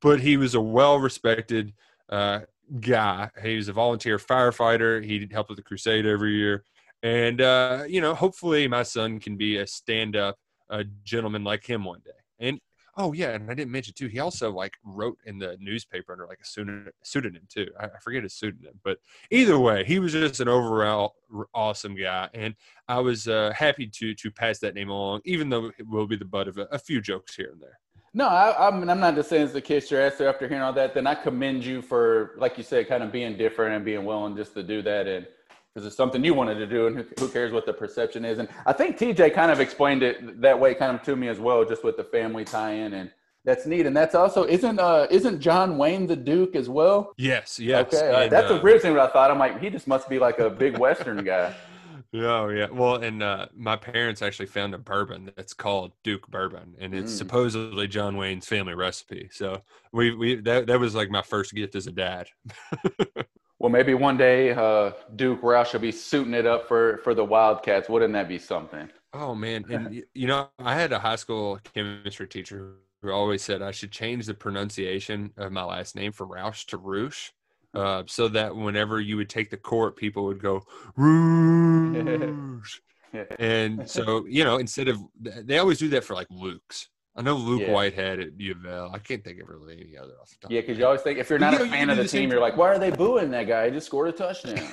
but 0.00 0.20
he 0.20 0.36
was 0.36 0.54
a 0.54 0.60
well 0.60 0.98
respected 0.98 1.74
uh, 2.08 2.40
guy. 2.80 3.30
He 3.42 3.56
was 3.56 3.68
a 3.68 3.72
volunteer 3.72 4.18
firefighter. 4.18 5.04
He 5.04 5.28
helped 5.30 5.50
with 5.50 5.56
the 5.56 5.62
crusade 5.62 6.06
every 6.06 6.34
year. 6.34 6.64
And, 7.02 7.40
uh, 7.40 7.84
you 7.88 8.00
know, 8.00 8.14
hopefully 8.14 8.68
my 8.68 8.82
son 8.82 9.20
can 9.20 9.36
be 9.36 9.56
a 9.56 9.66
stand 9.66 10.16
up 10.16 10.36
uh, 10.68 10.84
gentleman 11.02 11.44
like 11.44 11.68
him 11.68 11.84
one 11.84 12.00
day. 12.04 12.10
And 12.38 12.60
Oh 12.96 13.12
yeah, 13.12 13.30
and 13.30 13.50
I 13.50 13.54
didn't 13.54 13.70
mention 13.70 13.94
too. 13.94 14.08
He 14.08 14.18
also 14.18 14.50
like 14.50 14.76
wrote 14.84 15.18
in 15.24 15.38
the 15.38 15.56
newspaper 15.60 16.12
under 16.12 16.26
like 16.26 16.40
a 16.40 16.44
pseudonym, 16.44 16.90
pseudonym 17.02 17.42
too. 17.48 17.68
I, 17.78 17.86
I 17.86 17.98
forget 18.00 18.22
his 18.22 18.34
pseudonym, 18.34 18.80
but 18.82 18.98
either 19.30 19.58
way, 19.58 19.84
he 19.84 19.98
was 19.98 20.12
just 20.12 20.40
an 20.40 20.48
overall 20.48 21.14
awesome 21.54 21.94
guy, 21.94 22.28
and 22.34 22.54
I 22.88 23.00
was 23.00 23.28
uh, 23.28 23.52
happy 23.54 23.86
to 23.86 24.14
to 24.14 24.30
pass 24.30 24.58
that 24.60 24.74
name 24.74 24.90
along, 24.90 25.20
even 25.24 25.48
though 25.48 25.70
it 25.78 25.86
will 25.88 26.06
be 26.06 26.16
the 26.16 26.24
butt 26.24 26.48
of 26.48 26.58
a, 26.58 26.62
a 26.72 26.78
few 26.78 27.00
jokes 27.00 27.36
here 27.36 27.50
and 27.52 27.60
there. 27.60 27.78
No, 28.12 28.26
I, 28.26 28.68
I 28.68 28.70
mean, 28.76 28.90
I'm 28.90 28.98
not 28.98 29.14
just 29.14 29.28
saying 29.28 29.44
it's 29.44 29.52
to 29.52 29.60
kiss 29.60 29.90
your 29.90 30.00
ass 30.00 30.20
after 30.20 30.48
hearing 30.48 30.62
all 30.62 30.72
that. 30.72 30.94
Then 30.94 31.06
I 31.06 31.14
commend 31.14 31.64
you 31.64 31.80
for, 31.80 32.32
like 32.38 32.58
you 32.58 32.64
said, 32.64 32.88
kind 32.88 33.04
of 33.04 33.12
being 33.12 33.36
different 33.36 33.76
and 33.76 33.84
being 33.84 34.04
willing 34.04 34.36
just 34.36 34.52
to 34.54 34.64
do 34.64 34.82
that. 34.82 35.06
And 35.06 35.26
because 35.74 35.86
it's 35.86 35.96
something 35.96 36.24
you 36.24 36.34
wanted 36.34 36.56
to 36.56 36.66
do, 36.66 36.86
and 36.86 36.96
who, 36.96 37.04
who 37.18 37.28
cares 37.28 37.52
what 37.52 37.66
the 37.66 37.72
perception 37.72 38.24
is? 38.24 38.38
And 38.38 38.48
I 38.66 38.72
think 38.72 38.98
TJ 38.98 39.34
kind 39.34 39.52
of 39.52 39.60
explained 39.60 40.02
it 40.02 40.40
that 40.40 40.58
way, 40.58 40.74
kind 40.74 40.96
of 40.96 41.02
to 41.04 41.16
me 41.16 41.28
as 41.28 41.38
well, 41.38 41.64
just 41.64 41.84
with 41.84 41.96
the 41.96 42.04
family 42.04 42.44
tie-in, 42.44 42.94
and 42.94 43.10
that's 43.44 43.66
neat. 43.66 43.86
And 43.86 43.96
that's 43.96 44.14
also 44.14 44.44
isn't 44.44 44.78
uh 44.78 45.06
isn't 45.10 45.40
John 45.40 45.78
Wayne 45.78 46.06
the 46.06 46.16
Duke 46.16 46.56
as 46.56 46.68
well? 46.68 47.12
Yes, 47.16 47.58
yes. 47.58 47.86
okay, 47.94 48.24
and, 48.24 48.32
that's 48.32 48.50
uh, 48.50 48.60
thing. 48.78 48.94
What 48.94 49.08
I 49.08 49.12
thought, 49.12 49.30
I'm 49.30 49.38
like, 49.38 49.60
he 49.60 49.70
just 49.70 49.86
must 49.86 50.08
be 50.08 50.18
like 50.18 50.38
a 50.40 50.50
big 50.50 50.78
Western 50.78 51.24
guy. 51.24 51.54
Oh 52.12 52.48
yeah. 52.48 52.66
Well, 52.70 52.96
and 52.96 53.22
uh, 53.22 53.46
my 53.54 53.76
parents 53.76 54.20
actually 54.20 54.46
found 54.46 54.74
a 54.74 54.78
bourbon 54.78 55.30
that's 55.36 55.54
called 55.54 55.92
Duke 56.02 56.28
Bourbon, 56.28 56.74
and 56.80 56.92
it's 56.92 57.12
Mm. 57.12 57.18
supposedly 57.18 57.86
John 57.86 58.16
Wayne's 58.16 58.48
family 58.48 58.74
recipe. 58.74 59.28
So 59.30 59.62
we 59.92 60.12
we 60.14 60.34
that 60.40 60.66
that 60.66 60.80
was 60.80 60.96
like 60.96 61.08
my 61.08 61.22
first 61.22 61.54
gift 61.54 61.76
as 61.76 61.86
a 61.86 61.92
dad. 61.92 62.26
Well, 63.60 63.70
maybe 63.70 63.92
one 63.92 64.16
day 64.16 64.52
uh, 64.52 64.92
Duke 65.16 65.42
Roush 65.42 65.74
will 65.74 65.80
be 65.80 65.92
suiting 65.92 66.32
it 66.32 66.46
up 66.46 66.66
for 66.66 66.96
for 67.04 67.14
the 67.14 67.24
Wildcats. 67.24 67.90
Wouldn't 67.90 68.14
that 68.14 68.26
be 68.26 68.38
something? 68.38 68.88
Oh 69.12 69.34
man, 69.34 69.66
and 69.70 70.02
you 70.14 70.26
know, 70.26 70.48
I 70.58 70.74
had 70.74 70.92
a 70.92 70.98
high 70.98 71.16
school 71.16 71.60
chemistry 71.74 72.26
teacher 72.26 72.76
who 73.02 73.10
always 73.10 73.42
said 73.42 73.60
I 73.60 73.70
should 73.70 73.92
change 73.92 74.24
the 74.24 74.32
pronunciation 74.32 75.32
of 75.36 75.52
my 75.52 75.62
last 75.62 75.94
name 75.94 76.10
from 76.10 76.30
Roush 76.30 76.64
to 76.68 76.78
Roosh, 76.78 77.32
uh, 77.74 78.04
so 78.06 78.28
that 78.28 78.56
whenever 78.56 78.98
you 78.98 79.18
would 79.18 79.28
take 79.28 79.50
the 79.50 79.58
court, 79.58 79.94
people 79.94 80.24
would 80.24 80.40
go 80.40 80.62
Roosh. 80.96 82.80
and 83.38 83.88
so 83.90 84.24
you 84.26 84.42
know, 84.42 84.56
instead 84.56 84.88
of 84.88 85.02
they 85.20 85.58
always 85.58 85.78
do 85.78 85.90
that 85.90 86.04
for 86.04 86.14
like 86.14 86.28
Luke's. 86.30 86.88
I 87.20 87.22
know 87.22 87.36
Luke 87.36 87.60
Yeah. 87.60 87.72
Whitehead 87.72 88.18
at 88.18 88.40
U 88.40 88.52
of 88.52 88.64
L. 88.64 88.90
I 88.94 88.98
can't 88.98 89.22
think 89.22 89.42
of 89.42 89.48
really 89.50 89.74
any 89.78 89.98
other 89.98 90.14
off 90.22 90.30
the 90.30 90.36
top. 90.40 90.50
Yeah, 90.50 90.62
because 90.62 90.78
you 90.78 90.86
always 90.86 91.02
think 91.02 91.18
if 91.18 91.28
you're 91.28 91.38
not 91.38 91.52
You 91.52 91.58
a 91.60 91.64
know, 91.66 91.70
fan 91.70 91.90
of 91.90 91.98
the 91.98 92.04
the 92.04 92.08
team, 92.08 92.30
you're 92.30 92.40
like, 92.40 92.56
why 92.56 92.68
are 92.68 92.78
they 92.78 92.90
booing 92.90 93.30
that 93.32 93.46
guy? 93.46 93.66
He 93.66 93.72
just 93.72 93.88
scored 93.88 94.08
a 94.08 94.12
touchdown. 94.12 94.66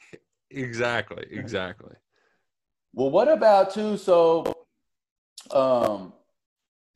exactly, 0.50 1.24
exactly. 1.30 1.94
Well, 2.92 3.08
what 3.08 3.28
about 3.28 3.72
too? 3.72 3.96
So, 3.96 4.66
um, 5.52 6.12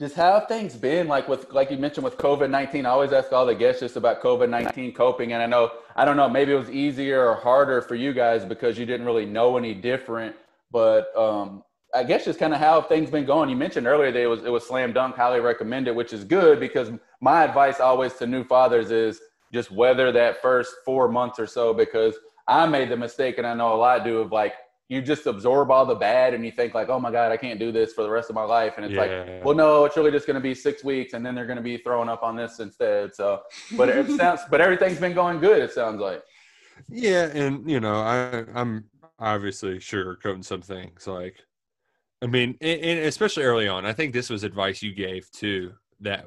just 0.00 0.16
how 0.16 0.40
have 0.40 0.48
things 0.48 0.74
been 0.74 1.06
like 1.06 1.28
with 1.28 1.52
like 1.52 1.70
you 1.70 1.78
mentioned 1.78 2.02
with 2.02 2.16
COVID 2.18 2.50
nineteen? 2.50 2.84
I 2.84 2.88
always 2.90 3.12
ask 3.12 3.32
all 3.32 3.46
the 3.46 3.54
guests 3.54 3.82
just 3.82 3.94
about 3.94 4.20
COVID 4.20 4.48
nineteen 4.50 4.92
coping, 4.92 5.34
and 5.34 5.40
I 5.40 5.46
know 5.46 5.70
I 5.94 6.04
don't 6.04 6.16
know 6.16 6.28
maybe 6.28 6.50
it 6.50 6.56
was 6.56 6.68
easier 6.68 7.28
or 7.28 7.36
harder 7.36 7.80
for 7.80 7.94
you 7.94 8.12
guys 8.12 8.44
because 8.44 8.76
you 8.76 8.86
didn't 8.86 9.06
really 9.06 9.24
know 9.24 9.56
any 9.56 9.72
different. 9.72 10.34
But 10.72 11.16
um, 11.16 11.62
I 11.96 12.04
guess 12.04 12.24
just 12.24 12.38
kind 12.38 12.52
of 12.52 12.60
how 12.60 12.80
have 12.80 12.88
things 12.88 13.10
been 13.10 13.24
going. 13.24 13.48
You 13.48 13.56
mentioned 13.56 13.86
earlier 13.86 14.12
that 14.12 14.22
it 14.22 14.26
was 14.26 14.44
it 14.44 14.52
was 14.52 14.66
slam 14.66 14.92
dunk, 14.92 15.16
highly 15.16 15.40
recommended, 15.40 15.96
which 15.96 16.12
is 16.12 16.24
good 16.24 16.60
because 16.60 16.90
my 17.20 17.42
advice 17.44 17.80
always 17.80 18.14
to 18.14 18.26
new 18.26 18.44
fathers 18.44 18.90
is 18.90 19.20
just 19.52 19.70
weather 19.70 20.12
that 20.12 20.42
first 20.42 20.74
four 20.84 21.08
months 21.08 21.38
or 21.38 21.46
so 21.46 21.72
because 21.72 22.16
I 22.46 22.66
made 22.66 22.90
the 22.90 22.96
mistake, 22.96 23.38
and 23.38 23.46
I 23.46 23.54
know 23.54 23.74
a 23.74 23.76
lot 23.76 24.04
do 24.04 24.18
of 24.18 24.30
like 24.30 24.54
you 24.88 25.02
just 25.02 25.26
absorb 25.26 25.70
all 25.70 25.84
the 25.84 25.94
bad 25.94 26.32
and 26.32 26.44
you 26.44 26.52
think 26.52 26.72
like, 26.74 26.88
oh 26.88 27.00
my 27.00 27.10
god, 27.10 27.32
I 27.32 27.36
can't 27.36 27.58
do 27.58 27.72
this 27.72 27.92
for 27.92 28.02
the 28.02 28.10
rest 28.10 28.30
of 28.30 28.36
my 28.36 28.44
life, 28.44 28.74
and 28.76 28.86
it's 28.86 28.94
like, 28.94 29.44
well, 29.44 29.54
no, 29.54 29.84
it's 29.84 29.96
really 29.96 30.12
just 30.12 30.26
going 30.26 30.34
to 30.34 30.40
be 30.40 30.54
six 30.54 30.84
weeks, 30.84 31.14
and 31.14 31.24
then 31.24 31.34
they're 31.34 31.46
going 31.46 31.56
to 31.56 31.62
be 31.62 31.78
throwing 31.78 32.08
up 32.08 32.22
on 32.22 32.36
this 32.36 32.60
instead. 32.60 33.14
So, 33.14 33.42
but 33.76 33.88
it 33.88 34.08
sounds, 34.16 34.42
but 34.50 34.60
everything's 34.60 35.00
been 35.00 35.14
going 35.14 35.40
good. 35.40 35.62
It 35.62 35.72
sounds 35.72 36.00
like. 36.00 36.22
Yeah, 36.88 37.30
and 37.32 37.68
you 37.68 37.80
know, 37.80 37.96
I 37.96 38.44
I'm 38.54 38.84
obviously 39.18 39.78
sugarcoating 39.78 40.44
some 40.44 40.62
things. 40.62 41.06
Like, 41.06 41.36
I 42.22 42.26
mean, 42.26 42.56
and, 42.60 43.00
especially 43.00 43.44
early 43.44 43.68
on, 43.68 43.84
I 43.84 43.92
think 43.92 44.12
this 44.12 44.30
was 44.30 44.42
advice 44.44 44.82
you 44.82 44.94
gave 44.94 45.30
too. 45.30 45.74
That 46.00 46.24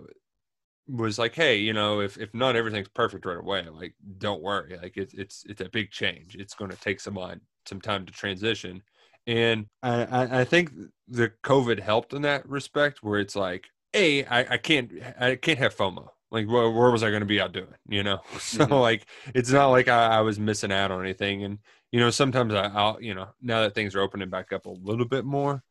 was 0.87 1.19
like, 1.19 1.35
hey, 1.35 1.57
you 1.57 1.73
know, 1.73 2.01
if 2.01 2.17
if 2.17 2.33
not 2.33 2.55
everything's 2.55 2.89
perfect 2.89 3.25
right 3.25 3.37
away, 3.39 3.67
like, 3.69 3.95
don't 4.19 4.43
worry. 4.43 4.77
Like, 4.77 4.97
it's 4.97 5.13
it's 5.13 5.45
it's 5.47 5.61
a 5.61 5.69
big 5.69 5.91
change. 5.91 6.35
It's 6.35 6.55
going 6.55 6.71
to 6.71 6.77
take 6.77 6.99
some 6.99 7.17
on 7.17 7.41
some 7.67 7.81
time 7.81 8.05
to 8.07 8.13
transition. 8.13 8.83
And 9.27 9.67
I, 9.83 10.41
I 10.41 10.45
think 10.45 10.71
the 11.07 11.31
COVID 11.43 11.79
helped 11.79 12.13
in 12.13 12.23
that 12.23 12.47
respect, 12.49 13.03
where 13.03 13.19
it's 13.19 13.35
like, 13.35 13.67
a 13.93 14.25
I, 14.25 14.53
I 14.55 14.57
can't 14.57 14.91
I 15.19 15.35
can't 15.35 15.59
have 15.59 15.75
FOMO. 15.75 16.09
Like, 16.31 16.47
where, 16.47 16.69
where 16.69 16.91
was 16.91 17.03
I 17.03 17.09
going 17.09 17.21
to 17.21 17.25
be 17.27 17.41
out 17.41 17.53
doing? 17.53 17.73
You 17.89 18.03
know, 18.03 18.21
so 18.37 18.65
Mhm. 18.65 18.79
like, 18.81 19.07
it's 19.35 19.51
not 19.51 19.67
like 19.69 19.87
I, 19.87 20.17
I 20.17 20.21
was 20.21 20.39
missing 20.39 20.71
out 20.71 20.91
on 20.91 21.01
anything. 21.01 21.43
And 21.43 21.59
you 21.91 21.99
know, 21.99 22.09
sometimes 22.11 22.53
I, 22.53 22.65
I'll 22.67 23.01
you 23.01 23.13
know 23.15 23.29
now 23.41 23.61
that 23.61 23.75
things 23.75 23.95
are 23.95 24.01
opening 24.01 24.29
back 24.29 24.53
up 24.53 24.65
a 24.65 24.69
little 24.71 25.05
bit 25.07 25.25
more, 25.25 25.63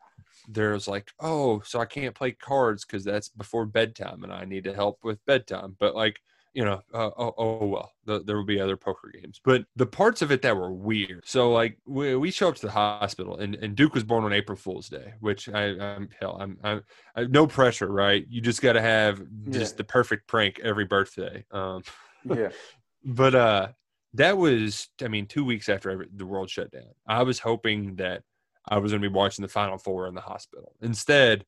there's 0.48 0.88
like, 0.88 1.10
oh, 1.20 1.60
so 1.64 1.78
I 1.78 1.84
can't 1.84 2.14
play 2.14 2.32
cards 2.32 2.84
because 2.84 3.04
that's 3.04 3.28
before 3.28 3.66
bedtime, 3.66 4.24
and 4.24 4.32
I 4.32 4.44
need 4.44 4.64
to 4.64 4.74
help 4.74 4.98
with 5.04 5.24
bedtime. 5.26 5.76
But 5.78 5.94
like, 5.94 6.20
you 6.54 6.64
know, 6.64 6.82
uh, 6.94 7.10
oh, 7.18 7.34
oh 7.36 7.66
well, 7.66 7.92
the, 8.06 8.24
there 8.24 8.36
will 8.36 8.44
be 8.46 8.58
other 8.60 8.76
poker 8.76 9.12
games. 9.12 9.40
But 9.44 9.66
the 9.76 9.86
parts 9.86 10.22
of 10.22 10.32
it 10.32 10.42
that 10.42 10.56
were 10.56 10.72
weird. 10.72 11.22
So 11.26 11.52
like, 11.52 11.78
we, 11.86 12.16
we 12.16 12.30
show 12.30 12.48
up 12.48 12.56
to 12.56 12.66
the 12.66 12.72
hospital, 12.72 13.36
and, 13.38 13.54
and 13.56 13.76
Duke 13.76 13.94
was 13.94 14.04
born 14.04 14.24
on 14.24 14.32
April 14.32 14.56
Fool's 14.56 14.88
Day, 14.88 15.12
which 15.20 15.48
I, 15.50 15.78
I'm 15.78 16.08
hell, 16.20 16.38
I'm, 16.40 16.58
I'm 16.64 16.82
I, 17.14 17.24
no 17.24 17.46
pressure, 17.46 17.92
right? 17.92 18.24
You 18.28 18.40
just 18.40 18.62
got 18.62 18.72
to 18.72 18.80
have 18.80 19.22
just 19.50 19.74
Yeah. 19.74 19.76
the 19.78 19.84
perfect 19.84 20.26
prank 20.26 20.60
every 20.64 20.86
birthday. 20.86 21.44
Um, 21.50 21.82
Yeah. 22.24 22.48
but 23.04 23.34
uh 23.34 23.68
that 24.14 24.36
was 24.36 24.88
i 25.04 25.08
mean 25.08 25.26
two 25.26 25.44
weeks 25.44 25.68
after 25.68 25.88
every, 25.90 26.08
the 26.12 26.26
world 26.26 26.50
shut 26.50 26.70
down 26.72 26.88
i 27.06 27.22
was 27.22 27.38
hoping 27.38 27.94
that 27.94 28.22
i 28.68 28.78
was 28.78 28.92
going 28.92 29.02
to 29.02 29.08
be 29.08 29.14
watching 29.14 29.42
the 29.42 29.48
final 29.48 29.78
four 29.78 30.06
in 30.06 30.14
the 30.14 30.20
hospital. 30.20 30.74
Instead 30.80 31.44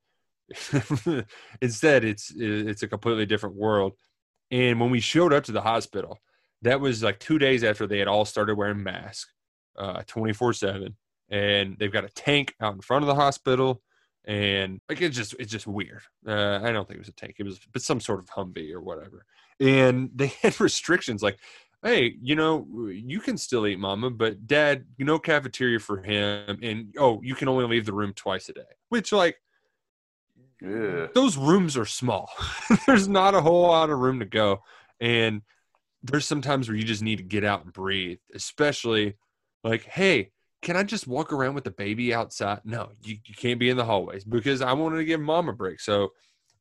instead 1.62 2.04
it's 2.04 2.32
it's 2.36 2.82
a 2.82 2.88
completely 2.88 3.26
different 3.26 3.56
world. 3.56 3.92
And 4.50 4.80
when 4.80 4.90
we 4.90 5.00
showed 5.00 5.32
up 5.32 5.44
to 5.44 5.52
the 5.52 5.60
hospital 5.60 6.18
that 6.62 6.80
was 6.80 7.02
like 7.02 7.18
two 7.18 7.38
days 7.38 7.64
after 7.64 7.86
they 7.86 7.98
had 7.98 8.08
all 8.08 8.24
started 8.24 8.56
wearing 8.56 8.82
masks 8.82 9.32
uh 9.78 10.02
24 10.06 10.52
7 10.52 10.96
and 11.30 11.76
they've 11.78 11.92
got 11.92 12.04
a 12.04 12.08
tank 12.08 12.54
out 12.60 12.74
in 12.74 12.80
front 12.80 13.04
of 13.04 13.06
the 13.06 13.14
hospital. 13.14 13.80
And 14.26 14.80
like 14.88 15.00
it's 15.00 15.16
just 15.16 15.34
it's 15.38 15.50
just 15.50 15.66
weird. 15.66 16.02
Uh, 16.26 16.60
i 16.62 16.72
don't 16.72 16.86
think 16.86 16.96
it 16.96 17.06
was 17.06 17.08
a 17.08 17.12
tank. 17.12 17.36
It 17.38 17.44
was 17.44 17.60
but 17.72 17.82
some 17.82 18.00
sort 18.00 18.18
of 18.18 18.26
humvee 18.26 18.72
or 18.72 18.80
whatever. 18.80 19.24
And 19.58 20.10
they 20.14 20.26
had 20.42 20.60
restrictions 20.60 21.22
like 21.22 21.38
hey 21.82 22.14
you 22.20 22.34
know 22.34 22.66
you 22.92 23.20
can 23.20 23.38
still 23.38 23.66
eat 23.66 23.78
mama 23.78 24.10
but 24.10 24.46
dad 24.46 24.84
no 24.98 25.18
cafeteria 25.18 25.78
for 25.78 26.02
him 26.02 26.58
and 26.62 26.94
oh 26.98 27.20
you 27.22 27.34
can 27.34 27.48
only 27.48 27.64
leave 27.66 27.86
the 27.86 27.92
room 27.92 28.12
twice 28.14 28.48
a 28.48 28.52
day 28.52 28.60
which 28.90 29.12
like 29.12 29.36
Yeah. 30.60 31.06
those 31.14 31.36
rooms 31.38 31.76
are 31.76 31.86
small. 31.86 32.28
There's 32.86 33.08
not 33.08 33.34
a 33.34 33.40
whole 33.40 33.62
lot 33.62 33.88
of 33.90 33.98
room 33.98 34.18
to 34.20 34.26
go 34.26 34.62
and 35.00 35.42
there's 36.02 36.26
some 36.26 36.40
times 36.42 36.68
where 36.68 36.76
you 36.76 36.84
just 36.84 37.02
need 37.02 37.16
to 37.16 37.22
get 37.22 37.44
out 37.44 37.64
and 37.64 37.72
breathe 37.72 38.18
especially 38.34 39.16
like 39.64 39.84
hey 39.84 40.30
can 40.62 40.76
i 40.76 40.82
just 40.82 41.06
walk 41.06 41.32
around 41.32 41.54
with 41.54 41.64
the 41.64 41.70
baby 41.70 42.12
outside? 42.14 42.60
No 42.64 42.90
you, 43.02 43.16
you 43.26 43.34
can't 43.34 43.58
be 43.60 43.70
in 43.70 43.76
the 43.78 43.84
hallways 43.84 44.24
because 44.24 44.60
i 44.62 44.72
wanted 44.74 44.96
to 44.98 45.04
give 45.04 45.20
mom 45.20 45.48
a 45.48 45.52
break. 45.52 45.80
So 45.80 46.12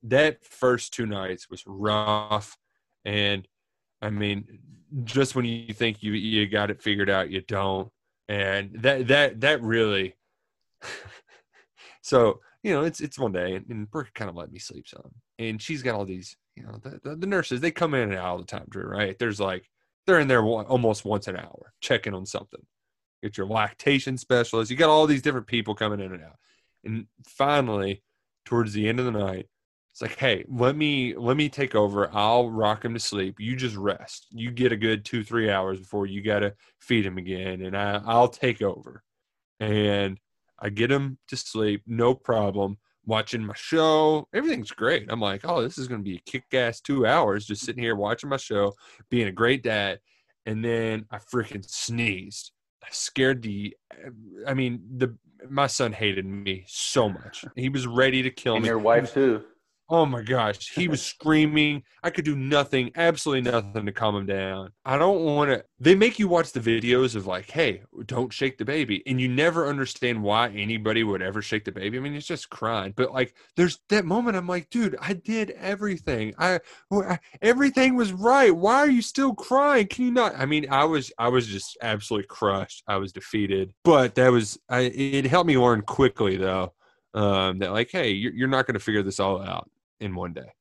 that 0.03 0.43
first 0.45 0.93
two 0.93 1.05
nights 1.05 1.49
was 1.49 1.63
rough 1.67 2.57
and 3.03 3.45
i 4.01 4.09
mean 4.09 4.59
just 5.03 5.35
when 5.35 5.45
you 5.45 5.73
think 5.73 6.01
you 6.01 6.13
you 6.13 6.47
got 6.47 6.71
it 6.71 6.81
figured 6.81 7.09
out 7.09 7.29
you 7.31 7.41
don't. 7.41 7.91
And 8.27 8.71
that 8.81 9.07
that 9.07 9.41
that 9.41 9.61
really 9.61 10.15
so 12.01 12.39
you 12.63 12.71
know 12.71 12.83
it's 12.83 13.01
it's 13.01 13.17
one 13.17 13.31
day 13.31 13.55
and, 13.55 13.65
and 13.69 13.89
brooke 13.89 14.11
kind 14.13 14.29
of 14.29 14.35
let 14.35 14.51
me 14.51 14.59
sleep 14.59 14.87
some. 14.87 15.11
And 15.37 15.61
she's 15.61 15.83
got 15.83 15.95
all 15.95 16.05
these 16.05 16.35
you 16.55 16.63
know 16.63 16.79
the, 16.81 16.99
the, 17.03 17.15
the 17.15 17.27
nurses 17.27 17.61
they 17.61 17.71
come 17.71 17.93
in 17.93 18.09
and 18.09 18.15
out 18.15 18.25
all 18.25 18.37
the 18.37 18.45
time 18.45 18.65
Drew, 18.69 18.85
right? 18.85 19.17
There's 19.17 19.39
like 19.39 19.69
they're 20.05 20.19
in 20.19 20.27
there 20.27 20.43
almost 20.43 21.05
once 21.05 21.27
an 21.27 21.37
hour 21.37 21.73
checking 21.81 22.13
on 22.13 22.25
something. 22.25 22.61
Get 23.21 23.37
your 23.37 23.47
lactation 23.47 24.17
specialist 24.17 24.71
you 24.71 24.77
got 24.77 24.89
all 24.89 25.07
these 25.07 25.21
different 25.21 25.47
people 25.47 25.75
coming 25.75 25.99
in 25.99 26.13
and 26.13 26.23
out. 26.23 26.37
And 26.83 27.07
finally 27.27 28.03
towards 28.45 28.73
the 28.73 28.87
end 28.87 28.99
of 28.99 29.05
the 29.05 29.11
night 29.11 29.47
it's 30.01 30.09
like 30.09 30.17
hey 30.17 30.45
let 30.47 30.77
me 30.77 31.13
let 31.15 31.35
me 31.35 31.49
take 31.49 31.75
over. 31.75 32.09
I'll 32.13 32.49
rock 32.49 32.85
him 32.85 32.93
to 32.93 32.99
sleep. 33.01 33.35
You 33.37 33.55
just 33.57 33.75
rest. 33.75 34.27
You 34.31 34.49
get 34.49 34.71
a 34.71 34.77
good 34.77 35.03
two 35.03 35.25
three 35.25 35.49
hours 35.49 35.79
before 35.79 36.05
you 36.05 36.21
gotta 36.21 36.53
feed 36.79 37.05
him 37.05 37.17
again 37.17 37.61
and 37.63 37.75
I, 37.75 38.01
i'll 38.05 38.29
take 38.29 38.61
over. 38.61 39.03
And 39.59 40.17
i 40.57 40.69
get 40.69 40.89
him 40.91 41.17
to 41.27 41.35
sleep 41.35 41.83
no 41.85 42.13
problem. 42.13 42.77
Watching 43.05 43.43
my 43.45 43.55
show 43.57 44.27
everything's 44.33 44.71
great. 44.71 45.07
I'm 45.09 45.19
like 45.19 45.41
oh 45.43 45.61
this 45.61 45.77
is 45.77 45.89
gonna 45.89 46.03
be 46.03 46.15
a 46.15 46.31
kick-ass 46.31 46.79
two 46.79 47.05
hours 47.05 47.45
just 47.45 47.65
sitting 47.65 47.83
here 47.83 47.95
watching 47.97 48.29
my 48.29 48.37
show 48.37 48.73
being 49.09 49.27
a 49.27 49.33
great 49.33 49.63
dad. 49.63 49.99
And 50.45 50.63
then 50.63 51.07
i 51.11 51.17
freaking 51.17 51.69
sneezed. 51.69 52.51
I 52.81 52.87
scared 52.91 53.41
the 53.41 53.75
i 54.47 54.53
mean 54.53 54.81
the 54.95 55.17
my 55.49 55.67
son 55.67 55.91
hated 55.91 56.25
me 56.25 56.63
so 56.67 57.09
much. 57.09 57.43
He 57.57 57.67
was 57.67 57.85
ready 57.85 58.21
to 58.23 58.29
kill 58.29 58.55
And 58.55 58.63
me. 58.63 58.69
your 58.69 58.79
wife 58.79 59.13
too. 59.13 59.43
Oh 59.91 60.05
my 60.05 60.21
gosh, 60.21 60.69
he 60.69 60.87
was 60.87 61.01
screaming. 61.05 61.81
I 62.03 62.11
could 62.11 62.23
do 62.23 62.35
nothing, 62.35 62.91
absolutely 62.95 63.49
nothing 63.49 63.87
to 63.87 63.91
calm 63.91 64.15
him 64.15 64.27
down. 64.27 64.71
I 64.85 64.99
don't 64.99 65.23
want 65.23 65.49
to. 65.49 65.63
They 65.79 65.95
make 65.95 66.19
you 66.19 66.27
watch 66.27 66.51
the 66.51 66.59
videos 66.59 67.15
of 67.15 67.25
like, 67.25 67.49
hey, 67.49 67.81
don't 68.05 68.31
shake 68.31 68.59
the 68.59 68.65
baby. 68.65 69.01
And 69.07 69.19
you 69.19 69.27
never 69.27 69.67
understand 69.67 70.21
why 70.21 70.49
anybody 70.49 71.03
would 71.03 71.23
ever 71.23 71.41
shake 71.41 71.65
the 71.65 71.71
baby. 71.71 71.97
I 71.97 72.01
mean, 72.01 72.13
it's 72.13 72.27
just 72.27 72.51
crying. 72.51 72.93
But 72.95 73.11
like, 73.13 73.33
there's 73.55 73.79
that 73.89 74.05
moment 74.05 74.37
I'm 74.37 74.47
like, 74.47 74.69
dude, 74.69 74.95
I 75.01 75.13
did 75.13 75.51
everything. 75.51 76.35
I, 76.37 76.59
I 76.91 77.17
everything 77.41 77.95
was 77.95 78.13
right. 78.13 78.55
Why 78.55 78.75
are 78.75 78.89
you 78.89 79.01
still 79.01 79.33
crying? 79.33 79.87
Can 79.87 80.05
you 80.05 80.11
not? 80.11 80.35
I 80.37 80.45
mean, 80.45 80.67
I 80.69 80.83
was, 80.85 81.11
I 81.17 81.29
was 81.29 81.47
just 81.47 81.77
absolutely 81.81 82.27
crushed. 82.27 82.83
I 82.87 82.97
was 82.97 83.11
defeated. 83.11 83.73
But 83.83 84.13
that 84.15 84.31
was, 84.31 84.59
I, 84.69 84.81
it 84.81 85.25
helped 85.25 85.47
me 85.47 85.57
learn 85.57 85.81
quickly 85.81 86.37
though. 86.37 86.73
Um, 87.15 87.57
that 87.57 87.71
like, 87.71 87.89
hey, 87.91 88.11
you're, 88.11 88.33
you're 88.33 88.47
not 88.47 88.67
going 88.67 88.75
to 88.75 88.79
figure 88.79 89.01
this 89.01 89.19
all 89.19 89.41
out 89.41 89.67
in 89.99 90.15
one 90.15 90.33
day. 90.33 90.51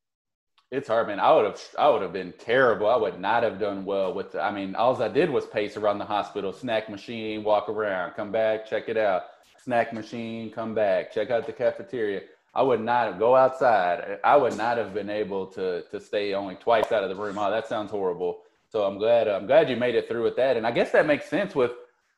It's 0.70 0.88
hard, 0.88 1.06
man. 1.06 1.18
I 1.18 1.34
would 1.34 1.46
have, 1.46 1.60
I 1.78 1.88
would 1.88 2.02
have 2.02 2.12
been 2.12 2.34
terrible. 2.38 2.88
I 2.88 2.96
would 2.96 3.18
not 3.18 3.42
have 3.42 3.58
done 3.58 3.86
well 3.86 4.12
with. 4.12 4.32
The, 4.32 4.42
I 4.42 4.50
mean, 4.50 4.74
all 4.74 5.00
I 5.02 5.08
did 5.08 5.30
was 5.30 5.46
pace 5.46 5.78
around 5.78 5.98
the 5.98 6.04
hospital, 6.04 6.52
snack 6.52 6.90
machine, 6.90 7.42
walk 7.42 7.70
around, 7.70 8.12
come 8.12 8.30
back, 8.30 8.66
check 8.66 8.88
it 8.88 8.98
out. 8.98 9.22
Snack 9.64 9.94
machine, 9.94 10.50
come 10.50 10.74
back, 10.74 11.10
check 11.12 11.30
out 11.30 11.46
the 11.46 11.52
cafeteria. 11.52 12.20
I 12.54 12.62
would 12.62 12.80
not 12.80 13.18
go 13.18 13.34
outside. 13.34 14.18
I 14.24 14.36
would 14.36 14.56
not 14.58 14.76
have 14.78 14.92
been 14.92 15.10
able 15.10 15.46
to 15.48 15.82
to 15.90 16.00
stay 16.00 16.34
only 16.34 16.56
twice 16.56 16.92
out 16.92 17.02
of 17.02 17.08
the 17.08 17.16
room. 17.16 17.38
Oh, 17.38 17.50
that 17.50 17.66
sounds 17.66 17.90
horrible. 17.90 18.42
So 18.70 18.84
I'm 18.84 18.98
glad. 18.98 19.26
I'm 19.28 19.46
glad 19.46 19.70
you 19.70 19.76
made 19.76 19.94
it 19.94 20.08
through 20.08 20.24
with 20.24 20.36
that. 20.36 20.56
And 20.58 20.66
I 20.66 20.70
guess 20.70 20.92
that 20.92 21.06
makes 21.06 21.30
sense 21.30 21.54
with 21.54 21.72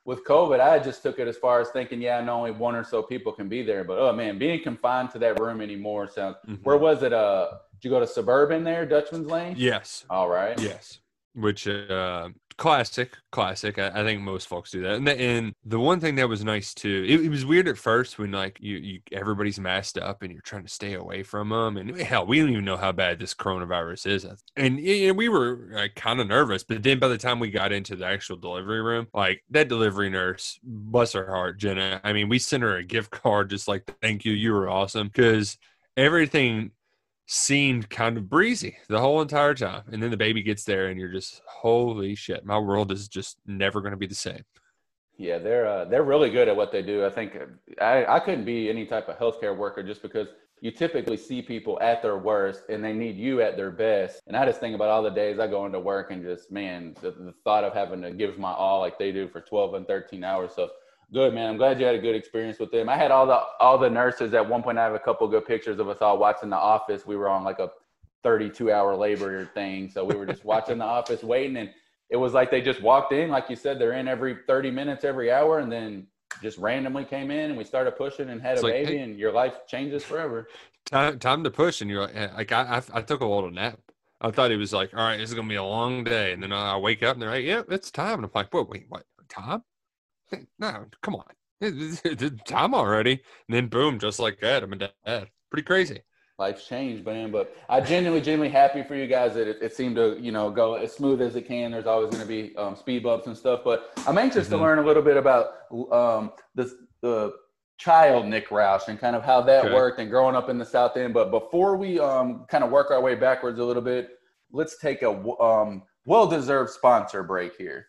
with 0.04 0.24
COVID. 0.24 0.60
I 0.60 0.78
just 0.78 1.02
took 1.02 1.18
it 1.18 1.28
as 1.28 1.36
far 1.36 1.60
as 1.60 1.68
thinking, 1.70 2.00
yeah, 2.00 2.18
I 2.18 2.22
know 2.24 2.34
only 2.36 2.52
one 2.52 2.74
or 2.74 2.84
so 2.84 3.02
people 3.02 3.32
can 3.32 3.48
be 3.48 3.62
there. 3.62 3.84
But 3.84 3.98
oh 3.98 4.12
man, 4.12 4.38
being 4.38 4.62
confined 4.62 5.10
to 5.10 5.18
that 5.20 5.38
room 5.40 5.60
anymore 5.60 6.08
sounds. 6.08 6.36
Mhm. 6.48 6.60
Where 6.62 6.76
was 6.78 7.02
it? 7.02 7.12
Uh, 7.12 7.50
did 7.74 7.84
you 7.84 7.90
go 7.90 8.00
to 8.00 8.06
suburban 8.06 8.64
there, 8.64 8.86
Dutchman's 8.86 9.26
Lane? 9.26 9.54
Yes, 9.56 10.04
All 10.10 10.28
right. 10.28 10.58
yes. 10.60 11.00
Which 11.34 11.68
uh, 11.68 12.28
classic, 12.60 13.16
classic. 13.32 13.78
I, 13.78 13.88
I 13.88 14.04
think 14.04 14.20
most 14.20 14.46
folks 14.46 14.70
do 14.70 14.82
that. 14.82 14.96
And 14.96 15.06
the, 15.06 15.18
and 15.18 15.54
the 15.64 15.80
one 15.80 15.98
thing 15.98 16.16
that 16.16 16.28
was 16.28 16.44
nice 16.44 16.74
too, 16.74 17.06
it, 17.08 17.24
it 17.24 17.30
was 17.30 17.46
weird 17.46 17.66
at 17.68 17.78
first 17.78 18.18
when 18.18 18.32
like 18.32 18.58
you, 18.60 18.76
you 18.76 19.00
everybody's 19.12 19.58
masked 19.58 19.96
up 19.96 20.20
and 20.20 20.30
you're 20.30 20.42
trying 20.42 20.64
to 20.64 20.68
stay 20.68 20.92
away 20.92 21.22
from 21.22 21.48
them. 21.48 21.78
And 21.78 21.98
hell, 21.98 22.26
we 22.26 22.38
don't 22.38 22.50
even 22.50 22.66
know 22.66 22.76
how 22.76 22.92
bad 22.92 23.18
this 23.18 23.32
coronavirus 23.32 24.06
is. 24.08 24.26
And 24.56 24.78
know, 24.78 25.14
we 25.14 25.30
were 25.30 25.70
like, 25.72 25.94
kind 25.94 26.20
of 26.20 26.26
nervous. 26.26 26.62
But 26.62 26.82
then 26.82 26.98
by 26.98 27.08
the 27.08 27.16
time 27.16 27.40
we 27.40 27.50
got 27.50 27.72
into 27.72 27.96
the 27.96 28.04
actual 28.04 28.36
delivery 28.36 28.82
room, 28.82 29.08
like 29.14 29.42
that 29.48 29.68
delivery 29.68 30.10
nurse, 30.10 30.60
bless 30.62 31.14
her 31.14 31.26
heart, 31.26 31.58
Jenna. 31.58 32.02
I 32.04 32.12
mean, 32.12 32.28
we 32.28 32.38
sent 32.38 32.62
her 32.62 32.76
a 32.76 32.84
gift 32.84 33.10
card 33.10 33.48
just 33.48 33.68
like 33.68 33.90
thank 34.02 34.26
you, 34.26 34.32
you 34.32 34.52
were 34.52 34.68
awesome 34.68 35.06
because 35.06 35.56
everything 35.96 36.72
seemed 37.32 37.88
kind 37.88 38.16
of 38.16 38.28
breezy 38.28 38.76
the 38.88 38.98
whole 38.98 39.22
entire 39.22 39.54
time. 39.54 39.84
And 39.92 40.02
then 40.02 40.10
the 40.10 40.16
baby 40.16 40.42
gets 40.42 40.64
there 40.64 40.88
and 40.88 40.98
you're 40.98 41.12
just, 41.12 41.40
holy 41.46 42.16
shit, 42.16 42.44
my 42.44 42.58
world 42.58 42.90
is 42.90 43.06
just 43.06 43.38
never 43.46 43.80
going 43.80 43.92
to 43.92 43.96
be 43.96 44.08
the 44.08 44.16
same. 44.16 44.42
Yeah, 45.16 45.38
they're 45.38 45.66
uh, 45.66 45.84
they're 45.84 46.02
really 46.02 46.30
good 46.30 46.48
at 46.48 46.56
what 46.56 46.72
they 46.72 46.82
do. 46.82 47.04
I 47.04 47.10
think 47.10 47.38
I, 47.80 48.04
I 48.06 48.18
couldn't 48.18 48.46
be 48.46 48.68
any 48.68 48.84
type 48.84 49.08
of 49.08 49.16
healthcare 49.18 49.56
worker 49.56 49.82
just 49.82 50.02
because 50.02 50.28
you 50.60 50.72
typically 50.72 51.16
see 51.16 51.40
people 51.40 51.78
at 51.80 52.02
their 52.02 52.18
worst 52.18 52.62
and 52.68 52.82
they 52.82 52.92
need 52.92 53.16
you 53.16 53.42
at 53.42 53.56
their 53.56 53.70
best. 53.70 54.22
And 54.26 54.36
I 54.36 54.44
just 54.44 54.58
think 54.58 54.74
about 54.74 54.88
all 54.88 55.02
the 55.02 55.10
days 55.10 55.38
I 55.38 55.46
go 55.46 55.66
into 55.66 55.78
work 55.78 56.10
and 56.10 56.24
just 56.24 56.50
man, 56.50 56.96
the, 57.00 57.12
the 57.12 57.34
thought 57.44 57.62
of 57.62 57.74
having 57.74 58.02
to 58.02 58.10
give 58.10 58.38
my 58.38 58.52
all 58.52 58.80
like 58.80 58.98
they 58.98 59.12
do 59.12 59.28
for 59.28 59.40
12 59.40 59.74
and 59.74 59.86
13 59.86 60.24
hours. 60.24 60.52
So 60.56 60.70
Good 61.12 61.34
man. 61.34 61.50
I'm 61.50 61.56
glad 61.56 61.80
you 61.80 61.86
had 61.86 61.96
a 61.96 62.00
good 62.00 62.14
experience 62.14 62.60
with 62.60 62.70
them. 62.70 62.88
I 62.88 62.96
had 62.96 63.10
all 63.10 63.26
the 63.26 63.40
all 63.58 63.78
the 63.78 63.90
nurses 63.90 64.32
at 64.32 64.48
one 64.48 64.62
point. 64.62 64.78
I 64.78 64.84
have 64.84 64.94
a 64.94 64.98
couple 64.98 65.26
good 65.26 65.44
pictures 65.44 65.80
of 65.80 65.88
us 65.88 65.98
all 66.00 66.18
watching 66.18 66.50
The 66.50 66.56
Office. 66.56 67.04
We 67.04 67.16
were 67.16 67.28
on 67.28 67.42
like 67.42 67.58
a 67.58 67.70
32 68.22 68.70
hour 68.70 68.94
labor 68.94 69.44
thing, 69.46 69.88
so 69.88 70.04
we 70.04 70.14
were 70.14 70.26
just 70.26 70.44
watching 70.44 70.78
The 70.78 70.84
Office, 70.84 71.24
waiting, 71.24 71.56
and 71.56 71.70
it 72.10 72.16
was 72.16 72.32
like 72.32 72.50
they 72.50 72.60
just 72.60 72.80
walked 72.80 73.12
in, 73.12 73.30
like 73.30 73.50
you 73.50 73.56
said, 73.56 73.78
they're 73.78 73.94
in 73.94 74.06
every 74.06 74.38
30 74.46 74.70
minutes, 74.70 75.04
every 75.04 75.32
hour, 75.32 75.58
and 75.58 75.70
then 75.70 76.06
just 76.42 76.58
randomly 76.58 77.04
came 77.04 77.30
in 77.30 77.50
and 77.50 77.58
we 77.58 77.64
started 77.64 77.96
pushing 77.96 78.30
and 78.30 78.40
had 78.40 78.52
it's 78.52 78.62
a 78.62 78.66
like, 78.66 78.74
baby, 78.74 78.96
hey, 78.96 79.02
and 79.02 79.18
your 79.18 79.32
life 79.32 79.66
changes 79.66 80.04
forever. 80.04 80.48
Time 80.86 81.18
time 81.18 81.42
to 81.42 81.50
push, 81.50 81.80
and 81.80 81.90
you're 81.90 82.02
like, 82.02 82.14
eh, 82.14 82.28
like 82.36 82.52
I 82.52 82.82
I, 82.94 82.98
I 82.98 83.02
took 83.02 83.20
a 83.20 83.26
little 83.26 83.50
nap. 83.50 83.80
I 84.20 84.30
thought 84.30 84.52
it 84.52 84.58
was 84.58 84.72
like, 84.72 84.94
all 84.94 85.00
right, 85.00 85.16
this 85.16 85.30
is 85.30 85.34
gonna 85.34 85.48
be 85.48 85.56
a 85.56 85.64
long 85.64 86.04
day, 86.04 86.32
and 86.32 86.42
then 86.42 86.52
I 86.52 86.76
wake 86.76 87.02
up 87.02 87.14
and 87.14 87.22
they're 87.22 87.30
like, 87.30 87.44
yeah, 87.44 87.62
it's 87.68 87.90
time, 87.90 88.20
and 88.20 88.24
I'm 88.26 88.30
like, 88.32 88.54
wait, 88.54 88.68
wait, 88.68 88.86
what? 88.88 89.04
Time? 89.28 89.62
no, 90.58 90.86
come 91.02 91.16
on. 91.16 91.24
Time 92.46 92.74
already. 92.74 93.12
And 93.12 93.56
then 93.56 93.66
boom, 93.68 93.98
just 93.98 94.18
like 94.18 94.40
that, 94.40 94.62
I'm 94.62 94.72
a 94.72 94.76
dad. 94.76 95.28
Pretty 95.50 95.64
crazy. 95.64 96.00
Life's 96.38 96.66
changed, 96.66 97.04
man. 97.04 97.30
But 97.30 97.54
I 97.68 97.80
genuinely, 97.80 98.22
genuinely 98.22 98.48
happy 98.48 98.82
for 98.82 98.94
you 98.94 99.06
guys 99.06 99.34
that 99.34 99.46
it, 99.46 99.58
it 99.60 99.74
seemed 99.74 99.96
to, 99.96 100.18
you 100.18 100.32
know, 100.32 100.50
go 100.50 100.74
as 100.74 100.92
smooth 100.92 101.20
as 101.20 101.36
it 101.36 101.46
can. 101.46 101.70
There's 101.70 101.86
always 101.86 102.08
going 102.08 102.22
to 102.22 102.28
be 102.28 102.56
um, 102.56 102.74
speed 102.74 103.02
bumps 103.02 103.26
and 103.26 103.36
stuff. 103.36 103.60
But 103.62 103.92
I'm 104.06 104.16
anxious 104.16 104.46
mm-hmm. 104.46 104.56
to 104.56 104.62
learn 104.62 104.78
a 104.78 104.86
little 104.86 105.02
bit 105.02 105.18
about 105.18 105.48
um, 105.92 106.32
the, 106.54 106.74
the 107.02 107.34
child 107.76 108.26
Nick 108.26 108.48
Roush 108.48 108.88
and 108.88 108.98
kind 108.98 109.14
of 109.14 109.22
how 109.22 109.42
that 109.42 109.66
okay. 109.66 109.74
worked 109.74 110.00
and 110.00 110.08
growing 110.08 110.34
up 110.34 110.48
in 110.48 110.56
the 110.56 110.64
South 110.64 110.96
End. 110.96 111.12
But 111.12 111.30
before 111.30 111.76
we 111.76 112.00
um, 112.00 112.46
kind 112.48 112.64
of 112.64 112.70
work 112.70 112.90
our 112.90 113.02
way 113.02 113.16
backwards 113.16 113.58
a 113.58 113.64
little 113.64 113.82
bit, 113.82 114.18
let's 114.50 114.78
take 114.78 115.02
a 115.02 115.10
um, 115.42 115.82
well-deserved 116.06 116.70
sponsor 116.70 117.22
break 117.22 117.54
here. 117.56 117.86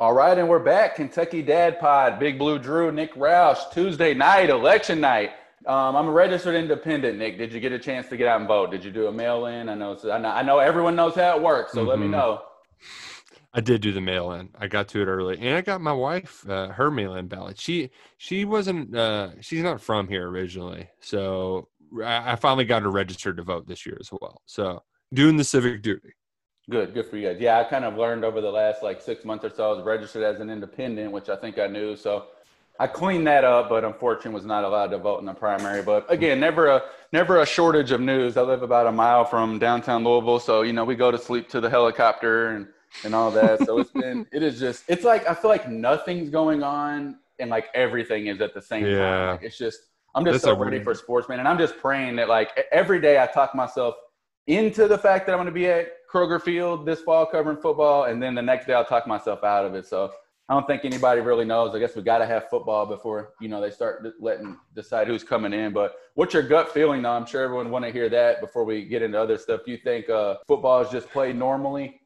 All 0.00 0.12
right, 0.12 0.38
and 0.38 0.48
we're 0.48 0.60
back. 0.60 0.94
Kentucky 0.94 1.42
Dad 1.42 1.80
Pod, 1.80 2.20
Big 2.20 2.38
Blue 2.38 2.60
Drew, 2.60 2.92
Nick 2.92 3.12
Roush, 3.16 3.58
Tuesday 3.72 4.14
night, 4.14 4.48
election 4.48 5.00
night. 5.00 5.32
Um, 5.66 5.96
I'm 5.96 6.06
a 6.06 6.12
registered 6.12 6.54
independent, 6.54 7.18
Nick. 7.18 7.36
Did 7.36 7.52
you 7.52 7.58
get 7.58 7.72
a 7.72 7.80
chance 7.80 8.08
to 8.10 8.16
get 8.16 8.28
out 8.28 8.38
and 8.38 8.46
vote? 8.46 8.70
Did 8.70 8.84
you 8.84 8.92
do 8.92 9.08
a 9.08 9.12
mail 9.12 9.46
in? 9.46 9.68
I 9.68 9.74
know, 9.74 9.98
I 10.04 10.18
know, 10.18 10.28
I 10.28 10.42
know 10.42 10.60
everyone 10.60 10.94
knows 10.94 11.16
how 11.16 11.36
it 11.36 11.42
works, 11.42 11.72
so 11.72 11.80
mm-hmm. 11.80 11.88
let 11.88 11.98
me 11.98 12.04
mm-hmm. 12.04 12.12
know. 12.12 12.42
I 13.52 13.60
did 13.60 13.80
do 13.80 13.90
the 13.90 14.00
mail 14.00 14.30
in. 14.34 14.50
I 14.56 14.68
got 14.68 14.86
to 14.90 15.02
it 15.02 15.06
early, 15.06 15.36
and 15.40 15.56
I 15.56 15.62
got 15.62 15.80
my 15.80 15.92
wife 15.92 16.48
uh, 16.48 16.68
her 16.68 16.92
mail 16.92 17.16
in 17.16 17.26
ballot. 17.26 17.58
She 17.58 17.90
she 18.18 18.44
wasn't 18.44 18.94
uh, 18.94 19.30
she's 19.40 19.64
not 19.64 19.80
from 19.80 20.06
here 20.06 20.28
originally, 20.28 20.88
so 21.00 21.70
I, 22.04 22.34
I 22.34 22.36
finally 22.36 22.66
got 22.66 22.82
her 22.82 22.90
registered 22.90 23.36
to 23.38 23.42
vote 23.42 23.66
this 23.66 23.84
year 23.84 23.96
as 23.98 24.10
well. 24.12 24.42
So 24.46 24.80
doing 25.12 25.36
the 25.36 25.42
civic 25.42 25.82
duty. 25.82 26.10
Good, 26.70 26.92
good 26.92 27.06
for 27.06 27.16
you 27.16 27.28
guys. 27.28 27.40
Yeah, 27.40 27.58
I 27.58 27.64
kind 27.64 27.84
of 27.84 27.96
learned 27.96 28.24
over 28.24 28.42
the 28.42 28.50
last 28.50 28.82
like 28.82 29.00
six 29.00 29.24
months 29.24 29.44
or 29.44 29.50
so. 29.50 29.72
I 29.72 29.76
was 29.76 29.84
registered 29.84 30.22
as 30.22 30.40
an 30.40 30.50
independent, 30.50 31.12
which 31.12 31.30
I 31.30 31.36
think 31.36 31.58
I 31.58 31.66
knew. 31.66 31.96
So 31.96 32.26
I 32.78 32.86
cleaned 32.86 33.26
that 33.26 33.42
up, 33.42 33.70
but 33.70 33.84
unfortunately 33.84 34.32
was 34.32 34.44
not 34.44 34.64
allowed 34.64 34.88
to 34.88 34.98
vote 34.98 35.18
in 35.20 35.26
the 35.26 35.32
primary. 35.32 35.82
But 35.82 36.10
again, 36.12 36.38
never 36.38 36.68
a 36.68 36.82
never 37.10 37.40
a 37.40 37.46
shortage 37.46 37.90
of 37.90 38.02
news. 38.02 38.36
I 38.36 38.42
live 38.42 38.62
about 38.62 38.86
a 38.86 38.92
mile 38.92 39.24
from 39.24 39.58
downtown 39.58 40.04
Louisville, 40.04 40.40
so 40.40 40.60
you 40.60 40.74
know 40.74 40.84
we 40.84 40.94
go 40.94 41.10
to 41.10 41.18
sleep 41.18 41.48
to 41.50 41.60
the 41.60 41.70
helicopter 41.70 42.48
and 42.48 42.68
and 43.02 43.14
all 43.14 43.30
that. 43.30 43.64
So 43.64 43.78
it's 43.78 43.90
been 43.90 44.26
it 44.32 44.42
is 44.42 44.60
just 44.60 44.84
it's 44.88 45.04
like 45.04 45.26
I 45.26 45.34
feel 45.34 45.50
like 45.50 45.70
nothing's 45.70 46.28
going 46.28 46.62
on 46.62 47.16
and 47.38 47.48
like 47.48 47.68
everything 47.74 48.26
is 48.26 48.42
at 48.42 48.52
the 48.52 48.62
same 48.62 48.84
yeah. 48.84 48.98
time. 48.98 49.28
Like 49.30 49.42
it's 49.42 49.56
just 49.56 49.80
I'm 50.14 50.22
just 50.22 50.34
That's 50.34 50.44
so 50.44 50.56
ready 50.56 50.84
for 50.84 50.94
sports, 50.94 51.30
man, 51.30 51.38
and 51.38 51.48
I'm 51.48 51.58
just 51.58 51.78
praying 51.78 52.16
that 52.16 52.28
like 52.28 52.50
every 52.72 53.00
day 53.00 53.22
I 53.22 53.26
talk 53.26 53.54
myself 53.54 53.94
into 54.48 54.88
the 54.88 54.98
fact 54.98 55.26
that 55.26 55.32
I'm 55.32 55.38
going 55.38 55.46
to 55.46 55.52
be 55.52 55.66
at 55.66 56.08
Kroger 56.10 56.42
Field 56.42 56.86
this 56.86 57.02
fall 57.02 57.26
covering 57.26 57.58
football, 57.58 58.04
and 58.04 58.20
then 58.20 58.34
the 58.34 58.42
next 58.42 58.66
day 58.66 58.72
I'll 58.72 58.84
talk 58.84 59.06
myself 59.06 59.44
out 59.44 59.66
of 59.66 59.74
it. 59.74 59.86
So 59.86 60.10
I 60.48 60.54
don't 60.54 60.66
think 60.66 60.86
anybody 60.86 61.20
really 61.20 61.44
knows. 61.44 61.74
I 61.74 61.78
guess 61.78 61.94
we 61.94 62.02
got 62.02 62.18
to 62.18 62.26
have 62.26 62.48
football 62.48 62.86
before 62.86 63.34
you 63.40 63.48
know 63.48 63.60
they 63.60 63.70
start 63.70 64.06
letting 64.18 64.56
decide 64.74 65.06
who's 65.06 65.22
coming 65.22 65.52
in. 65.52 65.74
But 65.74 65.96
what's 66.14 66.32
your 66.32 66.42
gut 66.42 66.72
feeling? 66.72 67.02
Though 67.02 67.10
I'm 67.10 67.26
sure 67.26 67.42
everyone 67.44 67.70
want 67.70 67.84
to 67.84 67.92
hear 67.92 68.08
that 68.08 68.40
before 68.40 68.64
we 68.64 68.86
get 68.86 69.02
into 69.02 69.20
other 69.20 69.36
stuff. 69.36 69.60
You 69.66 69.76
think 69.76 70.08
uh, 70.08 70.36
football 70.46 70.80
is 70.80 70.88
just 70.90 71.10
played 71.10 71.36
normally? 71.36 72.00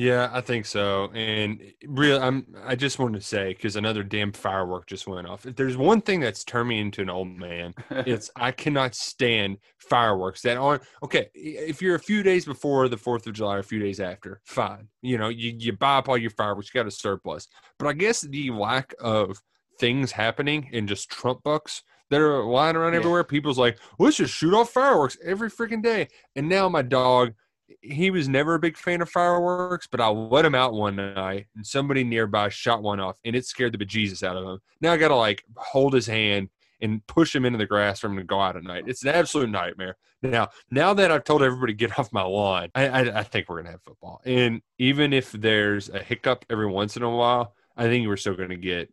Yeah, 0.00 0.30
I 0.32 0.40
think 0.40 0.64
so. 0.64 1.10
And 1.12 1.60
eh, 1.60 1.86
real, 1.86 2.22
I'm. 2.22 2.46
I 2.64 2.74
just 2.74 2.98
wanted 2.98 3.20
to 3.20 3.26
say 3.26 3.48
because 3.48 3.76
another 3.76 4.02
damn 4.02 4.32
firework 4.32 4.86
just 4.86 5.06
went 5.06 5.26
off. 5.26 5.44
If 5.44 5.56
there's 5.56 5.76
one 5.76 6.00
thing 6.00 6.20
that's 6.20 6.42
turned 6.42 6.70
me 6.70 6.80
into 6.80 7.02
an 7.02 7.10
old 7.10 7.28
man, 7.28 7.74
it's 7.90 8.30
I 8.36 8.50
cannot 8.50 8.94
stand 8.94 9.58
fireworks 9.76 10.40
that 10.40 10.56
aren't 10.56 10.84
okay. 11.02 11.28
If 11.34 11.82
you're 11.82 11.96
a 11.96 12.00
few 12.00 12.22
days 12.22 12.46
before 12.46 12.88
the 12.88 12.96
Fourth 12.96 13.26
of 13.26 13.34
July, 13.34 13.56
or 13.56 13.58
a 13.58 13.62
few 13.62 13.78
days 13.78 14.00
after, 14.00 14.40
fine. 14.46 14.88
You 15.02 15.18
know, 15.18 15.28
you 15.28 15.54
you 15.58 15.74
buy 15.74 15.98
up 15.98 16.08
all 16.08 16.16
your 16.16 16.30
fireworks, 16.30 16.70
you 16.72 16.80
got 16.80 16.88
a 16.88 16.90
surplus. 16.90 17.46
But 17.78 17.88
I 17.88 17.92
guess 17.92 18.22
the 18.22 18.52
lack 18.52 18.94
of 19.00 19.38
things 19.78 20.12
happening 20.12 20.70
and 20.72 20.88
just 20.88 21.10
Trump 21.10 21.42
bucks 21.42 21.82
that 22.08 22.22
are 22.22 22.42
lying 22.42 22.74
around 22.74 22.94
yeah. 22.94 23.00
everywhere. 23.00 23.22
People's 23.22 23.58
like, 23.58 23.78
let's 23.98 24.16
just 24.16 24.32
shoot 24.32 24.54
off 24.54 24.70
fireworks 24.70 25.18
every 25.22 25.50
freaking 25.50 25.82
day. 25.82 26.08
And 26.36 26.48
now 26.48 26.70
my 26.70 26.80
dog 26.80 27.34
he 27.80 28.10
was 28.10 28.28
never 28.28 28.54
a 28.54 28.58
big 28.58 28.76
fan 28.76 29.00
of 29.00 29.10
fireworks, 29.10 29.86
but 29.86 30.00
I 30.00 30.08
let 30.08 30.44
him 30.44 30.54
out 30.54 30.74
one 30.74 30.96
night 30.96 31.46
and 31.56 31.66
somebody 31.66 32.04
nearby 32.04 32.48
shot 32.48 32.82
one 32.82 33.00
off 33.00 33.16
and 33.24 33.36
it 33.36 33.46
scared 33.46 33.72
the 33.72 33.84
bejesus 33.84 34.22
out 34.22 34.36
of 34.36 34.44
him. 34.44 34.58
Now 34.80 34.92
I 34.92 34.96
got 34.96 35.08
to 35.08 35.16
like 35.16 35.44
hold 35.56 35.94
his 35.94 36.06
hand 36.06 36.48
and 36.80 37.06
push 37.06 37.34
him 37.34 37.44
into 37.44 37.58
the 37.58 37.66
grass 37.66 38.00
for 38.00 38.08
him 38.08 38.16
to 38.16 38.24
go 38.24 38.40
out 38.40 38.56
at 38.56 38.62
night. 38.62 38.84
It's 38.86 39.02
an 39.02 39.10
absolute 39.10 39.50
nightmare. 39.50 39.96
Now, 40.22 40.48
now 40.70 40.94
that 40.94 41.10
I've 41.10 41.24
told 41.24 41.42
everybody 41.42 41.72
to 41.72 41.76
get 41.76 41.98
off 41.98 42.12
my 42.12 42.22
lawn, 42.22 42.70
I, 42.74 42.88
I, 42.88 43.18
I 43.20 43.22
think 43.22 43.48
we're 43.48 43.62
to 43.62 43.70
have 43.70 43.82
football. 43.82 44.20
And 44.24 44.62
even 44.78 45.12
if 45.12 45.32
there's 45.32 45.88
a 45.88 45.98
hiccup 45.98 46.44
every 46.50 46.66
once 46.66 46.96
in 46.96 47.02
a 47.02 47.10
while, 47.10 47.54
I 47.76 47.84
think 47.84 48.06
we're 48.06 48.16
still 48.16 48.36
to 48.50 48.56
get 48.56 48.90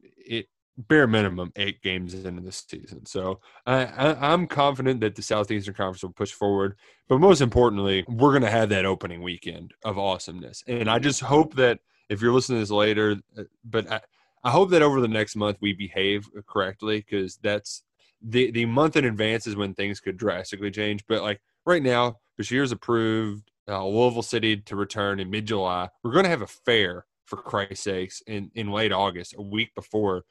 bare 0.78 1.08
minimum 1.08 1.52
eight 1.56 1.82
games 1.82 2.14
into 2.14 2.42
the 2.42 2.52
season. 2.52 3.06
So 3.06 3.40
I, 3.66 4.16
am 4.34 4.48
confident 4.48 5.02
that 5.02 5.16
the 5.16 5.22
Southeastern 5.22 5.74
Conference 5.74 6.04
will 6.04 6.12
push 6.12 6.32
forward. 6.32 6.76
But 7.08 7.20
most 7.20 7.42
importantly, 7.42 8.06
we're 8.08 8.32
going 8.32 8.44
to 8.44 8.50
have 8.50 8.70
that 8.70 8.86
opening 8.86 9.22
weekend 9.22 9.74
of 9.84 9.98
awesomeness. 9.98 10.64
And 10.68 10.90
I 10.90 11.00
just 11.00 11.22
hope 11.22 11.56
that 11.56 11.80
if 12.10 12.22
you're 12.22 12.34
listening 12.34 12.58
to 12.58 12.62
this 12.62 12.72
later, 12.72 13.18
uh, 13.38 13.44
but 13.66 13.92
I, 13.92 14.02
I 14.44 14.52
hope 14.52 14.70
that 14.70 14.82
over 14.82 15.02
the 15.02 15.08
next 15.08 15.36
month 15.36 15.58
we 15.62 15.74
behave 15.74 16.30
correctly 16.48 17.00
because 17.00 17.38
that's 17.38 17.84
the 18.22 18.50
the 18.52 18.66
month 18.66 18.96
in 18.96 19.06
advance 19.06 19.46
is 19.46 19.56
when 19.56 19.74
things 19.74 20.00
could 20.00 20.18
drastically 20.18 20.72
change. 20.72 21.04
But 21.08 21.22
like 21.22 21.42
right 21.66 21.84
now, 21.84 22.18
Beshear's 22.40 22.72
approved 22.72 23.52
uh, 23.68 23.86
Louisville 23.86 24.22
City 24.22 24.58
to 24.58 24.76
return 24.76 25.20
in 25.20 25.30
mid 25.30 25.48
July. 25.48 25.90
We're 26.04 26.14
going 26.14 26.24
to 26.24 26.30
have 26.30 26.42
a 26.42 26.48
fair 26.48 27.06
for 27.26 27.38
Christ's 27.38 27.84
sakes 27.84 28.22
in, 28.26 28.52
in 28.56 28.72
late 28.72 28.94
August, 28.94 29.36
a 29.38 29.42
week 29.42 29.76
before 29.76 30.24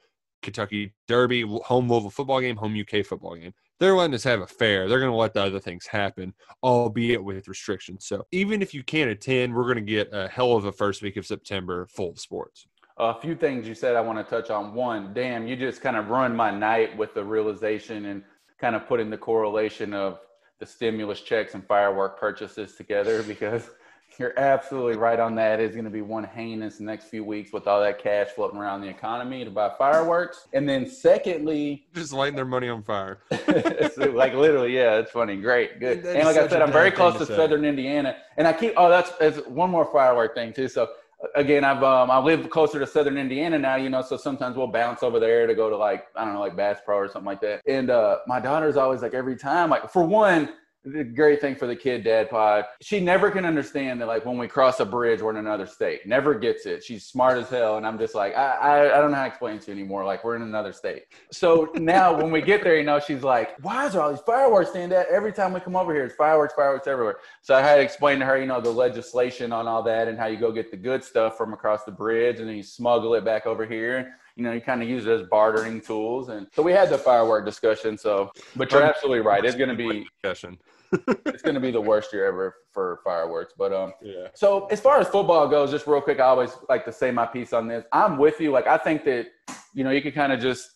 Kentucky 0.43 0.93
Derby, 1.09 1.43
home 1.43 1.89
Louisville 1.89 2.11
football 2.11 2.41
game, 2.41 2.57
home 2.57 2.79
UK 2.79 3.05
football 3.05 3.37
game. 3.37 3.53
They're 3.79 3.95
letting 3.95 4.15
us 4.15 4.25
have 4.25 4.41
a 4.41 4.47
fair. 4.47 4.89
They're 4.89 5.01
going 5.01 5.11
to 5.11 5.17
let 5.17 5.35
the 5.35 5.43
other 5.43 5.61
things 5.61 5.87
happen, 5.87 6.33
albeit 6.63 7.23
with 7.23 7.49
restrictions. 7.49 8.07
So 8.07 8.27
even 8.33 8.63
if 8.63 8.73
you 8.73 8.83
can't 8.83 9.11
attend, 9.11 9.55
we're 9.55 9.65
going 9.65 9.77
to 9.77 9.81
get 9.83 10.09
a 10.13 10.29
hell 10.29 10.53
of 10.53 10.65
a 10.65 10.73
first 10.73 11.03
week 11.03 11.17
of 11.17 11.27
September 11.27 11.87
full 11.87 12.11
of 12.11 12.19
sports. 12.19 12.67
A 12.99 13.15
few 13.21 13.35
things 13.35 13.69
you 13.69 13.75
said 13.75 13.95
I 13.95 14.01
want 14.01 14.19
to 14.19 14.25
touch 14.25 14.49
on. 14.51 14.73
One, 14.73 15.13
damn, 15.13 15.47
you 15.47 15.57
just 15.57 15.83
kind 15.83 15.97
of 15.97 16.09
ruined 16.09 16.35
my 16.35 16.51
night 16.51 16.97
with 16.97 17.13
the 17.13 17.23
realization 17.23 18.07
and 18.07 18.23
kind 18.59 18.75
of 18.75 18.87
putting 18.87 19.11
the 19.11 19.19
correlation 19.19 19.93
of 19.93 20.21
the 20.59 20.65
stimulus 20.65 21.21
checks 21.21 21.55
and 21.55 21.67
firework 21.67 22.19
purchases 22.19 22.75
together 22.75 23.23
because 23.25 23.71
You're 24.19 24.39
absolutely 24.39 24.97
right 24.97 25.21
on 25.21 25.35
that. 25.35 25.61
It's 25.61 25.75
going 25.75 25.85
to 25.85 25.91
be 25.91 26.03
one 26.03 26.25
heinous 26.25 26.81
next 26.81 27.05
few 27.07 27.23
weeks 27.23 27.53
with 27.53 27.67
all 27.67 27.81
that 27.81 28.03
cash 28.03 28.29
floating 28.29 28.59
around 28.59 28.81
the 28.81 28.89
economy 28.89 29.45
to 29.45 29.51
buy 29.51 29.71
fireworks. 29.77 30.49
And 30.55 30.69
then, 30.69 30.89
secondly, 30.89 31.87
Just 31.95 32.13
lighting 32.13 32.37
their 32.37 32.45
money 32.45 32.69
on 32.69 32.83
fire. 32.83 33.19
so, 33.31 34.11
like 34.15 34.35
literally, 34.35 34.75
yeah, 34.75 34.97
it's 34.97 35.11
funny. 35.11 35.37
Great, 35.37 35.81
good. 35.81 36.03
That's 36.03 36.17
and 36.17 36.25
like 36.25 36.37
I 36.37 36.49
said, 36.49 36.63
I'm 36.63 36.73
very 36.73 36.91
close 36.91 37.15
to 37.15 37.21
to 37.21 37.27
say. 37.27 37.37
Southern 37.37 37.65
Indiana, 37.65 38.17
and 38.37 38.47
I 38.47 38.53
keep. 38.53 38.73
Oh, 38.77 38.89
that's, 38.89 39.11
that's 39.19 39.39
one 39.47 39.71
more 39.71 39.85
firework 39.93 40.35
thing 40.35 40.53
too. 40.53 40.69
So 40.69 40.89
again, 41.35 41.65
I've 41.65 41.83
um, 41.83 42.11
I 42.11 42.19
live 42.19 42.49
closer 42.51 42.79
to 42.79 42.87
Southern 42.87 43.19
Indiana 43.19 43.59
now, 43.59 43.77
you 43.77 43.91
know. 43.91 44.03
So 44.03 44.17
sometimes 44.17 44.57
we'll 44.57 44.67
bounce 44.69 45.03
over 45.03 45.19
there 45.21 45.47
to 45.47 45.55
go 45.55 45.71
to 45.71 45.77
like 45.77 46.07
I 46.17 46.25
don't 46.25 46.35
know, 46.35 46.41
like 46.41 46.57
Bass 46.57 46.79
Pro 46.85 46.97
or 46.97 47.09
something 47.09 47.27
like 47.27 47.41
that. 47.43 47.63
And 47.67 47.91
uh, 47.91 48.19
my 48.27 48.41
daughter's 48.41 48.77
always 48.77 49.03
like 49.03 49.15
every 49.15 49.37
time, 49.37 49.71
like 49.71 49.91
for 49.91 50.05
one. 50.05 50.51
The 50.87 51.03
great 51.03 51.41
thing 51.41 51.57
for 51.57 51.67
the 51.67 51.75
kid 51.75 52.05
dad 52.05 52.31
pod, 52.31 52.65
she 52.81 53.01
never 53.01 53.31
can 53.31 53.45
understand 53.45 54.01
that 54.01 54.07
like 54.07 54.25
when 54.25 54.39
we 54.39 54.47
cross 54.47 54.79
a 54.79 54.85
bridge, 54.85 55.21
we're 55.21 55.31
in 55.31 55.37
another 55.37 55.67
state. 55.67 56.07
Never 56.07 56.33
gets 56.33 56.65
it. 56.65 56.85
She's 56.85 57.05
smart 57.05 57.39
as 57.39 57.49
hell, 57.49 57.77
and 57.77 57.85
I'm 57.85 57.99
just 57.99 58.15
like 58.15 58.37
I 58.37 58.53
I, 58.53 58.99
I 58.99 59.01
don't 59.01 59.11
know 59.11 59.17
how 59.17 59.25
to 59.25 59.29
explain 59.29 59.59
to 59.59 59.67
you 59.67 59.73
anymore. 59.73 60.05
Like 60.05 60.23
we're 60.23 60.37
in 60.37 60.43
another 60.43 60.73
state. 60.73 61.07
So 61.33 61.71
now 61.75 62.17
when 62.17 62.31
we 62.31 62.41
get 62.41 62.63
there, 62.63 62.77
you 62.77 62.85
know, 62.85 63.01
she's 63.01 63.25
like, 63.25 63.57
why 63.63 63.87
is 63.87 63.95
there 63.95 64.03
all 64.03 64.11
these 64.11 64.21
fireworks 64.21 64.71
stand 64.71 64.93
at 64.93 65.09
every 65.09 65.33
time 65.33 65.53
we 65.53 65.59
come 65.59 65.75
over 65.75 65.93
here? 65.93 66.05
It's 66.05 66.15
fireworks, 66.15 66.55
fireworks 66.55 66.87
everywhere. 66.87 67.17
So 67.43 67.57
I 67.57 67.63
had 67.63 67.77
to 67.77 67.83
explain 67.83 68.21
to 68.21 68.27
her, 68.27 68.39
you 68.39 68.47
know, 68.47 68.61
the 68.61 68.71
legislation 68.71 69.53
on 69.53 69.67
all 69.67 69.83
that 69.83 70.07
and 70.07 70.17
how 70.17 70.27
you 70.27 70.37
go 70.37 70.53
get 70.53 70.71
the 70.71 70.77
good 70.77 71.03
stuff 71.03 71.37
from 71.37 71.53
across 71.53 71.83
the 71.85 71.93
bridge 71.93 72.39
and 72.39 72.49
then 72.49 72.57
you 72.57 72.63
smuggle 72.63 73.15
it 73.15 73.25
back 73.25 73.47
over 73.47 73.67
here. 73.67 74.15
You 74.37 74.45
know, 74.45 74.53
you 74.53 74.61
kind 74.61 74.83
of 74.83 74.89
use 74.89 75.07
it 75.07 75.13
as 75.13 75.27
bartering 75.29 75.81
tools. 75.81 76.29
And 76.29 76.47
so 76.53 76.63
we 76.63 76.73
had 76.73 76.91
the 76.91 76.99
firework 76.99 77.47
discussion. 77.47 77.97
So, 77.97 78.31
but 78.55 78.71
you're 78.71 78.83
absolutely 78.83 79.21
right. 79.21 79.43
It's 79.45 79.57
going 79.57 79.71
to 79.71 79.75
be, 79.75 80.07
discussion. 80.23 80.59
It's 80.93 81.43
going 81.43 81.55
to 81.55 81.61
be 81.61 81.71
the 81.71 81.81
worst 81.81 82.13
year 82.13 82.27
ever 82.27 82.55
for 82.73 83.01
fireworks. 83.05 83.55
But, 83.57 83.73
um, 83.73 83.93
Yeah. 84.03 84.29
so 84.35 84.67
as 84.67 84.81
far 84.81 84.99
as 85.01 85.09
football 85.09 85.49
goes, 85.49 85.71
just 85.71 85.87
real 85.87 86.01
quick, 86.01 86.21
I 86.21 86.25
always 86.25 86.57
like 86.69 86.85
to 86.87 86.93
say 86.93 87.11
my 87.11 87.27
piece 87.27 87.53
on 87.53 87.67
this. 87.69 87.85
I'm 87.93 88.19
with 88.19 88.41
you. 88.41 88.51
Like 88.51 88.67
I 88.67 88.79
think 88.79 89.05
that 89.05 89.27
you 89.75 89.85
know 89.85 89.91
you 89.91 90.03
can 90.03 90.13
kind 90.13 90.33
of 90.33 90.41
just 90.41 90.71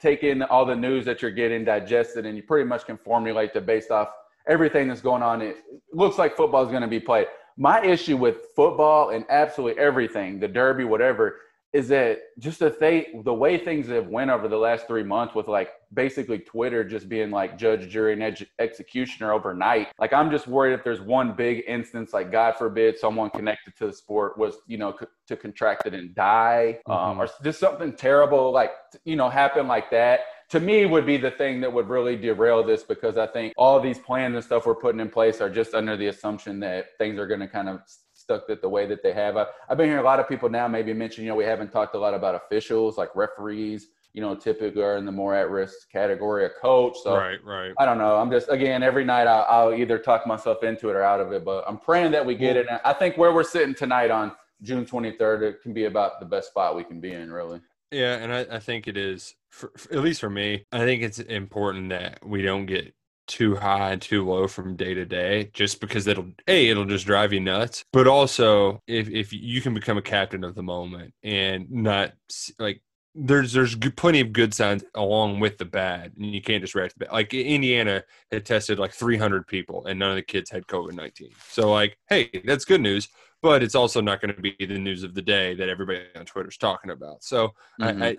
take 0.00 0.22
in 0.22 0.42
all 0.42 0.64
the 0.66 0.76
news 0.76 1.04
that 1.06 1.22
you're 1.22 1.30
getting, 1.30 1.64
digest 1.64 2.16
it, 2.16 2.26
and 2.26 2.36
you 2.36 2.42
pretty 2.42 2.68
much 2.68 2.84
can 2.84 2.96
formulate 2.98 3.54
the 3.54 3.60
based 3.60 3.90
off 3.90 4.08
everything 4.48 4.88
that's 4.88 5.00
going 5.00 5.22
on. 5.22 5.40
It 5.40 5.56
looks 5.92 6.18
like 6.18 6.36
football 6.36 6.62
is 6.64 6.70
going 6.70 6.82
to 6.82 6.88
be 6.88 7.00
played. 7.00 7.26
My 7.56 7.82
issue 7.84 8.16
with 8.16 8.46
football 8.56 9.10
and 9.10 9.24
absolutely 9.30 9.80
everything, 9.80 10.40
the 10.40 10.48
Derby, 10.48 10.84
whatever, 10.84 11.36
is 11.74 11.88
that 11.88 12.20
just 12.38 12.60
the 12.60 12.70
th- 12.70 13.08
the 13.24 13.34
way 13.34 13.58
things 13.58 13.88
have 13.88 14.06
went 14.06 14.30
over 14.30 14.46
the 14.46 14.56
last 14.56 14.86
three 14.86 15.02
months 15.02 15.34
with 15.34 15.48
like 15.48 15.70
basically 15.92 16.38
Twitter 16.38 16.84
just 16.84 17.08
being 17.08 17.32
like 17.32 17.58
judge, 17.58 17.88
jury, 17.90 18.12
and 18.12 18.22
edu- 18.22 18.46
executioner 18.60 19.32
overnight. 19.32 19.88
Like 19.98 20.12
I'm 20.12 20.30
just 20.30 20.46
worried 20.46 20.72
if 20.74 20.84
there's 20.84 21.00
one 21.00 21.34
big 21.34 21.64
instance, 21.66 22.12
like 22.12 22.30
God 22.30 22.54
forbid, 22.56 22.96
someone 22.96 23.28
connected 23.30 23.74
to 23.78 23.88
the 23.88 23.92
sport 23.92 24.38
was 24.38 24.54
you 24.68 24.78
know 24.78 24.94
c- 24.98 25.06
to 25.26 25.36
contract 25.36 25.86
it 25.86 25.94
and 25.94 26.14
die, 26.14 26.78
um, 26.86 26.96
Mhm. 26.96 27.18
or 27.18 27.28
just 27.42 27.58
something 27.58 27.92
terrible 27.92 28.52
like 28.52 28.70
you 29.04 29.16
know 29.16 29.28
happen 29.28 29.66
like 29.66 29.90
that. 29.90 30.20
To 30.50 30.60
me, 30.60 30.86
would 30.86 31.06
be 31.06 31.16
the 31.16 31.32
thing 31.32 31.60
that 31.62 31.72
would 31.72 31.88
really 31.88 32.16
derail 32.16 32.62
this 32.62 32.84
because 32.84 33.16
I 33.18 33.26
think 33.26 33.52
all 33.56 33.80
these 33.80 33.98
plans 33.98 34.36
and 34.36 34.44
stuff 34.44 34.66
we're 34.66 34.76
putting 34.76 35.00
in 35.00 35.08
place 35.10 35.40
are 35.40 35.50
just 35.50 35.74
under 35.74 35.96
the 35.96 36.06
assumption 36.06 36.60
that 36.60 36.96
things 36.98 37.18
are 37.18 37.26
going 37.26 37.40
to 37.40 37.48
kind 37.48 37.68
of 37.68 37.80
stuck 38.24 38.48
it 38.48 38.62
the 38.62 38.68
way 38.68 38.86
that 38.86 39.02
they 39.02 39.12
have. 39.12 39.36
I, 39.36 39.46
I've 39.68 39.76
been 39.76 39.86
hearing 39.86 40.00
a 40.00 40.04
lot 40.04 40.18
of 40.18 40.28
people 40.28 40.48
now 40.48 40.66
maybe 40.66 40.92
mention, 40.92 41.24
you 41.24 41.30
know, 41.30 41.36
we 41.36 41.44
haven't 41.44 41.70
talked 41.70 41.94
a 41.94 41.98
lot 41.98 42.14
about 42.14 42.34
officials 42.34 42.96
like 42.96 43.14
referees, 43.14 43.88
you 44.14 44.22
know, 44.22 44.34
typically 44.34 44.82
are 44.82 44.96
in 44.96 45.04
the 45.04 45.12
more 45.12 45.34
at 45.34 45.50
risk 45.50 45.90
category, 45.90 46.46
a 46.46 46.50
coach. 46.50 46.96
So 47.02 47.16
right, 47.16 47.42
right. 47.44 47.72
I 47.78 47.84
don't 47.84 47.98
know. 47.98 48.16
I'm 48.16 48.30
just, 48.30 48.48
again, 48.48 48.82
every 48.82 49.04
night 49.04 49.26
I'll, 49.26 49.46
I'll 49.48 49.74
either 49.74 49.98
talk 49.98 50.26
myself 50.26 50.62
into 50.64 50.88
it 50.88 50.96
or 50.96 51.02
out 51.02 51.20
of 51.20 51.32
it, 51.32 51.44
but 51.44 51.64
I'm 51.68 51.78
praying 51.78 52.12
that 52.12 52.24
we 52.24 52.34
get 52.34 52.56
it. 52.56 52.66
And 52.68 52.80
I 52.84 52.94
think 52.94 53.18
where 53.18 53.32
we're 53.32 53.44
sitting 53.44 53.74
tonight 53.74 54.10
on 54.10 54.32
June 54.62 54.86
23rd, 54.86 55.42
it 55.42 55.62
can 55.62 55.74
be 55.74 55.84
about 55.84 56.18
the 56.18 56.26
best 56.26 56.48
spot 56.48 56.74
we 56.74 56.84
can 56.84 57.00
be 57.00 57.12
in, 57.12 57.30
really. 57.30 57.60
Yeah, 57.90 58.16
and 58.16 58.32
I, 58.32 58.56
I 58.56 58.58
think 58.58 58.88
it 58.88 58.96
is, 58.96 59.34
for- 59.50 59.72
at 59.92 59.98
least 60.00 60.20
for 60.20 60.30
me, 60.30 60.64
I 60.72 60.78
think 60.78 61.02
it's 61.02 61.18
important 61.20 61.90
that 61.90 62.26
we 62.26 62.40
don't 62.40 62.66
get 62.66 62.94
too 63.26 63.56
high 63.56 63.92
and 63.92 64.02
too 64.02 64.24
low 64.28 64.46
from 64.46 64.76
day 64.76 64.94
to 64.94 65.04
day 65.04 65.50
just 65.52 65.80
because 65.80 66.06
it'll 66.06 66.30
a 66.48 66.68
it'll 66.68 66.84
just 66.84 67.06
drive 67.06 67.32
you 67.32 67.40
nuts 67.40 67.84
but 67.92 68.06
also 68.06 68.82
if 68.86 69.08
if 69.08 69.32
you 69.32 69.60
can 69.60 69.74
become 69.74 69.96
a 69.98 70.02
captain 70.02 70.44
of 70.44 70.54
the 70.54 70.62
moment 70.62 71.12
and 71.22 71.70
not 71.70 72.12
like 72.58 72.82
there's 73.14 73.52
there's 73.52 73.76
plenty 73.96 74.20
of 74.20 74.32
good 74.32 74.52
signs 74.52 74.84
along 74.94 75.38
with 75.40 75.56
the 75.56 75.64
bad 75.64 76.12
and 76.16 76.34
you 76.34 76.42
can't 76.42 76.62
just 76.62 76.74
react 76.74 76.92
to 76.92 76.98
bad. 76.98 77.12
like 77.12 77.32
indiana 77.32 78.02
had 78.30 78.44
tested 78.44 78.78
like 78.78 78.92
300 78.92 79.46
people 79.46 79.86
and 79.86 79.98
none 79.98 80.10
of 80.10 80.16
the 80.16 80.22
kids 80.22 80.50
had 80.50 80.66
covid-19 80.66 81.30
so 81.48 81.70
like 81.72 81.96
hey 82.08 82.28
that's 82.44 82.64
good 82.64 82.80
news 82.80 83.08
but 83.40 83.62
it's 83.62 83.74
also 83.74 84.00
not 84.00 84.20
going 84.20 84.34
to 84.34 84.40
be 84.40 84.56
the 84.58 84.78
news 84.78 85.02
of 85.02 85.14
the 85.14 85.22
day 85.22 85.54
that 85.54 85.68
everybody 85.68 86.00
on 86.16 86.24
twitter's 86.26 86.56
talking 86.58 86.90
about 86.90 87.22
so 87.22 87.52
Mhm. 87.80 88.02
I, 88.02 88.08
I 88.08 88.16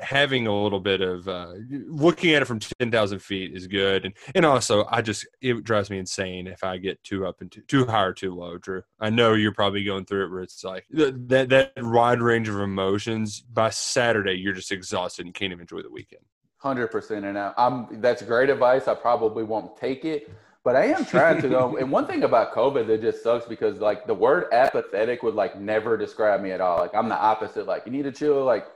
having 0.00 0.46
a 0.46 0.62
little 0.62 0.80
bit 0.80 1.00
of 1.00 1.28
uh, 1.28 1.52
looking 1.70 2.34
at 2.34 2.42
it 2.42 2.46
from 2.46 2.58
10,000 2.58 3.18
feet 3.20 3.54
is 3.54 3.66
good. 3.66 4.04
And, 4.04 4.14
and 4.34 4.46
also 4.46 4.86
I 4.90 5.02
just, 5.02 5.26
it 5.40 5.62
drives 5.64 5.90
me 5.90 5.98
insane 5.98 6.46
if 6.46 6.64
I 6.64 6.78
get 6.78 7.02
too 7.04 7.26
up 7.26 7.40
and 7.40 7.50
too, 7.50 7.62
too 7.62 7.86
high 7.86 8.04
or 8.04 8.12
too 8.12 8.34
low, 8.34 8.58
Drew. 8.58 8.82
I 8.98 9.10
know 9.10 9.34
you're 9.34 9.52
probably 9.52 9.84
going 9.84 10.04
through 10.06 10.26
it 10.26 10.30
where 10.30 10.42
it's 10.42 10.64
like 10.64 10.86
that, 10.90 11.48
that 11.50 11.72
wide 11.76 12.20
range 12.20 12.48
of 12.48 12.58
emotions 12.60 13.40
by 13.40 13.70
Saturday, 13.70 14.34
you're 14.34 14.54
just 14.54 14.72
exhausted 14.72 15.26
and 15.26 15.34
can't 15.34 15.52
even 15.52 15.62
enjoy 15.62 15.82
the 15.82 15.90
weekend. 15.90 16.22
Hundred 16.58 16.88
percent, 16.88 17.26
and 17.26 17.38
I- 17.38 17.52
I'm 17.58 18.00
that's 18.00 18.22
great 18.22 18.48
advice. 18.48 18.88
I 18.88 18.94
probably 18.94 19.44
won't 19.44 19.76
take 19.76 20.06
it, 20.06 20.30
but 20.64 20.74
I 20.76 20.86
am 20.86 21.04
trying 21.04 21.42
to 21.42 21.48
though. 21.48 21.76
and 21.76 21.92
one 21.92 22.06
thing 22.06 22.22
about 22.22 22.54
COVID 22.54 22.86
that 22.86 23.02
just 23.02 23.22
sucks 23.22 23.44
because 23.44 23.80
like 23.80 24.06
the 24.06 24.14
word 24.14 24.46
apathetic 24.50 25.22
would 25.22 25.34
like 25.34 25.60
never 25.60 25.98
describe 25.98 26.40
me 26.40 26.52
at 26.52 26.62
all. 26.62 26.78
Like 26.78 26.94
I'm 26.94 27.10
the 27.10 27.18
opposite. 27.18 27.66
Like 27.66 27.84
you 27.84 27.92
need 27.92 28.04
to 28.04 28.12
chill. 28.12 28.42
Like 28.46 28.66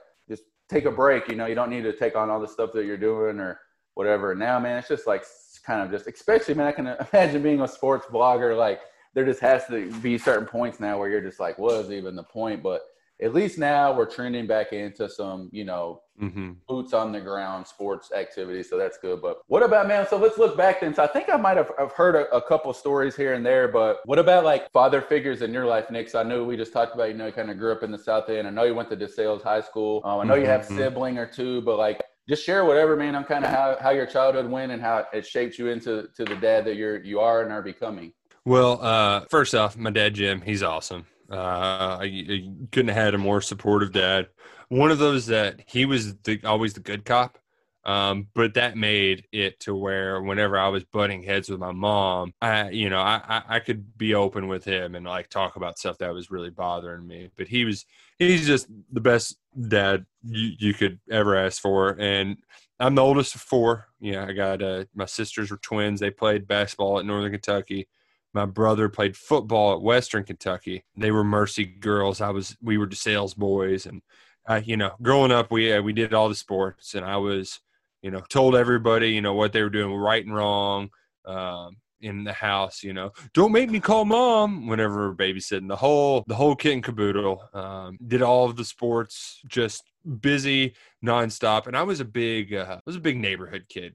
take 0.69 0.85
a 0.85 0.91
break. 0.91 1.29
You 1.29 1.37
know, 1.37 1.47
you 1.47 1.55
don't 1.55 1.71
need 1.71 1.83
to 1.83 1.93
take 1.93 2.17
on 2.17 2.31
all 2.31 2.41
the 2.41 2.49
stuff 2.49 2.71
that 2.75 2.85
you're 2.85 2.97
doing 2.97 3.41
or 3.41 3.61
whatever. 3.95 4.35
Now, 4.35 4.59
man, 4.59 4.79
it's 4.79 4.89
just 4.89 5.07
like 5.07 5.25
kind 5.65 5.83
of 5.83 5.91
just, 5.91 6.07
especially 6.07 6.55
man, 6.55 6.67
I 6.67 6.73
can 6.73 6.87
imagine 7.13 7.43
being 7.43 7.61
a 7.61 7.69
sports 7.69 8.07
blogger. 8.07 8.57
Like 8.57 8.81
there 9.15 9.25
just 9.25 9.41
has 9.41 9.67
to 9.67 9.91
be 10.01 10.19
certain 10.19 10.47
points 10.47 10.81
now 10.81 10.99
where 10.99 11.09
you're 11.09 11.21
just 11.21 11.41
like, 11.41 11.59
what 11.59 11.75
is 11.85 11.91
even 11.91 12.15
the 12.15 12.23
point? 12.23 12.63
But 12.63 12.83
at 13.21 13.35
least 13.35 13.59
now 13.59 13.93
we're 13.97 14.07
trending 14.07 14.47
back 14.47 14.73
into 14.73 15.09
some, 15.09 15.49
you 15.53 15.65
know, 15.65 16.03
Mm-hmm. 16.21 16.55
boots 16.67 16.95
on 16.95 17.13
the 17.13 17.21
ground 17.21 17.65
sports 17.65 18.11
activity. 18.11 18.65
So 18.65 18.77
that's 18.77 18.99
good. 18.99 19.23
But 19.23 19.39
what 19.47 19.63
about 19.63 19.87
man? 19.87 20.05
So 20.09 20.17
let's 20.17 20.37
look 20.37 20.57
back 20.57 20.81
then. 20.81 20.93
So 20.93 21.05
I 21.05 21.07
think 21.07 21.29
I 21.31 21.37
might 21.37 21.57
have 21.57 21.71
I've 21.79 21.93
heard 21.93 22.17
a, 22.17 22.29
a 22.35 22.43
couple 22.43 22.73
stories 22.73 23.15
here 23.15 23.35
and 23.35 23.47
there, 23.47 23.69
but 23.69 24.01
what 24.05 24.19
about 24.19 24.43
like 24.45 24.69
father 24.73 25.01
figures 25.01 25.43
in 25.43 25.53
your 25.53 25.65
life, 25.65 25.93
Nick? 25.93 26.09
So 26.09 26.19
I 26.19 26.25
know 26.25 26.43
we 26.43 26.57
just 26.57 26.73
talked 26.73 26.93
about, 26.93 27.11
you 27.11 27.15
know, 27.15 27.27
you 27.27 27.33
kind 27.33 27.53
of 27.53 27.57
grew 27.57 27.71
up 27.71 27.85
in 27.85 27.93
the 27.93 27.99
South 27.99 28.29
End. 28.29 28.49
I 28.49 28.51
know 28.51 28.65
you 28.65 28.75
went 28.75 28.91
to 28.91 28.97
DeSales 28.97 29.43
High 29.45 29.61
School. 29.61 30.03
Um, 30.05 30.19
I 30.19 30.25
know 30.25 30.35
you 30.35 30.47
have 30.47 30.63
Mhm. 30.63 30.77
sibling 30.77 31.19
or 31.19 31.27
two, 31.27 31.61
but 31.63 31.79
like 31.79 32.03
just 32.29 32.45
share 32.45 32.65
whatever, 32.65 32.97
man, 32.97 33.15
on 33.15 33.23
kind 33.23 33.45
of 33.45 33.53
how, 33.53 33.77
how 33.81 33.91
your 33.91 34.07
childhood 34.07 34.51
went 34.51 34.73
and 34.73 34.83
how 34.83 35.07
it 35.13 35.25
shaped 35.25 35.57
you 35.57 35.69
into 35.69 36.09
to 36.17 36.25
the 36.25 36.35
dad 36.35 36.65
that 36.65 36.75
you're 36.75 37.01
you 37.05 37.21
are 37.21 37.43
and 37.43 37.53
are 37.53 37.63
becoming. 37.63 38.13
Well, 38.45 38.83
uh, 38.83 39.21
first 39.31 39.55
off, 39.55 39.77
my 39.77 39.91
dad 39.91 40.15
Jim, 40.15 40.41
he's 40.41 40.65
awesome. 40.65 41.07
Uh, 41.31 41.99
I, 42.01 42.25
I 42.29 42.51
couldn't 42.73 42.95
have 42.95 43.05
had 43.05 43.15
a 43.15 43.19
more 43.19 43.41
supportive 43.41 43.93
dad. 43.93 44.29
One 44.69 44.91
of 44.91 44.99
those 44.99 45.27
that 45.27 45.61
he 45.67 45.85
was 45.85 46.15
the, 46.19 46.41
always 46.45 46.75
the 46.75 46.81
good 46.81 47.05
cop, 47.05 47.39
um, 47.85 48.29
but 48.35 48.55
that 48.55 48.77
made 48.77 49.27
it 49.33 49.61
to 49.61 49.75
where 49.75 50.21
whenever 50.23 50.59
I 50.59 50.69
was 50.69 50.85
butting 50.85 51.23
heads 51.23 51.49
with 51.49 51.61
my 51.61 51.73
mom, 51.73 52.33
I, 52.41 52.71
you 52.71 52.91
know, 52.91 53.01
I, 53.01 53.23
I, 53.29 53.57
I 53.57 53.59
could 53.61 53.97
be 53.97 54.15
open 54.15 54.49
with 54.49 54.65
him 54.65 54.95
and 54.95 55.07
like 55.07 55.29
talk 55.29 55.57
about 55.57 55.79
stuff 55.79 55.99
that 55.99 56.13
was 56.13 56.31
really 56.31 56.51
bothering 56.51 57.07
me. 57.07 57.31
But 57.37 57.49
he 57.49 57.65
was, 57.65 57.87
he's 58.19 58.47
just 58.47 58.69
the 58.93 59.01
best 59.01 59.39
dad 59.69 60.05
you, 60.23 60.53
you 60.59 60.75
could 60.75 60.99
ever 61.11 61.37
ask 61.37 61.63
for, 61.63 61.97
and 61.99 62.37
I'm 62.81 62.95
the 62.95 63.03
oldest 63.03 63.35
of 63.35 63.41
four. 63.41 63.89
Yeah, 64.01 64.25
I 64.27 64.33
got 64.33 64.63
uh, 64.63 64.85
my 64.95 65.07
sisters 65.07 65.51
were 65.51 65.57
twins. 65.57 66.01
They 66.01 66.11
played 66.11 66.47
basketball 66.47 66.99
at 66.99 67.07
Northern 67.07 67.33
Kentucky. 67.33 67.89
My 68.35 68.45
brother 68.45 68.89
played 68.89 69.17
football 69.17 69.75
at 69.75 69.81
Western 69.81 70.25
Kentucky. 70.25 70.85
They 70.97 71.11
were 71.11 71.25
Mercy 71.25 71.65
girls. 71.65 72.21
I 72.21 72.31
was 72.31 72.57
we 72.63 72.79
were 72.79 72.87
DeSales 72.87 73.37
boys, 73.37 73.87
and 73.87 74.03
I, 74.47 74.59
you 74.59 74.77
know, 74.77 74.93
growing 75.03 75.33
up, 75.33 75.51
we 75.51 75.73
uh, 75.73 75.83
we 75.83 75.93
did 75.93 76.15
all 76.15 76.29
the 76.29 76.35
sports, 76.35 76.95
and 76.95 77.05
I 77.05 77.17
was, 77.19 77.61
you 78.03 78.11
know, 78.11 78.21
told 78.29 78.57
everybody, 78.57 79.11
you 79.11 79.21
know, 79.21 79.35
what 79.35 79.53
they 79.53 79.63
were 79.63 79.71
doing 79.71 79.95
right 79.95 80.25
and 80.25 80.35
wrong 80.35 80.91
um, 81.27 81.77
in 82.01 82.25
the 82.25 82.33
house. 82.33 82.83
You 82.83 82.93
know, 82.93 83.13
don't 83.35 83.53
make 83.53 83.71
me 83.71 83.81
call 83.81 84.05
mom 84.05 84.67
whenever 84.67 85.15
babysitting. 85.15 85.69
The 85.69 85.77
whole 85.77 86.25
the 86.27 86.35
whole 86.35 86.55
kit 86.55 86.75
and 86.75 86.85
caboodle. 86.85 87.43
Um, 87.53 87.99
did 88.07 88.23
all 88.23 88.45
of 88.45 88.57
the 88.57 88.65
sports, 88.65 89.41
just 89.47 89.85
busy 90.21 90.75
nonstop, 91.05 91.67
and 91.67 91.77
I 91.77 91.83
was 91.83 92.01
a 92.01 92.05
big 92.05 92.55
uh, 92.55 92.77
I 92.79 92.81
was 92.87 92.97
a 92.97 93.01
big 93.01 93.19
neighborhood 93.19 93.67
kid 93.69 93.95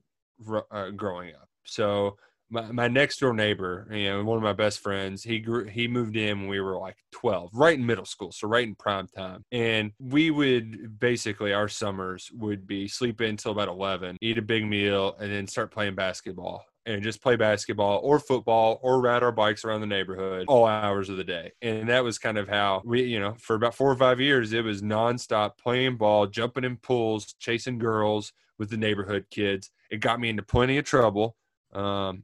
uh, 0.72 0.90
growing 0.90 1.34
up. 1.34 1.50
So 1.66 2.18
my, 2.54 2.72
my 2.72 2.88
next 2.88 3.20
door 3.20 3.34
neighbor, 3.34 3.88
you 3.92 4.10
know, 4.10 4.24
one 4.24 4.38
of 4.38 4.44
my 4.44 4.54
best 4.54 4.80
friends, 4.80 5.24
he 5.24 5.40
grew, 5.40 5.66
he 5.66 5.88
moved 5.88 6.16
in 6.16 6.42
when 6.42 6.48
we 6.48 6.62
were 6.62 6.78
like 6.78 6.98
12, 7.12 7.50
right 7.54 7.78
in 7.78 7.86
middle 7.86 8.06
school. 8.06 8.32
So 8.32 8.48
right 8.48 8.66
in 8.66 8.76
prime 8.76 9.08
time. 9.08 9.44
And 9.52 9.92
we 10.00 10.32
would 10.32 11.00
basically, 11.00 11.52
our 11.52 11.68
summers 11.68 12.30
would 12.34 12.68
be 12.68 12.88
sleep 12.88 13.22
in 13.22 13.32
until 13.32 13.52
about 13.52 13.70
11, 13.70 14.18
eat 14.22 14.38
a 14.38 14.42
big 14.42 14.66
meal, 14.66 15.16
and 15.20 15.32
then 15.32 15.48
start 15.48 15.72
playing 15.72 15.96
basketball 15.96 16.64
and 16.86 17.02
just 17.02 17.22
play 17.22 17.36
basketball 17.36 18.02
or 18.04 18.20
football 18.20 18.80
or 18.84 19.02
ride 19.02 19.24
our 19.24 19.32
bikes 19.32 19.64
around 19.64 19.82
the 19.82 19.88
neighborhood 19.88 20.46
all 20.48 20.66
hours 20.66 21.10
of 21.10 21.18
the 21.18 21.24
day. 21.24 21.52
And 21.62 21.90
that 21.90 22.04
was 22.04 22.20
kind 22.20 22.38
of 22.38 22.48
how 22.48 22.82
we, 22.86 23.04
you 23.04 23.20
know, 23.20 23.36
for 23.40 23.56
about 23.56 23.74
four 23.74 23.90
or 23.90 23.96
five 23.96 24.20
years, 24.20 24.54
it 24.54 24.64
was 24.64 24.82
nonstop 24.82 25.58
playing 25.58 25.98
ball, 25.98 26.28
jumping 26.28 26.66
in 26.66 26.78
pools, 26.78 27.34
chasing 27.40 27.80
girls 27.80 28.34
with 28.60 28.70
the 28.70 28.78
neighborhood 28.78 29.26
kids. 29.32 29.72
It 29.90 30.02
got 30.02 30.20
me 30.20 30.30
into 30.30 30.44
plenty 30.44 30.78
of 30.78 30.86
trouble. 30.86 31.36
Um, 31.74 32.24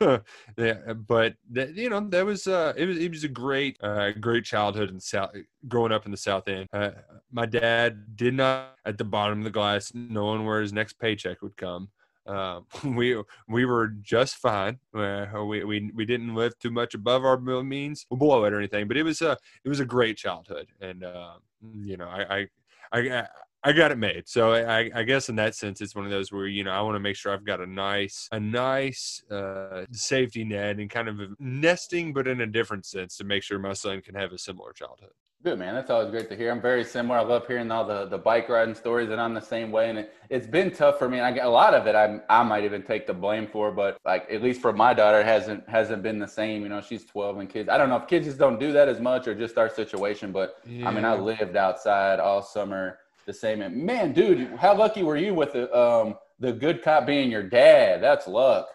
yeah, 0.56 0.92
but 0.94 1.34
that, 1.52 1.74
you 1.74 1.88
know, 1.88 2.00
that 2.10 2.26
was, 2.26 2.46
uh, 2.46 2.72
it 2.76 2.86
was, 2.86 2.98
it 2.98 3.10
was 3.10 3.24
a 3.24 3.28
great, 3.28 3.78
uh, 3.82 4.10
great 4.12 4.44
childhood 4.44 4.90
in 4.90 5.00
South, 5.00 5.30
growing 5.68 5.92
up 5.92 6.04
in 6.04 6.10
the 6.10 6.16
South 6.16 6.48
End. 6.48 6.68
Uh, 6.72 6.90
my 7.30 7.46
dad 7.46 8.16
did 8.16 8.34
not 8.34 8.76
at 8.84 8.98
the 8.98 9.04
bottom 9.04 9.38
of 9.38 9.44
the 9.44 9.50
glass, 9.50 9.92
knowing 9.94 10.44
where 10.44 10.60
his 10.60 10.72
next 10.72 10.94
paycheck 10.98 11.42
would 11.42 11.56
come. 11.56 11.88
Uh, 12.26 12.60
we 12.84 13.20
we 13.48 13.64
were 13.64 13.88
just 14.00 14.36
fine. 14.36 14.78
Uh, 14.96 15.26
we, 15.46 15.64
we 15.64 15.90
we 15.94 16.04
didn't 16.04 16.34
live 16.34 16.58
too 16.58 16.70
much 16.70 16.94
above 16.94 17.24
our 17.24 17.38
means, 17.38 18.06
or 18.10 18.18
below 18.18 18.44
it 18.44 18.52
or 18.52 18.58
anything. 18.58 18.88
But 18.88 18.96
it 18.96 19.02
was 19.02 19.22
a 19.22 19.36
it 19.64 19.68
was 19.68 19.80
a 19.80 19.84
great 19.84 20.16
childhood, 20.16 20.68
and 20.80 21.04
uh, 21.04 21.34
you 21.74 21.96
know 21.96 22.08
I, 22.08 22.38
I 22.38 22.48
I 22.92 23.26
I 23.64 23.72
got 23.72 23.92
it 23.92 23.98
made. 23.98 24.28
So 24.28 24.52
I, 24.54 24.90
I 24.94 25.02
guess 25.04 25.28
in 25.28 25.36
that 25.36 25.54
sense, 25.54 25.80
it's 25.80 25.94
one 25.94 26.04
of 26.04 26.10
those 26.10 26.32
where 26.32 26.46
you 26.46 26.64
know 26.64 26.72
I 26.72 26.80
want 26.82 26.96
to 26.96 27.00
make 27.00 27.16
sure 27.16 27.32
I've 27.32 27.44
got 27.44 27.60
a 27.60 27.66
nice 27.66 28.28
a 28.32 28.40
nice 28.40 29.22
uh, 29.30 29.84
safety 29.92 30.44
net 30.44 30.78
and 30.78 30.90
kind 30.90 31.08
of 31.08 31.20
nesting, 31.38 32.12
but 32.12 32.26
in 32.26 32.40
a 32.40 32.46
different 32.46 32.86
sense 32.86 33.16
to 33.18 33.24
make 33.24 33.42
sure 33.42 33.58
my 33.58 33.72
son 33.72 34.00
can 34.00 34.14
have 34.14 34.32
a 34.32 34.38
similar 34.38 34.72
childhood. 34.72 35.10
Good 35.44 35.58
man, 35.58 35.74
that's 35.74 35.90
always 35.90 36.10
great 36.10 36.28
to 36.28 36.36
hear. 36.36 36.52
I'm 36.52 36.60
very 36.60 36.84
similar. 36.84 37.18
I 37.18 37.22
love 37.22 37.48
hearing 37.48 37.68
all 37.72 37.84
the, 37.84 38.06
the 38.06 38.18
bike 38.18 38.48
riding 38.48 38.76
stories, 38.76 39.10
and 39.10 39.20
I'm 39.20 39.34
the 39.34 39.40
same 39.40 39.72
way. 39.72 39.90
And 39.90 39.98
it, 39.98 40.14
has 40.30 40.46
been 40.46 40.70
tough 40.70 41.00
for 41.00 41.08
me. 41.08 41.18
And 41.18 41.26
I 41.26 41.32
get 41.32 41.46
a 41.46 41.50
lot 41.50 41.74
of 41.74 41.86
it. 41.86 41.94
I 41.94 42.20
I 42.28 42.42
might 42.42 42.64
even 42.64 42.82
take 42.82 43.06
the 43.06 43.14
blame 43.14 43.46
for, 43.46 43.70
but 43.70 43.96
like 44.04 44.26
at 44.30 44.42
least 44.42 44.60
for 44.60 44.72
my 44.72 44.92
daughter, 44.92 45.20
it 45.20 45.26
hasn't 45.26 45.68
hasn't 45.68 46.02
been 46.02 46.18
the 46.18 46.28
same. 46.28 46.62
You 46.62 46.68
know, 46.68 46.80
she's 46.80 47.04
12 47.04 47.38
and 47.38 47.48
kids. 47.48 47.68
I 47.68 47.78
don't 47.78 47.88
know 47.88 47.96
if 47.96 48.08
kids 48.08 48.26
just 48.26 48.38
don't 48.38 48.58
do 48.58 48.72
that 48.72 48.88
as 48.88 48.98
much 48.98 49.28
or 49.28 49.34
just 49.36 49.56
our 49.56 49.68
situation. 49.68 50.32
But 50.32 50.56
yeah. 50.64 50.88
I 50.88 50.92
mean, 50.92 51.04
I 51.04 51.14
lived 51.14 51.56
outside 51.56 52.18
all 52.18 52.42
summer 52.42 52.98
the 53.26 53.32
same. 53.32 53.62
And 53.62 53.76
man, 53.76 54.12
dude, 54.12 54.56
how 54.56 54.76
lucky 54.76 55.02
were 55.02 55.16
you 55.16 55.34
with 55.34 55.52
the 55.52 55.74
um 55.76 56.16
the 56.38 56.52
good 56.52 56.82
cop 56.82 57.06
being 57.06 57.30
your 57.30 57.42
dad? 57.42 58.02
That's 58.02 58.26
luck. 58.26 58.68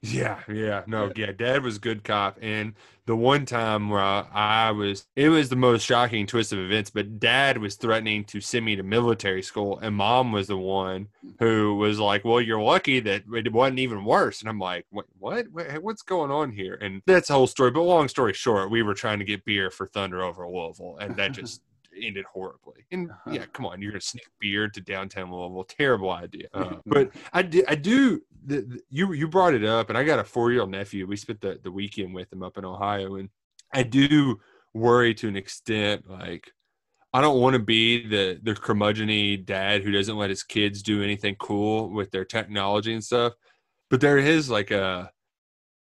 Yeah, 0.00 0.40
yeah, 0.48 0.82
no, 0.86 1.12
yeah. 1.16 1.32
Dad 1.32 1.62
was 1.62 1.78
good 1.78 2.04
cop, 2.04 2.38
and 2.40 2.74
the 3.06 3.16
one 3.16 3.44
time 3.44 3.88
where 3.88 4.00
I 4.00 4.70
was, 4.70 5.06
it 5.16 5.28
was 5.28 5.48
the 5.48 5.56
most 5.56 5.84
shocking 5.84 6.26
twist 6.26 6.52
of 6.52 6.60
events. 6.60 6.90
But 6.90 7.18
Dad 7.18 7.58
was 7.58 7.74
threatening 7.76 8.24
to 8.26 8.40
send 8.40 8.64
me 8.64 8.76
to 8.76 8.82
military 8.82 9.42
school, 9.42 9.78
and 9.80 9.94
Mom 9.94 10.32
was 10.32 10.46
the 10.46 10.56
one 10.56 11.08
who 11.38 11.76
was 11.76 11.98
like, 11.98 12.24
"Well, 12.24 12.40
you're 12.40 12.62
lucky 12.62 13.00
that 13.00 13.24
it 13.32 13.52
wasn't 13.52 13.80
even 13.80 14.04
worse." 14.04 14.40
And 14.40 14.48
I'm 14.48 14.58
like, 14.58 14.86
"What? 14.90 15.06
What? 15.18 15.46
What's 15.82 16.02
going 16.02 16.30
on 16.30 16.52
here?" 16.52 16.74
And 16.80 17.02
that's 17.06 17.28
the 17.28 17.34
whole 17.34 17.46
story. 17.46 17.70
But 17.70 17.82
long 17.82 18.08
story 18.08 18.34
short, 18.34 18.70
we 18.70 18.82
were 18.82 18.94
trying 18.94 19.18
to 19.18 19.24
get 19.24 19.44
beer 19.44 19.70
for 19.70 19.86
Thunder 19.86 20.22
over 20.22 20.48
Louisville, 20.48 20.96
and 20.98 21.16
that 21.16 21.32
just 21.32 21.60
ended 22.00 22.24
horribly. 22.32 22.86
And 22.90 23.10
uh-huh. 23.10 23.30
yeah, 23.32 23.44
come 23.52 23.66
on, 23.66 23.80
you're 23.80 23.92
gonna 23.92 24.00
sneak 24.00 24.26
beer 24.40 24.68
to 24.68 24.80
downtown 24.80 25.30
Louisville. 25.32 25.64
Terrible 25.64 26.10
idea. 26.10 26.48
Uh, 26.52 26.76
but 26.86 27.10
I 27.32 27.42
do, 27.42 27.64
I 27.68 27.74
do. 27.74 28.22
The, 28.44 28.62
the, 28.62 28.80
you 28.90 29.12
you 29.12 29.28
brought 29.28 29.54
it 29.54 29.64
up, 29.64 29.88
and 29.88 29.98
I 29.98 30.04
got 30.04 30.18
a 30.18 30.24
four 30.24 30.52
year 30.52 30.62
old 30.62 30.70
nephew. 30.70 31.06
We 31.06 31.16
spent 31.16 31.40
the 31.40 31.58
the 31.62 31.70
weekend 31.70 32.14
with 32.14 32.32
him 32.32 32.42
up 32.42 32.58
in 32.58 32.64
Ohio, 32.64 33.16
and 33.16 33.28
I 33.72 33.82
do 33.82 34.40
worry 34.74 35.14
to 35.14 35.28
an 35.28 35.36
extent, 35.36 36.08
like. 36.08 36.50
I 37.14 37.20
don't 37.20 37.42
want 37.42 37.52
to 37.52 37.58
be 37.58 38.06
the 38.06 38.40
the 38.42 38.54
curmudgeony 38.54 39.44
dad 39.44 39.82
who 39.82 39.90
doesn't 39.90 40.16
let 40.16 40.30
his 40.30 40.42
kids 40.42 40.82
do 40.82 41.02
anything 41.02 41.36
cool 41.38 41.90
with 41.90 42.10
their 42.10 42.24
technology 42.24 42.94
and 42.94 43.04
stuff. 43.04 43.34
But 43.90 44.00
there 44.00 44.16
is 44.16 44.48
like 44.48 44.70
a 44.70 45.10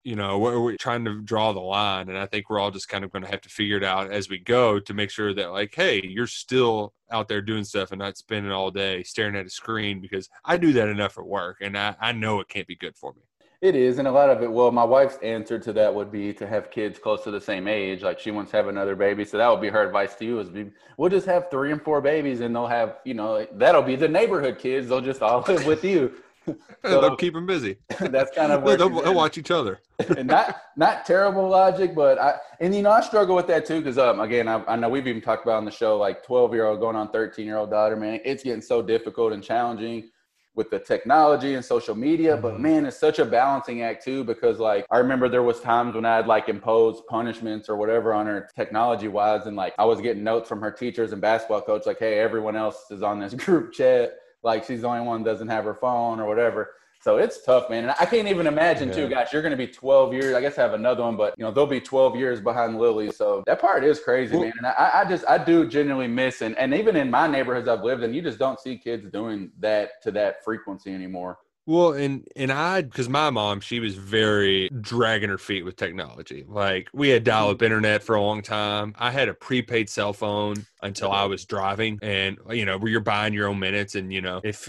you 0.04 0.16
know 0.16 0.38
we're, 0.38 0.60
we're, 0.60 0.76
trying 0.78 1.06
to 1.06 1.22
draw 1.22 1.54
the 1.54 1.60
line 1.60 2.10
and 2.10 2.18
i 2.18 2.26
think 2.26 2.50
we're 2.50 2.60
all 2.60 2.72
just 2.72 2.90
kind 2.90 3.04
of 3.04 3.12
going 3.12 3.24
to 3.24 3.30
have 3.30 3.42
to 3.42 3.50
figure 3.50 3.78
it 3.78 3.84
out 3.84 4.12
as 4.12 4.30
we 4.30 4.38
go 4.38 4.80
to 4.80 4.94
make 4.94 5.10
sure 5.10 5.34
that 5.34 5.52
like 5.52 5.74
hey 5.74 6.02
you're 6.04 6.28
still 6.28 6.94
out 7.12 7.28
there 7.28 7.42
doing 7.42 7.64
stuff 7.64 7.92
and 7.92 8.00
not 8.00 8.18
spending 8.18 8.52
all 8.52 8.72
day 8.72 9.04
staring 9.04 9.36
at 9.36 9.46
a 9.46 9.50
screen 9.50 10.02
because 10.02 10.30
i 10.46 10.58
do 10.58 10.74
that 10.74 10.90
enough 10.90 11.18
at 11.18 11.26
work 11.26 11.58
and 11.62 11.78
i, 11.78 11.96
I 12.00 12.12
know 12.12 12.40
it 12.40 12.50
can't 12.50 12.68
be 12.68 12.76
good 12.76 12.96
for 12.96 13.14
me. 13.14 13.22
It 13.62 13.76
is 13.76 13.98
and 13.98 14.10
a 14.10 14.12
lot 14.12 14.30
of 14.30 14.44
it 14.44 14.52
well 14.52 14.72
my 14.72 14.84
wife's 14.84 15.18
answer 15.24 15.58
to 15.58 15.72
that 15.72 15.96
would 15.96 16.12
be 16.12 16.34
to 16.34 16.46
have 16.46 16.70
kids 16.70 17.00
close 17.00 17.24
to 17.24 17.32
the 17.32 17.40
same 17.40 17.66
age 17.66 18.04
like 18.04 18.20
she 18.20 18.30
wants 18.30 18.52
to 18.52 18.58
have 18.58 18.68
another 18.68 18.94
baby 18.94 19.24
so 19.24 19.38
that 19.38 19.48
would 19.48 19.62
be 19.62 19.70
her 19.70 19.82
advice 19.82 20.16
to 20.16 20.26
you 20.26 20.40
is 20.42 20.50
be, 20.50 20.70
we'll 20.98 21.10
just 21.10 21.26
have 21.26 21.50
three 21.50 21.72
and 21.72 21.82
four 21.82 22.02
babies 22.02 22.42
and 22.42 22.54
they'll 22.54 22.68
have 22.68 22.98
you 23.06 23.14
know 23.14 23.48
that'll 23.54 23.82
be 23.82 23.96
the 23.96 24.08
neighborhood 24.08 24.60
kids 24.60 24.90
they'll 24.90 25.00
just 25.00 25.22
all 25.22 25.42
live 25.48 25.66
with 25.66 25.86
you 25.86 26.12
so, 26.84 27.02
they'll 27.02 27.16
keep 27.16 27.34
them 27.34 27.46
busy. 27.46 27.78
That's 28.00 28.36
kind 28.36 28.52
of 28.52 28.64
where 28.64 28.78
they'll, 28.78 28.90
they'll 28.90 29.14
watch 29.14 29.38
each 29.38 29.52
other. 29.52 29.80
and 30.18 30.28
not 30.28 30.62
not 30.76 31.06
terrible 31.06 31.48
logic, 31.48 31.96
but 31.96 32.20
I 32.20 32.36
and 32.60 32.74
you 32.76 32.82
know 32.82 32.92
I 32.92 33.02
struggle 33.02 33.36
with 33.36 33.48
that 33.48 33.66
too 33.66 33.80
because 33.80 33.98
um 33.98 34.20
again 34.20 34.48
I, 34.48 34.64
I 34.66 34.76
know 34.76 34.90
we've 34.90 35.08
even 35.08 35.22
talked 35.22 35.44
about 35.46 35.58
on 35.58 35.66
the 35.66 35.72
show 35.72 35.98
like 35.98 36.24
twelve 36.24 36.54
year 36.54 36.66
old 36.66 36.80
going 36.80 36.96
on 36.96 37.10
thirteen 37.10 37.46
year 37.46 37.58
old 37.58 37.70
daughter 37.70 37.96
man 37.96 38.20
it's 38.26 38.44
getting 38.44 38.62
so 38.62 38.82
difficult 38.82 39.34
and 39.34 39.44
challenging 39.44 40.10
with 40.56 40.70
the 40.70 40.80
technology 40.80 41.56
and 41.56 41.66
social 41.66 41.96
media 41.96 42.38
but 42.38 42.54
mm-hmm. 42.54 42.64
man 42.64 42.86
it's 42.86 43.00
such 43.00 43.20
a 43.20 43.26
balancing 43.26 43.82
act 43.82 44.04
too 44.04 44.24
because 44.24 44.60
like 44.60 44.86
i 44.92 44.98
remember 44.98 45.28
there 45.28 45.42
was 45.42 45.60
times 45.60 45.96
when 45.96 46.06
i'd 46.06 46.28
like 46.28 46.48
impose 46.48 47.02
punishments 47.10 47.70
or 47.70 47.76
whatever 47.76 48.14
on 48.14 48.26
her 48.26 48.48
technology 48.56 49.08
wise 49.08 49.48
and 49.48 49.56
like 49.56 49.74
i 49.80 49.86
was 49.86 50.00
getting 50.00 50.24
notes 50.24 50.48
from 50.48 50.62
her 50.62 50.72
teachers 50.72 51.12
and 51.12 51.22
basketball 51.22 51.62
coach 51.62 51.86
like 51.86 51.98
hey 51.98 52.20
everyone 52.20 52.56
else 52.56 52.86
is 52.92 53.02
on 53.02 53.20
this 53.20 53.34
group 53.34 53.74
chat 53.74 54.14
like 54.44 54.66
she's 54.66 54.82
the 54.82 54.88
only 54.88 55.02
one 55.02 55.24
doesn't 55.24 55.48
have 55.48 55.66
her 55.66 55.74
phone 55.74 56.20
or 56.20 56.28
whatever. 56.28 56.72
So 57.04 57.18
it's 57.18 57.44
tough, 57.44 57.70
man. 57.70 57.84
And 57.84 57.94
I 58.00 58.06
can't 58.06 58.30
even 58.30 58.48
imagine 58.48 58.88
yeah. 58.88 58.96
too, 58.96 59.10
guys, 59.10 59.34
you're 59.34 59.42
going 59.42 59.52
to 59.52 59.58
be 59.58 59.68
12 59.68 60.14
years. 60.14 60.36
I 60.36 60.40
guess 60.40 60.58
I 60.58 60.62
have 60.62 60.74
another 60.74 61.04
one, 61.04 61.18
but 61.18 61.36
you 61.38 61.44
know, 61.44 61.52
they'll 61.52 61.68
be 61.68 61.82
12 61.82 62.16
years 62.16 62.40
behind 62.40 62.80
Lily. 62.80 63.12
So 63.12 63.44
that 63.46 63.60
part 63.60 63.84
is 63.84 64.00
crazy, 64.00 64.40
man. 64.40 64.54
And 64.58 64.68
I, 64.68 65.02
I, 65.02 65.10
just, 65.10 65.26
I 65.28 65.38
do 65.38 65.68
genuinely 65.68 66.08
miss, 66.08 66.42
and, 66.42 66.58
and 66.58 66.74
even 66.74 66.96
in 66.96 67.12
my 67.12 67.28
neighborhoods 67.28 67.68
I've 67.68 67.84
lived 67.84 68.04
in, 68.04 68.14
you 68.14 68.22
just 68.22 68.40
don't 68.40 68.58
see 68.58 68.78
kids 68.78 69.06
doing 69.12 69.52
that 69.60 70.02
to 70.04 70.12
that 70.12 70.46
frequency 70.46 70.94
anymore. 70.94 71.40
Well, 71.66 71.94
and 71.94 72.28
and 72.36 72.52
I 72.52 72.82
because 72.82 73.08
my 73.08 73.30
mom 73.30 73.62
she 73.62 73.80
was 73.80 73.96
very 73.96 74.70
dragging 74.82 75.30
her 75.30 75.38
feet 75.38 75.64
with 75.64 75.78
technology. 75.78 76.44
Like 76.46 76.90
we 76.94 77.08
had 77.08 77.24
dial 77.24 77.50
up 77.50 77.58
mm-hmm. 77.58 77.66
internet 77.66 78.04
for 78.04 78.16
a 78.16 78.22
long 78.22 78.42
time. 78.42 78.94
I 79.00 79.12
had 79.12 79.30
a 79.30 79.34
prepaid 79.34 79.90
cell 79.90 80.12
phone 80.12 80.66
until 80.82 81.12
I 81.12 81.24
was 81.24 81.46
driving, 81.46 82.00
and 82.02 82.38
you 82.50 82.66
know 82.66 82.78
where 82.78 82.92
you're 82.92 83.00
buying 83.00 83.34
your 83.34 83.48
own 83.48 83.60
minutes, 83.60 83.96
and 83.96 84.12
you 84.12 84.22
know 84.22 84.42
if 84.44 84.68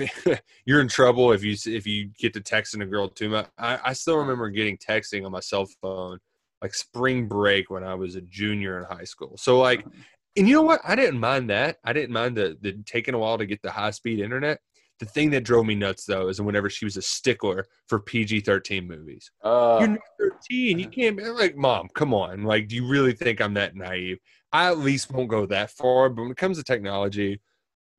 you're 0.66 0.80
in 0.80 0.86
trouble 0.86 1.32
if 1.32 1.42
you 1.42 1.56
if 1.66 1.84
you 1.84 2.10
get 2.16 2.32
to 2.34 2.40
texting 2.40 2.82
a 2.82 2.86
girl 2.86 3.08
too 3.08 3.28
much. 3.28 3.48
I, 3.58 3.80
I 3.86 3.92
still 3.92 4.18
remember 4.18 4.48
getting 4.50 4.78
texting 4.78 5.26
on 5.26 5.32
my 5.32 5.40
cell 5.40 5.66
phone 5.82 6.20
like 6.62 6.74
spring 6.74 7.26
break 7.26 7.70
when 7.70 7.82
I 7.82 7.94
was 7.94 8.14
a 8.14 8.20
junior 8.22 8.78
in 8.78 8.84
high 8.84 9.04
school. 9.04 9.36
So 9.36 9.58
like, 9.58 9.80
uh-huh. 9.80 9.90
and 10.36 10.48
you 10.48 10.54
know 10.54 10.62
what? 10.62 10.80
I 10.84 10.94
didn't 10.94 11.18
mind 11.18 11.50
that. 11.50 11.78
I 11.82 11.92
didn't 11.92 12.12
mind 12.12 12.36
the 12.36 12.56
the 12.60 12.72
taking 12.86 13.14
a 13.14 13.18
while 13.18 13.36
to 13.36 13.46
get 13.46 13.62
the 13.62 13.72
high 13.72 13.90
speed 13.90 14.20
internet 14.20 14.60
the 15.00 15.06
thing 15.06 15.30
that 15.30 15.44
drove 15.44 15.66
me 15.66 15.74
nuts 15.74 16.04
though 16.04 16.28
is 16.28 16.40
whenever 16.40 16.70
she 16.70 16.84
was 16.84 16.96
a 16.96 17.02
stickler 17.02 17.66
for 17.88 18.00
PG 18.00 18.40
thirteen 18.40 18.86
movies. 18.86 19.30
Uh, 19.42 19.78
You're 19.80 19.88
not 19.88 20.00
thirteen. 20.18 20.78
You 20.78 20.88
can't 20.88 21.16
be 21.16 21.24
like, 21.24 21.56
mom, 21.56 21.88
come 21.94 22.14
on. 22.14 22.44
Like, 22.44 22.68
do 22.68 22.76
you 22.76 22.86
really 22.86 23.12
think 23.12 23.40
I'm 23.40 23.54
that 23.54 23.74
naive? 23.74 24.18
I 24.52 24.68
at 24.68 24.78
least 24.78 25.10
won't 25.10 25.28
go 25.28 25.46
that 25.46 25.70
far. 25.70 26.08
But 26.08 26.22
when 26.22 26.30
it 26.30 26.36
comes 26.36 26.58
to 26.58 26.64
technology, 26.64 27.40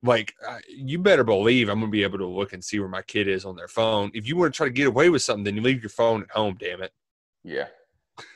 like 0.03 0.33
you 0.69 0.99
better 0.99 1.23
believe 1.23 1.67
I'm 1.67 1.79
gonna 1.79 1.91
be 1.91 2.03
able 2.03 2.19
to 2.19 2.27
look 2.27 2.53
and 2.53 2.63
see 2.63 2.79
where 2.79 2.89
my 2.89 3.01
kid 3.01 3.27
is 3.27 3.45
on 3.45 3.55
their 3.55 3.67
phone. 3.67 4.11
If 4.13 4.27
you 4.27 4.37
want 4.37 4.53
to 4.53 4.57
try 4.57 4.67
to 4.67 4.73
get 4.73 4.87
away 4.87 5.09
with 5.09 5.21
something, 5.21 5.43
then 5.43 5.55
you 5.55 5.61
leave 5.61 5.81
your 5.81 5.89
phone 5.89 6.23
at 6.23 6.31
home. 6.31 6.55
Damn 6.59 6.81
it. 6.81 6.91
Yeah. 7.43 7.67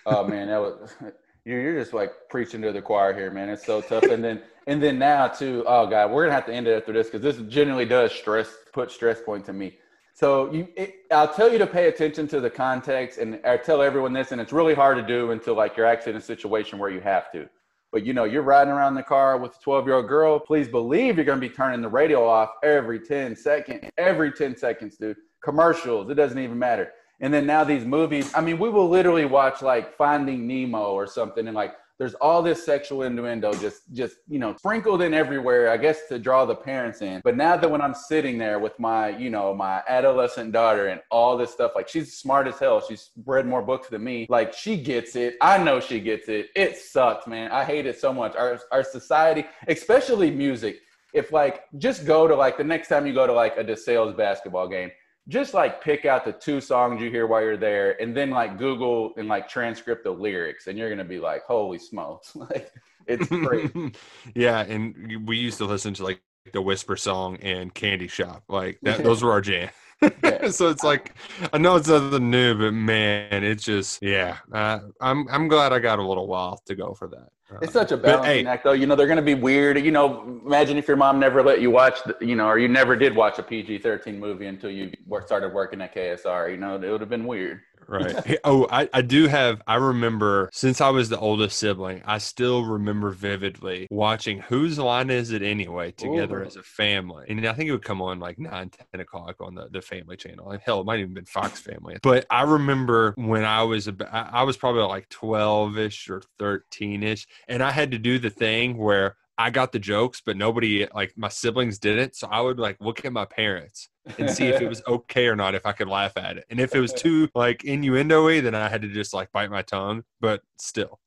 Oh 0.06 0.28
man, 0.28 0.48
that 0.48 0.60
was 0.60 0.94
you're, 1.50 1.62
you're 1.62 1.80
just 1.80 1.94
like 1.94 2.12
preaching 2.30 2.62
to 2.62 2.72
the 2.72 2.82
choir 2.82 3.14
here, 3.14 3.32
man. 3.32 3.50
It's 3.50 3.66
so 3.66 3.82
tough. 3.82 4.04
And 4.04 4.24
then 4.24 4.42
and 4.68 4.82
then 4.82 5.00
now 5.00 5.28
too. 5.28 5.64
Oh 5.68 5.88
god, 5.88 6.12
we're 6.12 6.24
gonna 6.26 6.36
have 6.36 6.46
to 6.46 6.54
end 6.54 6.68
it 6.68 6.78
after 6.78 6.94
this 6.94 7.10
because 7.10 7.22
this 7.22 7.38
generally 7.52 7.86
does 7.86 8.12
stress 8.12 8.50
put 8.72 8.92
stress 8.92 9.20
point 9.22 9.46
to 9.46 9.54
me. 9.54 9.78
So 10.14 10.52
you, 10.52 10.68
it, 10.76 10.96
I'll 11.12 11.34
tell 11.34 11.52
you 11.52 11.58
to 11.58 11.68
pay 11.68 11.88
attention 11.88 12.28
to 12.28 12.40
the 12.40 12.50
context, 12.50 13.18
and 13.20 13.40
I 13.46 13.58
tell 13.58 13.82
everyone 13.82 14.14
this, 14.14 14.32
and 14.32 14.40
it's 14.40 14.52
really 14.52 14.74
hard 14.76 14.98
to 14.98 15.04
do 15.04 15.32
until 15.32 15.56
like 15.56 15.76
you're 15.76 15.86
actually 15.86 16.12
in 16.12 16.18
a 16.18 16.22
situation 16.22 16.78
where 16.78 16.90
you 16.90 17.00
have 17.02 17.32
to. 17.32 17.50
But 17.92 18.06
you 18.06 18.14
know, 18.14 18.26
you're 18.26 18.44
riding 18.44 18.72
around 18.72 18.94
the 18.94 19.04
car 19.04 19.38
with 19.38 19.56
a 19.56 19.60
12 19.64 19.88
year 19.88 19.96
old 19.96 20.08
girl. 20.08 20.40
Please 20.40 20.68
believe 20.68 21.16
you're 21.16 21.26
to 21.26 21.36
be 21.38 21.50
turning 21.50 21.82
the 21.82 21.90
radio 21.90 22.28
off 22.28 22.52
every 22.64 23.00
10 23.00 23.36
seconds, 23.36 23.90
every 23.98 24.32
10 24.32 24.56
seconds, 24.56 24.98
dude. 24.98 25.18
Commercials, 25.44 26.10
it 26.12 26.16
doesn't 26.16 26.38
even 26.38 26.60
matter. 26.60 26.92
And 27.22 27.34
then 27.34 27.46
now 27.46 27.64
these 27.64 27.86
movies, 27.86 28.32
I 28.34 28.42
mean, 28.42 28.58
we 28.60 28.70
will 28.70 28.88
literally 28.88 29.26
watch 29.26 29.62
like 29.62 29.98
Finding 29.98 30.48
Nemo 30.48 30.94
or 30.94 31.06
something, 31.06 31.48
and 31.48 31.56
like 31.56 31.76
there's 32.00 32.14
all 32.16 32.42
this 32.42 32.66
sexual 32.66 33.04
innuendo 33.04 33.52
just 33.54 33.82
just 33.92 34.16
you 34.30 34.40
know 34.40 34.56
sprinkled 34.56 35.02
in 35.02 35.14
everywhere 35.14 35.70
i 35.70 35.78
guess 35.78 36.08
to 36.08 36.18
draw 36.18 36.46
the 36.46 36.56
parents 36.56 37.02
in. 37.02 37.22
But 37.24 37.36
now 37.36 37.58
that 37.58 37.70
when 37.70 37.82
i'm 37.82 37.94
sitting 37.94 38.38
there 38.38 38.58
with 38.58 38.80
my 38.80 39.10
you 39.10 39.30
know 39.30 39.54
my 39.54 39.84
adolescent 39.88 40.54
daughter 40.54 40.88
and 40.88 41.02
all 41.12 41.38
this 41.38 41.52
stuff 41.52 41.74
like 41.76 41.88
she's 41.88 42.18
smart 42.18 42.48
as 42.48 42.58
hell. 42.58 42.82
She's 42.82 43.12
read 43.26 43.46
more 43.46 43.62
books 43.62 43.90
than 43.90 44.04
me. 44.04 44.26
Like 44.30 44.54
she 44.54 44.78
gets 44.78 45.16
it. 45.16 45.36
I 45.42 45.58
know 45.62 45.80
she 45.80 46.00
gets 46.00 46.30
it. 46.30 46.50
It 46.56 46.78
sucks 46.78 47.28
man. 47.28 47.52
I 47.52 47.66
hate 47.66 47.86
it 47.86 48.00
so 48.00 48.14
much. 48.14 48.36
Our 48.36 48.60
our 48.72 48.84
society 48.84 49.46
especially 49.68 50.32
music 50.32 50.80
if 51.14 51.32
like 51.32 51.64
just 51.78 52.06
go 52.06 52.28
to 52.28 52.36
like 52.36 52.58
the 52.58 52.64
next 52.64 52.88
time 52.88 53.06
you 53.06 53.14
go 53.14 53.28
to 53.28 53.34
like 53.34 53.58
a 53.58 53.64
DeSales 53.64 54.16
basketball 54.16 54.68
game 54.68 54.92
just 55.30 55.54
like 55.54 55.82
pick 55.82 56.06
out 56.06 56.26
the 56.26 56.34
two 56.34 56.60
songs 56.60 57.02
you 57.02 57.10
hear 57.10 57.28
while 57.28 57.42
you're 57.42 57.58
there, 57.58 58.02
and 58.02 58.16
then 58.18 58.32
like 58.32 58.58
Google 58.58 59.14
and 59.18 59.28
like 59.28 59.48
transcript 59.48 60.04
the 60.04 60.12
lyrics, 60.12 60.68
and 60.68 60.78
you're 60.78 60.90
gonna 60.90 61.06
be 61.06 61.20
like, 61.20 61.44
"Holy 61.44 61.78
smokes!" 61.78 62.36
like 62.36 62.72
it's 63.08 63.28
crazy. 63.28 63.94
yeah, 64.36 64.62
and 64.62 65.28
we 65.28 65.38
used 65.38 65.60
to 65.60 65.66
listen 65.66 65.94
to 65.96 66.04
like 66.04 66.22
the 66.52 66.62
Whisper 66.62 66.98
song 66.98 67.38
and 67.38 67.74
Candy 67.74 68.08
Shop. 68.08 68.44
Like 68.50 68.80
that, 68.82 69.04
those 69.04 69.24
were 69.24 69.32
our 69.32 69.42
jam. 69.42 69.70
Yeah. 70.02 70.50
so 70.50 70.70
it's 70.70 70.84
like 70.84 71.14
I 71.54 71.58
know 71.58 71.76
it's 71.76 71.88
nothing 71.88 72.30
new, 72.30 72.56
but 72.56 72.72
man, 72.72 73.44
it's 73.44 73.64
just 73.64 74.02
yeah. 74.02 74.38
Uh, 74.52 74.80
I'm 75.00 75.28
I'm 75.30 75.48
glad 75.48 75.74
I 75.74 75.80
got 75.80 76.00
a 76.00 76.08
little 76.08 76.28
while 76.28 76.62
to 76.66 76.76
go 76.76 76.94
for 76.94 77.08
that. 77.10 77.30
Uh, 77.52 77.60
It's 77.62 77.74
such 77.74 77.92
a 77.92 77.98
but, 77.98 78.04
balancing 78.04 78.46
hey, 78.46 78.52
act, 78.52 78.64
though. 78.64 78.74
You 78.74 78.86
know, 78.86 78.96
they're 78.96 79.08
going 79.08 79.18
to 79.18 79.24
be 79.24 79.34
weird. 79.34 79.80
You 79.80 79.92
know, 79.92 80.42
imagine 80.46 80.78
if 80.78 80.88
your 80.88 80.98
mom 80.98 81.20
never 81.20 81.42
let 81.42 81.62
you 81.62 81.72
watch, 81.72 82.04
the, 82.04 82.16
you 82.22 82.36
know, 82.36 82.46
or 82.48 82.60
you 82.60 82.68
never 82.68 82.96
did 82.96 83.16
watch 83.16 83.40
a 83.40 83.44
PG 83.44 83.80
13 83.80 84.20
movie 84.20 84.46
until 84.46 84.70
you 84.70 84.92
started 85.26 85.54
working 85.54 85.82
at 85.82 85.96
KSR. 85.96 86.52
You 86.52 86.58
know, 86.58 86.76
it 86.76 86.90
would 86.90 87.02
have 87.02 87.10
been 87.10 87.26
weird. 87.26 87.62
Right. 87.90 88.40
Oh, 88.44 88.68
I, 88.72 88.90
I 88.94 89.02
do 89.02 89.28
have, 89.28 89.62
I 89.68 89.76
remember 89.76 90.50
since 90.54 90.82
I 90.82 90.90
was 90.90 91.10
the 91.10 91.20
oldest 91.20 91.58
sibling, 91.58 92.02
I 92.06 92.18
still 92.18 92.64
remember 92.64 93.12
vividly 93.12 93.88
watching 93.90 94.40
Whose 94.40 94.80
Line 94.80 95.10
Is 95.10 95.32
It 95.32 95.42
Anyway 95.42 95.92
together 95.92 96.42
Ooh. 96.42 96.46
as 96.46 96.56
a 96.56 96.64
family. 96.64 97.26
And 97.28 97.46
I 97.46 97.54
think 97.54 97.70
it 97.70 97.72
would 97.72 97.84
come 97.84 98.02
on 98.02 98.20
like 98.20 98.40
9, 98.40 98.72
10 98.92 99.02
o'clock 99.02 99.36
on 99.42 99.56
the, 99.56 99.68
the 99.72 99.82
family 99.82 100.18
channel. 100.18 100.52
And 100.52 100.62
hell, 100.62 100.82
it 100.82 100.86
might 100.86 101.00
even 101.00 101.14
been 101.14 101.26
Fox 101.26 101.60
Family. 101.60 101.98
But 102.02 102.26
I 102.30 102.44
remember 102.44 103.14
when 103.18 103.44
I 103.44 103.64
was, 103.64 103.88
about, 103.88 104.14
I 104.14 104.30
I 104.40 104.44
was 104.44 104.58
probably 104.58 104.84
like 104.84 105.10
12 105.10 105.78
ish 105.78 106.10
or 106.10 106.22
13 106.40 107.04
ish. 107.04 107.28
And 107.48 107.62
I 107.62 107.72
had 107.72 107.92
to 107.92 108.00
do 108.00 108.20
the 108.20 108.30
thing 108.30 108.78
where 108.78 109.18
I 109.38 109.50
got 109.50 109.72
the 109.72 109.80
jokes, 109.80 110.22
but 110.26 110.36
nobody, 110.36 110.86
like 110.94 111.14
my 111.16 111.30
siblings 111.30 111.80
didn't. 111.80 112.16
So 112.16 112.28
I 112.30 112.42
would 112.42 112.60
like 112.60 112.78
look 112.82 113.06
at 113.06 113.14
my 113.14 113.26
parents 113.26 113.90
and 114.18 114.30
see 114.30 114.48
if 114.48 114.62
it 114.62 114.68
was 114.68 114.82
okay 114.88 115.28
or 115.28 115.36
not 115.36 115.56
if 115.56 115.66
I 115.66 115.72
could 115.72 115.88
laugh 115.88 116.14
at 116.18 116.38
it. 116.38 116.46
And 116.50 116.60
if 116.60 116.74
it 116.76 116.80
was 116.80 116.94
too 116.94 117.30
like 117.36 117.64
innuendo-y, 117.64 118.42
then 118.42 118.56
I 118.56 118.70
had 118.70 118.82
to 118.82 118.88
just 118.88 119.14
like 119.14 119.32
bite 119.32 119.52
my 119.52 119.62
tongue. 119.62 120.04
But 120.20 120.42
still, 120.58 121.00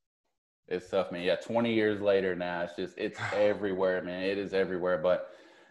It's 0.69 0.89
tough, 0.91 1.13
man. 1.13 1.23
Yeah, 1.23 1.37
20 1.37 1.73
years 1.73 2.01
later 2.01 2.35
now, 2.35 2.63
it's 2.63 2.77
just, 2.77 2.97
it's 2.97 3.19
everywhere, 3.35 4.03
man. 4.03 4.23
It 4.25 4.39
is 4.39 4.55
everywhere. 4.55 4.99
But 4.99 5.29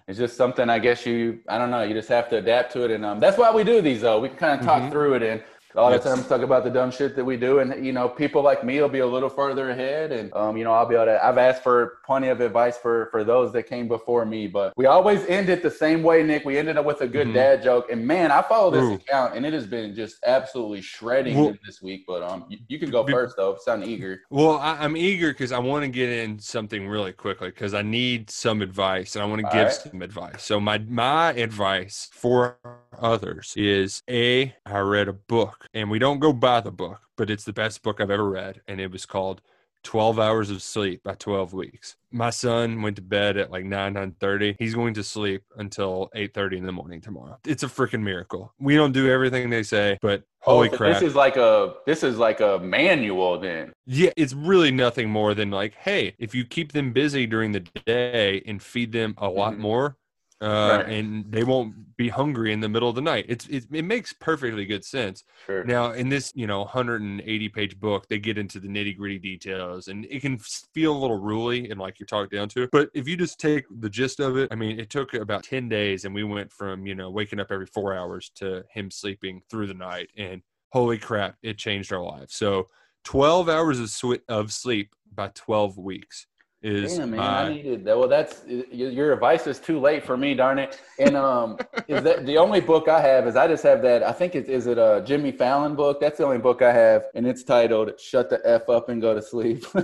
it's 0.08 0.18
just 0.18 0.36
something 0.36 0.70
I 0.70 0.80
guess 0.80 1.06
you, 1.06 1.40
I 1.48 1.58
don't 1.58 1.72
know, 1.72 1.84
you 1.84 1.94
just 1.94 2.10
have 2.10 2.30
to 2.30 2.38
adapt 2.38 2.74
to 2.74 2.84
it. 2.84 2.92
And 2.92 3.06
um, 3.06 3.20
that's 3.20 3.38
why 3.38 3.52
we 3.54 3.64
do 3.64 3.82
these, 3.82 4.02
though. 4.02 4.20
We 4.20 4.30
can 4.30 4.38
kind 4.38 4.60
of 4.60 4.66
talk 4.66 4.84
Mhm. 4.84 4.92
through 4.92 5.14
it. 5.16 5.24
And 5.24 5.44
a 5.76 5.82
lot 5.82 5.94
of 5.94 6.04
times 6.04 6.28
talk 6.28 6.42
about 6.42 6.64
the 6.64 6.70
dumb 6.70 6.92
shit 6.92 7.16
that 7.16 7.24
we 7.24 7.38
do. 7.38 7.60
And, 7.60 7.86
you 7.86 7.94
know, 7.94 8.10
people 8.10 8.42
like 8.42 8.64
me 8.64 8.82
will 8.82 8.90
be 8.90 9.00
a 9.00 9.08
little 9.08 9.30
further 9.30 9.70
ahead. 9.70 10.12
And, 10.12 10.34
um, 10.34 10.58
you 10.58 10.64
know, 10.64 10.74
I'll 10.74 10.86
be 10.86 10.96
able 10.96 11.06
to, 11.06 11.26
I've 11.26 11.38
asked 11.38 11.64
for 11.64 12.00
plenty 12.06 12.28
of 12.28 12.42
advice 12.42 12.78
for, 12.78 13.08
for 13.12 13.24
those 13.24 13.54
that 13.54 13.64
came 13.64 13.88
before 13.88 14.26
me. 14.26 14.48
But 14.48 14.74
we 14.76 14.86
always 14.86 15.26
end 15.26 15.50
it 15.50 15.64
the 15.64 15.72
same 15.72 16.04
way, 16.04 16.24
Nick. 16.24 16.46
We 16.46 16.58
ended 16.58 16.78
up 16.78 16.86
with 16.86 17.02
a 17.02 17.08
good 17.08 17.28
Mhm. 17.28 17.34
dad 17.34 17.64
joke. 17.64 17.92
And 17.92 18.06
man, 18.06 18.32
I 18.32 18.42
follow 18.42 18.72
this 18.72 18.84
Ooh. 18.84 18.94
account 18.96 19.36
and 19.36 19.46
it 19.46 19.54
has 19.54 19.68
been 19.68 19.96
just 19.96 20.18
absolutely 20.26 20.82
shredding 20.82 21.38
Well- 21.38 21.58
this 21.66 21.82
week. 21.82 22.06
But 22.08 22.24
um, 22.24 22.46
you, 22.50 22.58
you 22.68 22.80
can 22.80 22.90
go 22.90 23.04
Be- 23.04 23.14
first, 23.14 23.36
though. 23.38 23.58
Sound 23.64 23.84
eager. 23.86 24.22
well, 24.30 24.58
I, 24.58 24.78
I'm 24.80 24.98
eager 24.98 25.30
because 25.32 25.52
I 25.52 25.60
want 25.60 25.84
to 25.84 25.90
get 25.90 26.10
in 26.10 26.40
something 26.40 26.88
really 26.88 27.14
quickly 27.14 27.50
because 27.50 27.74
I 27.74 27.82
need 27.82 28.30
some 28.30 28.62
advice 28.62 29.16
and 29.16 29.24
I 29.24 29.26
want 29.28 29.42
to 29.42 29.48
give 29.52 29.68
right. 29.68 29.72
some 29.74 30.02
advice. 30.02 30.44
So 30.44 30.60
my 30.60 30.80
my 30.80 31.34
advice 31.34 32.10
for 32.14 32.58
others 33.02 33.54
is 33.58 34.02
a 34.10 34.54
I 34.66 34.80
read 34.80 35.08
a 35.08 35.14
book 35.14 35.68
and 35.74 35.90
we 35.90 36.00
don't 36.00 36.20
go 36.20 36.34
by 36.34 36.62
the 36.62 36.72
book, 36.72 37.02
but 37.18 37.30
it's 37.30 37.44
the 37.44 37.54
best 37.54 37.82
book 37.84 38.00
I've 38.00 38.12
ever 38.12 38.30
read, 38.30 38.62
and 38.68 38.80
it 38.80 38.92
was 38.92 39.06
called 39.06 39.42
12 39.84 40.20
hours 40.20 40.52
of 40.52 40.62
sleep 40.62 41.02
by 41.04 41.16
12 41.16 41.54
weeks. 41.54 41.96
My 42.12 42.30
son 42.30 42.84
went 42.84 42.98
to 42.98 43.02
bed 43.02 43.36
at 43.38 43.50
like 43.50 43.66
9, 43.66 43.96
9.30. 43.96 44.56
He's 44.60 44.76
going 44.76 44.94
to 44.94 45.04
sleep 45.04 45.42
until 45.58 46.10
8.30 46.16 46.58
in 46.58 46.66
the 46.68 46.72
morning 46.72 47.02
tomorrow. 47.02 47.40
It's 47.48 47.64
a 47.64 47.68
freaking 47.68 48.04
miracle. 48.04 48.54
We 48.60 48.76
don't 48.76 48.92
do 48.92 49.10
everything 49.10 49.50
they 49.50 49.64
say, 49.64 49.98
but 50.02 50.22
holy 50.40 50.68
Oh, 50.68 50.72
so 50.72 50.78
crap. 50.78 50.94
This 51.00 51.10
is 51.10 51.16
like 51.16 51.36
a 51.36 51.74
this 51.88 52.04
is 52.04 52.18
like 52.20 52.42
a 52.42 52.60
manual 52.60 53.40
then. 53.40 53.74
Yeah, 53.88 54.12
it's 54.16 54.34
really 54.34 54.72
nothing 54.72 55.10
more 55.10 55.34
than 55.34 55.50
like, 55.50 55.74
hey, 55.74 56.16
if 56.20 56.36
you 56.36 56.46
keep 56.46 56.74
them 56.74 56.94
busy 56.94 57.26
during 57.26 57.52
the 57.52 57.62
day 57.62 58.44
and 58.46 58.62
feed 58.62 58.92
them 58.92 59.16
a 59.18 59.30
lot 59.30 59.56
Mhm. 59.56 59.60
more, 59.60 59.98
uh, 60.42 60.82
Right. 60.84 60.90
and 60.94 61.32
they 61.32 61.44
won't 61.44 61.96
be 61.98 62.10
hungry 62.10 62.52
in 62.52 62.60
the 62.62 62.70
middle 62.70 62.90
of 62.90 62.96
the 62.96 63.02
night. 63.02 63.26
It's 63.30 63.48
it, 63.48 63.66
it 63.72 63.84
makes 63.86 64.12
perfectly 64.14 64.66
good 64.66 64.84
sense. 64.84 65.24
Sure. 65.46 65.64
Now, 65.64 65.92
in 65.92 66.10
this, 66.10 66.32
you 66.36 66.48
know, 66.48 66.60
180 66.62 67.50
page 67.50 67.80
book, 67.80 68.08
they 68.08 68.18
get 68.18 68.38
into 68.38 68.60
the 68.60 68.68
nitty 68.68 68.98
gritty 68.98 69.20
details 69.20 69.88
and 69.88 70.06
it 70.06 70.22
can 70.22 70.40
feel 70.40 70.96
a 70.96 70.98
little 70.98 71.20
ruly 71.20 71.70
and 71.70 71.80
like 71.80 72.00
you're 72.00 72.08
talked 72.08 72.32
down 72.32 72.50
to. 72.50 72.68
But 72.72 72.90
if 72.94 73.08
you 73.08 73.16
just 73.16 73.40
take 73.40 73.66
the 73.80 73.90
gist 73.90 74.20
of 74.20 74.36
it, 74.38 74.50
I 74.52 74.56
mean, 74.56 74.80
it 74.80 74.90
took 74.90 75.14
about 75.14 75.44
10 75.44 75.70
days 75.70 76.06
and 76.06 76.16
we 76.16 76.24
went 76.24 76.52
from, 76.52 76.86
you 76.88 76.96
know, 76.96 77.12
waking 77.12 77.40
up 77.40 77.52
every 77.52 77.68
four 77.68 77.94
hours 77.94 78.32
to 78.36 78.64
him 78.74 78.90
sleeping 78.90 79.42
through 79.50 79.68
the 79.68 79.74
night. 79.76 80.10
And 80.18 80.42
holy 80.72 80.98
crap, 80.98 81.36
it 81.44 81.58
changed 81.58 81.94
our 81.94 82.02
lives. 82.04 82.34
So 82.36 82.68
12 83.04 83.48
hours 83.50 83.80
of, 83.80 83.90
swe- 83.90 84.22
of 84.28 84.52
sleep 84.52 84.96
by 85.14 85.28
12 85.36 85.78
weeks 85.78 86.26
is 86.64 86.98
Damn, 86.98 87.12
man, 87.12 87.20
my- 87.20 87.42
I 87.46 87.50
needed 87.50 87.86
that. 87.86 87.98
Well, 87.98 88.08
that's 88.08 88.44
your 88.48 89.14
advice 89.14 89.48
is 89.48 89.58
too 89.60 89.80
late 89.80 90.04
for 90.06 90.16
me, 90.16 90.36
darn 90.36 90.60
it. 90.60 90.80
And 91.00 91.16
um, 91.18 91.58
is 91.88 92.04
that 92.04 92.26
the 92.26 92.38
only 92.38 92.62
book 92.62 92.88
I 92.88 93.02
have? 93.02 93.26
Is 93.28 93.36
I 93.36 93.48
just 93.48 93.64
have 93.64 93.82
that. 93.82 94.04
I 94.04 94.12
think 94.12 94.36
it 94.36 94.48
is 94.48 94.68
it 94.68 94.78
a 94.78 95.04
Jimmy 95.06 95.32
Fallon 95.32 95.76
book. 95.76 96.00
That's 96.00 96.20
the 96.20 96.26
only 96.26 96.38
book 96.38 96.62
I 96.62 96.72
have, 96.72 97.06
and 97.16 97.26
it's 97.26 97.44
titled 97.44 98.00
"Shut 98.00 98.30
the 98.30 98.40
f 98.46 98.70
up 98.70 98.90
and 98.90 99.02
go 99.02 99.14
to 99.16 99.22
sleep." 99.22 99.66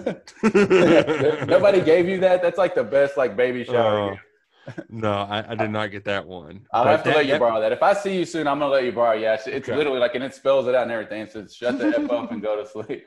Nobody 1.47 1.81
gave 1.81 2.07
you 2.07 2.19
that. 2.19 2.41
That's 2.41 2.57
like 2.57 2.75
the 2.75 2.83
best 2.83 3.17
like 3.17 3.35
baby 3.35 3.63
shower. 3.63 4.19
Oh, 4.67 4.73
no, 4.89 5.11
I, 5.13 5.45
I 5.51 5.55
did 5.55 5.71
not 5.71 5.91
get 5.91 6.03
that 6.05 6.27
one. 6.27 6.67
I'll 6.73 6.83
But 6.83 6.89
have 6.91 7.03
to 7.03 7.09
that- 7.09 7.15
let 7.17 7.25
you 7.27 7.39
borrow 7.39 7.59
that. 7.61 7.71
If 7.71 7.81
I 7.81 7.93
see 7.93 8.17
you 8.17 8.25
soon, 8.25 8.47
I'm 8.47 8.59
gonna 8.59 8.71
let 8.71 8.83
you 8.83 8.91
borrow. 8.91 9.15
Yeah, 9.17 9.35
it's, 9.35 9.47
it's 9.47 9.67
Okay. 9.69 9.77
literally 9.77 9.99
like, 9.99 10.13
and 10.15 10.23
it 10.23 10.33
spells 10.35 10.67
it 10.67 10.75
out 10.75 10.83
and 10.83 10.91
everything. 10.91 11.21
It 11.21 11.31
says, 11.31 11.55
"Shut 11.55 11.79
the 11.79 11.87
f 11.87 12.11
up 12.11 12.31
and 12.31 12.41
go 12.41 12.61
to 12.61 12.67
sleep." 12.69 13.05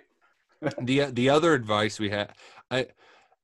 the 0.82 1.04
the 1.12 1.28
other 1.30 1.54
advice 1.54 1.98
we 1.98 2.10
had 2.10 2.32
i 2.70 2.86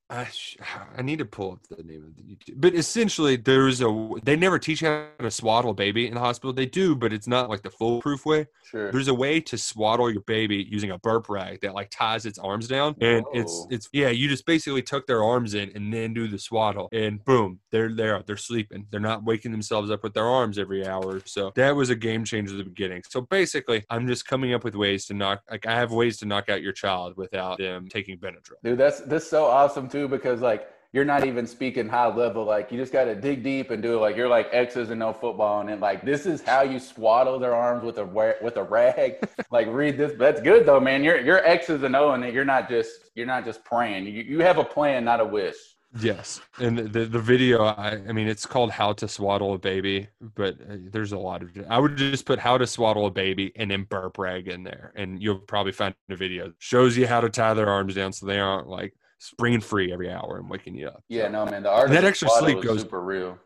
I, 0.09 0.24
sh- 0.26 0.57
I 0.96 1.02
need 1.02 1.18
to 1.18 1.24
pull 1.24 1.52
up 1.52 1.61
the 1.68 1.82
name 1.82 2.04
of 2.04 2.16
the 2.16 2.22
YouTube. 2.22 2.54
But 2.61 2.74
essentially, 2.74 3.36
there's 3.36 3.80
a. 3.80 4.11
They 4.22 4.36
never 4.36 4.59
teach 4.59 4.82
you 4.82 4.88
how 4.88 5.07
to 5.20 5.30
swaddle 5.30 5.70
a 5.70 5.74
baby 5.74 6.07
in 6.07 6.14
the 6.14 6.20
hospital. 6.20 6.52
They 6.52 6.66
do, 6.66 6.94
but 6.94 7.12
it's 7.12 7.26
not 7.26 7.48
like 7.50 7.62
the 7.62 7.70
foolproof 7.70 8.24
way. 8.24 8.46
Sure. 8.64 8.90
There's 8.92 9.09
a 9.09 9.14
way 9.14 9.40
to 9.40 9.59
swaddle 9.59 10.11
your 10.11 10.22
baby 10.22 10.66
using 10.68 10.90
a 10.90 10.98
burp 10.98 11.28
rag 11.28 11.61
that 11.62 11.74
like 11.74 11.90
ties 11.90 12.26
its 12.26 12.38
arms 12.38 12.68
down, 12.68 12.94
and 13.00 13.24
it's 13.32 13.52
Oh. 13.52 13.68
it's 13.70 13.88
yeah. 13.92 14.09
You 14.09 14.28
just 14.28 14.46
basically 14.46 14.82
tuck 14.82 15.07
their 15.07 15.22
arms 15.22 15.54
in 15.54 15.70
and 15.74 15.92
then 15.92 16.14
do 16.14 16.28
the 16.28 16.38
swaddle, 16.38 16.88
and 16.92 17.24
boom, 17.24 17.61
they're 17.70 17.92
there. 17.92 18.22
They're 18.26 18.36
sleeping. 18.36 18.86
They're 18.90 19.00
not 19.00 19.24
waking 19.24 19.52
themselves 19.52 19.90
up 19.90 20.02
with 20.02 20.14
their 20.14 20.26
arms 20.26 20.59
every 20.59 20.86
hour. 20.86 21.20
So 21.24 21.52
that 21.57 21.74
was 21.74 21.90
a 21.90 21.96
game 21.96 22.24
changer 22.24 22.52
at 22.54 22.59
the 22.59 22.64
beginning. 22.64 23.02
So 23.09 23.20
basically, 23.22 23.84
I'm 23.90 24.07
just 24.07 24.26
coming 24.26 24.52
up 24.54 24.64
with 24.64 24.74
ways 24.74 25.07
to 25.07 25.14
knock. 25.14 25.42
Like 25.50 25.66
I 25.66 25.74
have 25.74 25.90
ways 25.92 26.16
to 26.18 26.26
knock 26.26 26.48
out 26.48 26.62
your 26.62 26.72
child 26.72 27.16
without 27.16 27.59
them 27.59 27.88
taking 27.88 28.18
Benadryl. 28.18 28.54
Dude, 28.62 28.78
that's 28.78 29.00
that's 29.00 29.28
so 29.28 29.46
awesome 29.46 29.88
too 29.97 30.09
because 30.09 30.40
like 30.40 30.68
you're 30.92 31.05
not 31.05 31.26
even 31.26 31.47
speaking 31.47 31.88
high 31.88 32.12
level. 32.12 32.44
Like 32.44 32.72
you 32.72 32.78
just 32.78 32.92
got 32.92 33.05
to 33.05 33.14
dig 33.14 33.42
deep 33.42 33.70
and 33.70 33.82
do 33.82 33.97
it. 33.97 34.01
Like 34.01 34.16
you're 34.16 34.28
like 34.28 34.49
X's 34.53 34.90
and 34.90 35.01
no 35.01 35.12
football, 35.12 35.61
and 35.61 35.68
then 35.68 35.80
like 35.80 36.05
this 36.05 36.26
is 36.26 36.40
how 36.42 36.62
you 36.62 36.78
swaddle 36.78 37.38
their 37.38 37.55
arms 37.55 37.84
with 37.84 37.99
a 37.99 38.36
with 38.42 38.57
a 38.57 38.62
rag. 38.62 39.28
like 39.51 39.66
read 39.68 39.99
this. 39.99 40.12
That's 40.18 40.40
good 40.40 40.64
though, 40.66 40.80
man. 40.80 41.05
You're 41.05 41.20
you're 41.20 41.44
X's 41.44 41.82
and 41.82 41.97
O, 41.97 42.12
and 42.12 42.24
you're 42.32 42.44
not 42.44 42.68
just 42.68 43.11
you're 43.14 43.26
not 43.26 43.44
just 43.44 43.64
praying. 43.64 44.07
You 44.07 44.22
you 44.22 44.40
have 44.40 44.59
a 44.59 44.64
plan, 44.64 45.05
not 45.05 45.20
a 45.20 45.24
wish. 45.24 45.57
Yes, 46.01 46.40
and 46.59 46.76
the 46.78 47.07
the, 47.07 47.18
video. 47.18 47.64
I, 47.64 48.01
I 48.09 48.12
mean, 48.12 48.28
it's 48.28 48.44
called 48.44 48.70
"How 48.70 48.92
to 48.94 49.09
Swaddle 49.09 49.55
a 49.55 49.59
Baby," 49.59 50.09
but 50.34 50.55
uh, 50.55 50.76
there's 50.90 51.12
a 51.12 51.18
lot 51.18 51.42
of. 51.42 51.51
I 51.68 51.78
would 51.78 51.97
just 51.97 52.26
put 52.26 52.38
"How 52.38 52.59
to 52.59 52.66
Swaddle 52.66 53.07
a 53.07 53.11
Baby" 53.11 53.53
and 53.57 53.70
then 53.70 53.84
burp 53.84 54.18
rag 54.18 54.49
in 54.49 54.62
there, 54.62 54.92
and 54.97 55.22
you'll 55.22 55.38
probably 55.38 55.72
find 55.72 55.94
a 56.11 56.16
video 56.16 56.53
shows 56.59 56.97
you 56.97 57.07
how 57.07 57.20
to 57.20 57.30
tie 57.30 57.55
their 57.55 57.70
arms 57.70 57.94
down 57.94 58.12
so 58.12 58.26
they 58.26 58.38
aren't 58.38 58.68
like 58.68 58.94
springing 59.19 59.61
free 59.61 59.93
every 59.93 60.11
hour 60.11 60.39
and 60.39 60.49
waking 60.51 60.75
you 60.75 60.89
up. 60.89 61.03
Yeah, 61.09 61.29
no, 61.29 61.45
man. 61.47 61.62
The 61.62 61.71
art 61.71 61.91
That 61.91 62.05
extra 62.05 62.29
sleep 62.39 62.62
goes- 62.62 62.83
super 62.83 63.01
real. 63.01 63.39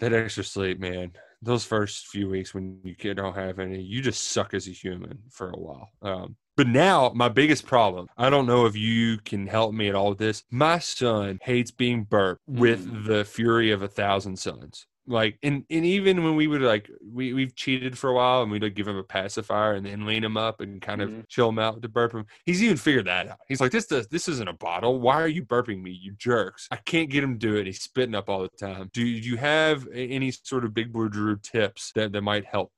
That 0.00 0.12
extra 0.12 0.44
sleep, 0.44 0.78
man. 0.80 1.12
Those 1.42 1.64
first 1.64 2.08
few 2.08 2.28
weeks 2.28 2.52
when 2.54 2.80
you 2.82 2.94
kid 2.96 3.14
don't 3.18 3.34
have 3.34 3.58
any, 3.60 3.80
you 3.80 4.02
just 4.02 4.30
suck 4.32 4.54
as 4.54 4.66
a 4.66 4.72
human 4.72 5.18
for 5.30 5.50
a 5.50 5.56
while. 5.58 5.88
Um, 6.02 6.36
but 6.56 6.66
now 6.66 7.12
my 7.14 7.28
biggest 7.28 7.64
problem, 7.66 8.08
I 8.16 8.28
don't 8.30 8.46
know 8.46 8.66
if 8.66 8.74
you 8.74 9.18
can 9.18 9.46
help 9.46 9.72
me 9.72 9.88
at 9.88 9.94
all 9.94 10.08
with 10.08 10.18
this. 10.18 10.42
My 10.50 10.80
son 10.80 11.38
hates 11.42 11.70
being 11.70 12.02
burped 12.04 12.42
with 12.48 12.84
Mm. 12.90 13.06
the 13.06 13.24
fury 13.24 13.70
of 13.70 13.82
a 13.82 13.88
thousand 13.88 14.36
suns. 14.38 14.86
Like 15.08 15.38
and, 15.42 15.64
and 15.70 15.86
even 15.86 16.22
when 16.22 16.36
we 16.36 16.46
would 16.46 16.60
like 16.60 16.90
we 17.02 17.32
we've 17.32 17.54
cheated 17.56 17.96
for 17.96 18.10
a 18.10 18.14
while 18.14 18.42
and 18.42 18.50
we'd 18.50 18.62
like 18.62 18.74
give 18.74 18.86
him 18.86 18.96
a 18.96 19.02
pacifier 19.02 19.72
and 19.72 19.86
then 19.86 20.04
lean 20.04 20.22
him 20.22 20.36
up 20.36 20.60
and 20.60 20.82
kind 20.82 21.00
of 21.00 21.08
Mhm. 21.08 21.28
chill 21.28 21.48
him 21.48 21.58
out 21.58 21.80
to 21.80 21.88
burp 21.88 22.12
him. 22.12 22.26
He's 22.44 22.62
even 22.62 22.76
figured 22.76 23.06
that 23.06 23.26
out. 23.28 23.38
He's 23.48 23.60
like, 23.60 23.72
this 23.72 23.86
does 23.86 24.06
this 24.08 24.28
isn't 24.28 24.48
a 24.48 24.52
bottle. 24.52 25.00
Why 25.00 25.22
are 25.22 25.28
you 25.28 25.44
burping 25.44 25.80
me, 25.82 25.90
you 25.92 26.12
jerks? 26.12 26.68
I 26.70 26.76
can't 26.76 27.08
get 27.08 27.24
him 27.24 27.38
to 27.38 27.46
do 27.46 27.56
it. 27.56 27.66
He's 27.66 27.80
spitting 27.80 28.14
up 28.14 28.28
all 28.28 28.42
the 28.42 28.48
time. 28.48 28.90
Do 28.92 29.04
you 29.06 29.36
have 29.38 29.88
any 29.92 30.30
sort 30.30 30.64
of 30.66 30.74
Big 30.74 30.92
Blue 30.92 31.08
Drew 31.08 31.36
tips 31.38 31.90
that, 31.94 32.12
that 32.12 32.22
might 32.22 32.44
help? 32.44 32.70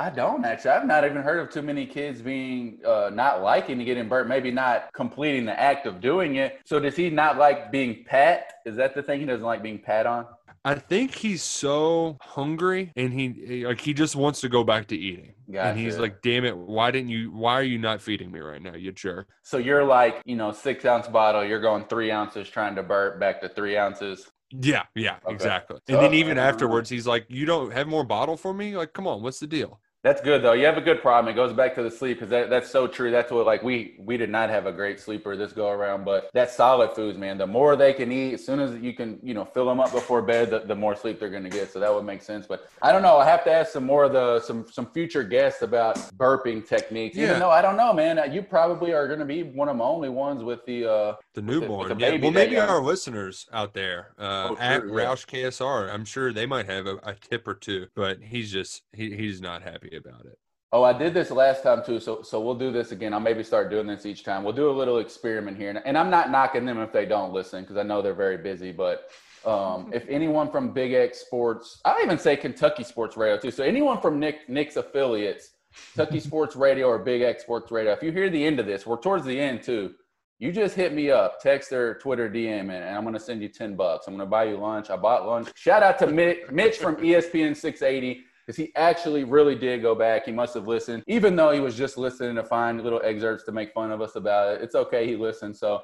I 0.00 0.10
don't 0.10 0.44
actually. 0.44 0.70
I've 0.72 0.86
not 0.86 1.04
even 1.04 1.22
heard 1.22 1.40
of 1.40 1.50
too 1.50 1.62
many 1.62 1.84
kids 1.84 2.22
being 2.22 2.78
uh, 2.86 3.10
not 3.12 3.42
liking 3.42 3.78
to 3.78 3.84
get 3.84 3.96
in 3.96 4.08
burnt. 4.08 4.28
Maybe 4.28 4.50
not 4.52 4.92
completing 4.92 5.44
the 5.44 5.58
act 5.58 5.86
of 5.86 6.00
doing 6.00 6.36
it. 6.36 6.60
So 6.66 6.78
does 6.78 6.94
he 6.94 7.10
not 7.10 7.36
like 7.38 7.72
being 7.72 8.04
pat? 8.04 8.52
Is 8.64 8.76
that 8.76 8.94
the 8.94 9.02
thing? 9.02 9.18
He 9.20 9.26
doesn't 9.26 9.44
like 9.44 9.60
being 9.62 9.80
pat 9.80 10.06
on. 10.06 10.26
I 10.68 10.74
think 10.74 11.14
he's 11.14 11.42
so 11.42 12.18
hungry 12.20 12.92
and 12.94 13.10
he 13.10 13.64
like 13.66 13.80
he 13.80 13.94
just 13.94 14.14
wants 14.14 14.42
to 14.42 14.50
go 14.50 14.64
back 14.64 14.88
to 14.88 14.96
eating. 14.96 15.32
And 15.54 15.78
he's 15.78 15.96
like, 15.98 16.20
"Damn 16.20 16.44
it! 16.44 16.54
Why 16.56 16.90
didn't 16.90 17.08
you? 17.08 17.32
Why 17.32 17.54
are 17.54 17.62
you 17.62 17.78
not 17.78 18.02
feeding 18.02 18.30
me 18.30 18.40
right 18.40 18.60
now? 18.60 18.74
You 18.74 18.92
jerk!" 18.92 19.28
So 19.42 19.56
you're 19.56 19.84
like, 19.84 20.20
you 20.26 20.36
know, 20.36 20.52
six 20.52 20.84
ounce 20.84 21.08
bottle. 21.08 21.42
You're 21.42 21.62
going 21.62 21.86
three 21.86 22.10
ounces, 22.10 22.50
trying 22.50 22.74
to 22.76 22.82
burp 22.82 23.18
back 23.18 23.40
to 23.40 23.48
three 23.48 23.78
ounces. 23.78 24.30
Yeah, 24.50 24.82
yeah, 24.94 25.16
Okay. 25.24 25.34
exactly. 25.34 25.78
So- 25.88 25.94
And 25.94 26.02
then 26.02 26.12
even 26.14 26.36
afterwards, 26.36 26.90
he's 26.90 27.06
like, 27.06 27.24
"You 27.30 27.46
don't 27.46 27.72
have 27.72 27.86
more 27.86 28.04
bottle 28.04 28.36
for 28.36 28.52
me? 28.52 28.76
Like, 28.76 28.92
come 28.92 29.06
on, 29.06 29.22
what's 29.22 29.40
the 29.40 29.46
deal?" 29.46 29.80
That's 30.04 30.20
good 30.20 30.42
though. 30.42 30.52
You 30.52 30.64
have 30.66 30.78
a 30.78 30.80
good 30.80 31.02
problem. 31.02 31.32
It 31.32 31.36
goes 31.36 31.52
back 31.52 31.74
to 31.74 31.82
the 31.82 31.90
sleep 31.90 32.18
because 32.18 32.30
that, 32.30 32.50
that's 32.50 32.70
so 32.70 32.86
true. 32.86 33.10
That's 33.10 33.32
what 33.32 33.46
like 33.46 33.64
we 33.64 33.96
we 33.98 34.16
did 34.16 34.30
not 34.30 34.48
have 34.48 34.66
a 34.66 34.72
great 34.72 35.00
sleeper 35.00 35.36
this 35.36 35.52
go 35.52 35.70
around, 35.70 36.04
but 36.04 36.30
that's 36.32 36.54
solid 36.54 36.92
foods, 36.94 37.18
man. 37.18 37.36
The 37.36 37.48
more 37.48 37.74
they 37.74 37.92
can 37.92 38.12
eat, 38.12 38.34
as 38.34 38.46
soon 38.46 38.60
as 38.60 38.80
you 38.80 38.92
can, 38.92 39.18
you 39.24 39.34
know, 39.34 39.44
fill 39.44 39.66
them 39.66 39.80
up 39.80 39.90
before 39.90 40.22
bed, 40.22 40.50
the, 40.50 40.60
the 40.60 40.74
more 40.74 40.94
sleep 40.94 41.18
they're 41.18 41.28
going 41.30 41.42
to 41.42 41.50
get. 41.50 41.72
So 41.72 41.80
that 41.80 41.92
would 41.92 42.04
make 42.04 42.22
sense. 42.22 42.46
But 42.46 42.68
I 42.80 42.92
don't 42.92 43.02
know. 43.02 43.18
I 43.18 43.24
have 43.24 43.42
to 43.44 43.52
ask 43.52 43.72
some 43.72 43.84
more 43.84 44.04
of 44.04 44.12
the 44.12 44.40
some 44.40 44.66
some 44.70 44.86
future 44.86 45.24
guests 45.24 45.62
about 45.62 45.96
burping 46.16 46.66
techniques. 46.66 47.16
Yeah. 47.16 47.24
Even 47.24 47.40
though 47.40 47.50
I 47.50 47.60
don't 47.60 47.76
know, 47.76 47.92
man, 47.92 48.32
you 48.32 48.42
probably 48.42 48.92
are 48.92 49.08
going 49.08 49.18
to 49.18 49.26
be 49.26 49.42
one 49.42 49.68
of 49.68 49.76
my 49.76 49.84
only 49.84 50.10
ones 50.10 50.44
with 50.44 50.64
the. 50.64 50.88
uh 50.88 51.14
The 51.40 51.52
With 51.58 51.60
the- 51.60 51.60
with 51.60 51.88
newborn. 51.88 51.98
yeah. 52.00 52.16
Well, 52.20 52.30
maybe 52.30 52.54
young. 52.56 52.68
our 52.68 52.82
listeners 52.82 53.46
out 53.52 53.74
there 53.74 54.14
uh, 54.18 54.48
Oh, 54.50 54.56
at 54.58 54.82
yeah. 54.84 54.90
Roush 54.90 55.26
KSR, 55.26 55.92
I'm 55.92 56.04
sure 56.04 56.32
they 56.32 56.46
might 56.46 56.66
have 56.66 56.86
a, 56.86 56.96
a 57.02 57.14
tip 57.14 57.46
or 57.46 57.54
two, 57.54 57.86
but 57.94 58.18
he's 58.22 58.50
just 58.52 58.82
he, 58.92 59.14
he's 59.14 59.40
not 59.40 59.62
happy 59.62 59.96
about 59.96 60.24
it. 60.26 60.38
Oh, 60.70 60.82
I 60.82 60.92
did 60.92 61.14
this 61.14 61.30
last 61.30 61.62
time 61.62 61.82
too, 61.84 61.98
so 61.98 62.20
so 62.22 62.40
we'll 62.40 62.54
do 62.54 62.70
this 62.70 62.92
again. 62.92 63.14
I'll 63.14 63.20
maybe 63.20 63.42
start 63.42 63.70
doing 63.70 63.86
this 63.86 64.04
each 64.04 64.22
time. 64.22 64.44
We'll 64.44 64.52
do 64.52 64.70
a 64.70 64.72
little 64.78 64.98
experiment 64.98 65.56
here, 65.56 65.70
and, 65.70 65.80
and 65.86 65.96
I'm 65.96 66.10
not 66.10 66.30
knocking 66.30 66.66
them 66.66 66.78
if 66.80 66.92
they 66.92 67.06
don't 67.06 67.32
listen 67.32 67.62
because 67.62 67.76
I 67.78 67.82
know 67.82 68.02
they're 68.02 68.12
very 68.14 68.36
busy. 68.36 68.70
But 68.72 69.08
um, 69.46 69.90
if 69.94 70.04
anyone 70.10 70.50
from 70.50 70.72
Big 70.74 70.92
X 70.92 71.20
Sports, 71.20 71.80
I 71.86 72.00
even 72.04 72.18
say 72.18 72.36
Kentucky 72.36 72.84
Sports 72.84 73.16
Radio 73.16 73.38
too. 73.38 73.50
So 73.50 73.64
anyone 73.64 73.98
from 74.02 74.18
Nick 74.20 74.46
Nick's 74.50 74.76
affiliates, 74.76 75.52
Kentucky 75.94 76.20
Sports 76.20 76.54
Radio 76.54 76.86
or 76.88 76.98
Big 76.98 77.22
X 77.22 77.44
Sports 77.44 77.72
Radio, 77.72 77.92
if 77.92 78.02
you 78.02 78.12
hear 78.12 78.28
the 78.28 78.44
end 78.44 78.60
of 78.60 78.66
this, 78.66 78.84
we're 78.86 79.00
towards 79.00 79.24
the 79.24 79.40
end 79.40 79.62
too. 79.62 79.94
You 80.38 80.52
just 80.52 80.76
hit 80.76 80.94
me 80.94 81.10
up, 81.10 81.40
text 81.40 81.72
or 81.72 81.94
Twitter 81.94 82.30
DM, 82.30 82.70
and 82.70 82.96
I'm 82.96 83.02
gonna 83.02 83.18
send 83.18 83.42
you 83.42 83.48
ten 83.48 83.74
bucks. 83.74 84.06
I'm 84.06 84.14
gonna 84.14 84.26
buy 84.26 84.44
you 84.44 84.56
lunch. 84.56 84.88
I 84.88 84.96
bought 84.96 85.26
lunch. 85.26 85.48
Shout 85.56 85.82
out 85.82 85.98
to 85.98 86.06
Mitch, 86.06 86.48
Mitch 86.52 86.76
from 86.76 86.96
ESPN 86.96 87.56
680 87.56 88.24
because 88.46 88.56
he 88.56 88.72
actually 88.76 89.24
really 89.24 89.54
did 89.54 89.82
go 89.82 89.94
back. 89.94 90.24
He 90.24 90.32
must 90.32 90.54
have 90.54 90.66
listened, 90.66 91.02
even 91.06 91.36
though 91.36 91.50
he 91.50 91.60
was 91.60 91.76
just 91.76 91.98
listening 91.98 92.34
to 92.36 92.44
find 92.44 92.82
little 92.82 93.02
excerpts 93.04 93.44
to 93.44 93.52
make 93.52 93.74
fun 93.74 93.90
of 93.90 94.00
us 94.00 94.16
about 94.16 94.54
it. 94.54 94.62
It's 94.62 94.74
okay, 94.74 95.06
he 95.06 95.16
listened. 95.16 95.54
So, 95.54 95.82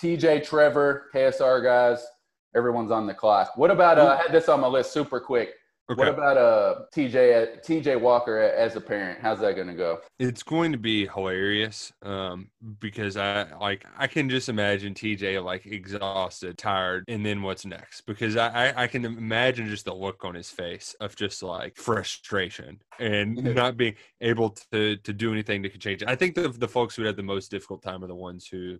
TJ, 0.00 0.44
Trevor, 0.44 1.06
KSR 1.12 1.64
guys, 1.64 2.06
everyone's 2.54 2.92
on 2.92 3.08
the 3.08 3.14
clock. 3.14 3.56
What 3.56 3.72
about? 3.72 3.98
Uh, 3.98 4.16
I 4.18 4.22
had 4.22 4.32
this 4.32 4.48
on 4.48 4.60
my 4.60 4.68
list 4.68 4.92
super 4.92 5.18
quick. 5.18 5.54
Okay. 5.90 5.98
What 5.98 6.08
about 6.08 6.38
uh 6.38 6.74
TJ 6.94 7.62
TJ 7.62 8.00
Walker 8.00 8.38
as 8.38 8.74
a 8.74 8.80
parent? 8.80 9.18
How's 9.20 9.40
that 9.40 9.54
going 9.54 9.66
to 9.66 9.74
go? 9.74 9.98
It's 10.18 10.42
going 10.42 10.72
to 10.72 10.78
be 10.78 11.06
hilarious 11.06 11.92
um, 12.02 12.48
because 12.78 13.18
I 13.18 13.52
like 13.60 13.84
I 13.98 14.06
can 14.06 14.30
just 14.30 14.48
imagine 14.48 14.94
TJ 14.94 15.44
like 15.44 15.66
exhausted, 15.66 16.56
tired, 16.56 17.04
and 17.08 17.24
then 17.24 17.42
what's 17.42 17.66
next? 17.66 18.00
Because 18.06 18.34
I 18.36 18.68
I, 18.70 18.84
I 18.84 18.86
can 18.86 19.04
imagine 19.04 19.68
just 19.68 19.84
the 19.84 19.94
look 19.94 20.24
on 20.24 20.34
his 20.34 20.48
face 20.48 20.96
of 21.00 21.16
just 21.16 21.42
like 21.42 21.76
frustration 21.76 22.80
and 22.98 23.34
not 23.54 23.76
being 23.76 23.96
able 24.22 24.56
to 24.72 24.96
to 24.96 25.12
do 25.12 25.32
anything 25.32 25.62
to 25.64 25.68
change 25.68 26.00
it. 26.00 26.08
I 26.08 26.16
think 26.16 26.34
the 26.34 26.48
the 26.48 26.68
folks 26.68 26.96
who 26.96 27.04
had 27.04 27.16
the 27.16 27.22
most 27.22 27.50
difficult 27.50 27.82
time 27.82 28.02
are 28.02 28.08
the 28.08 28.14
ones 28.14 28.48
who 28.50 28.78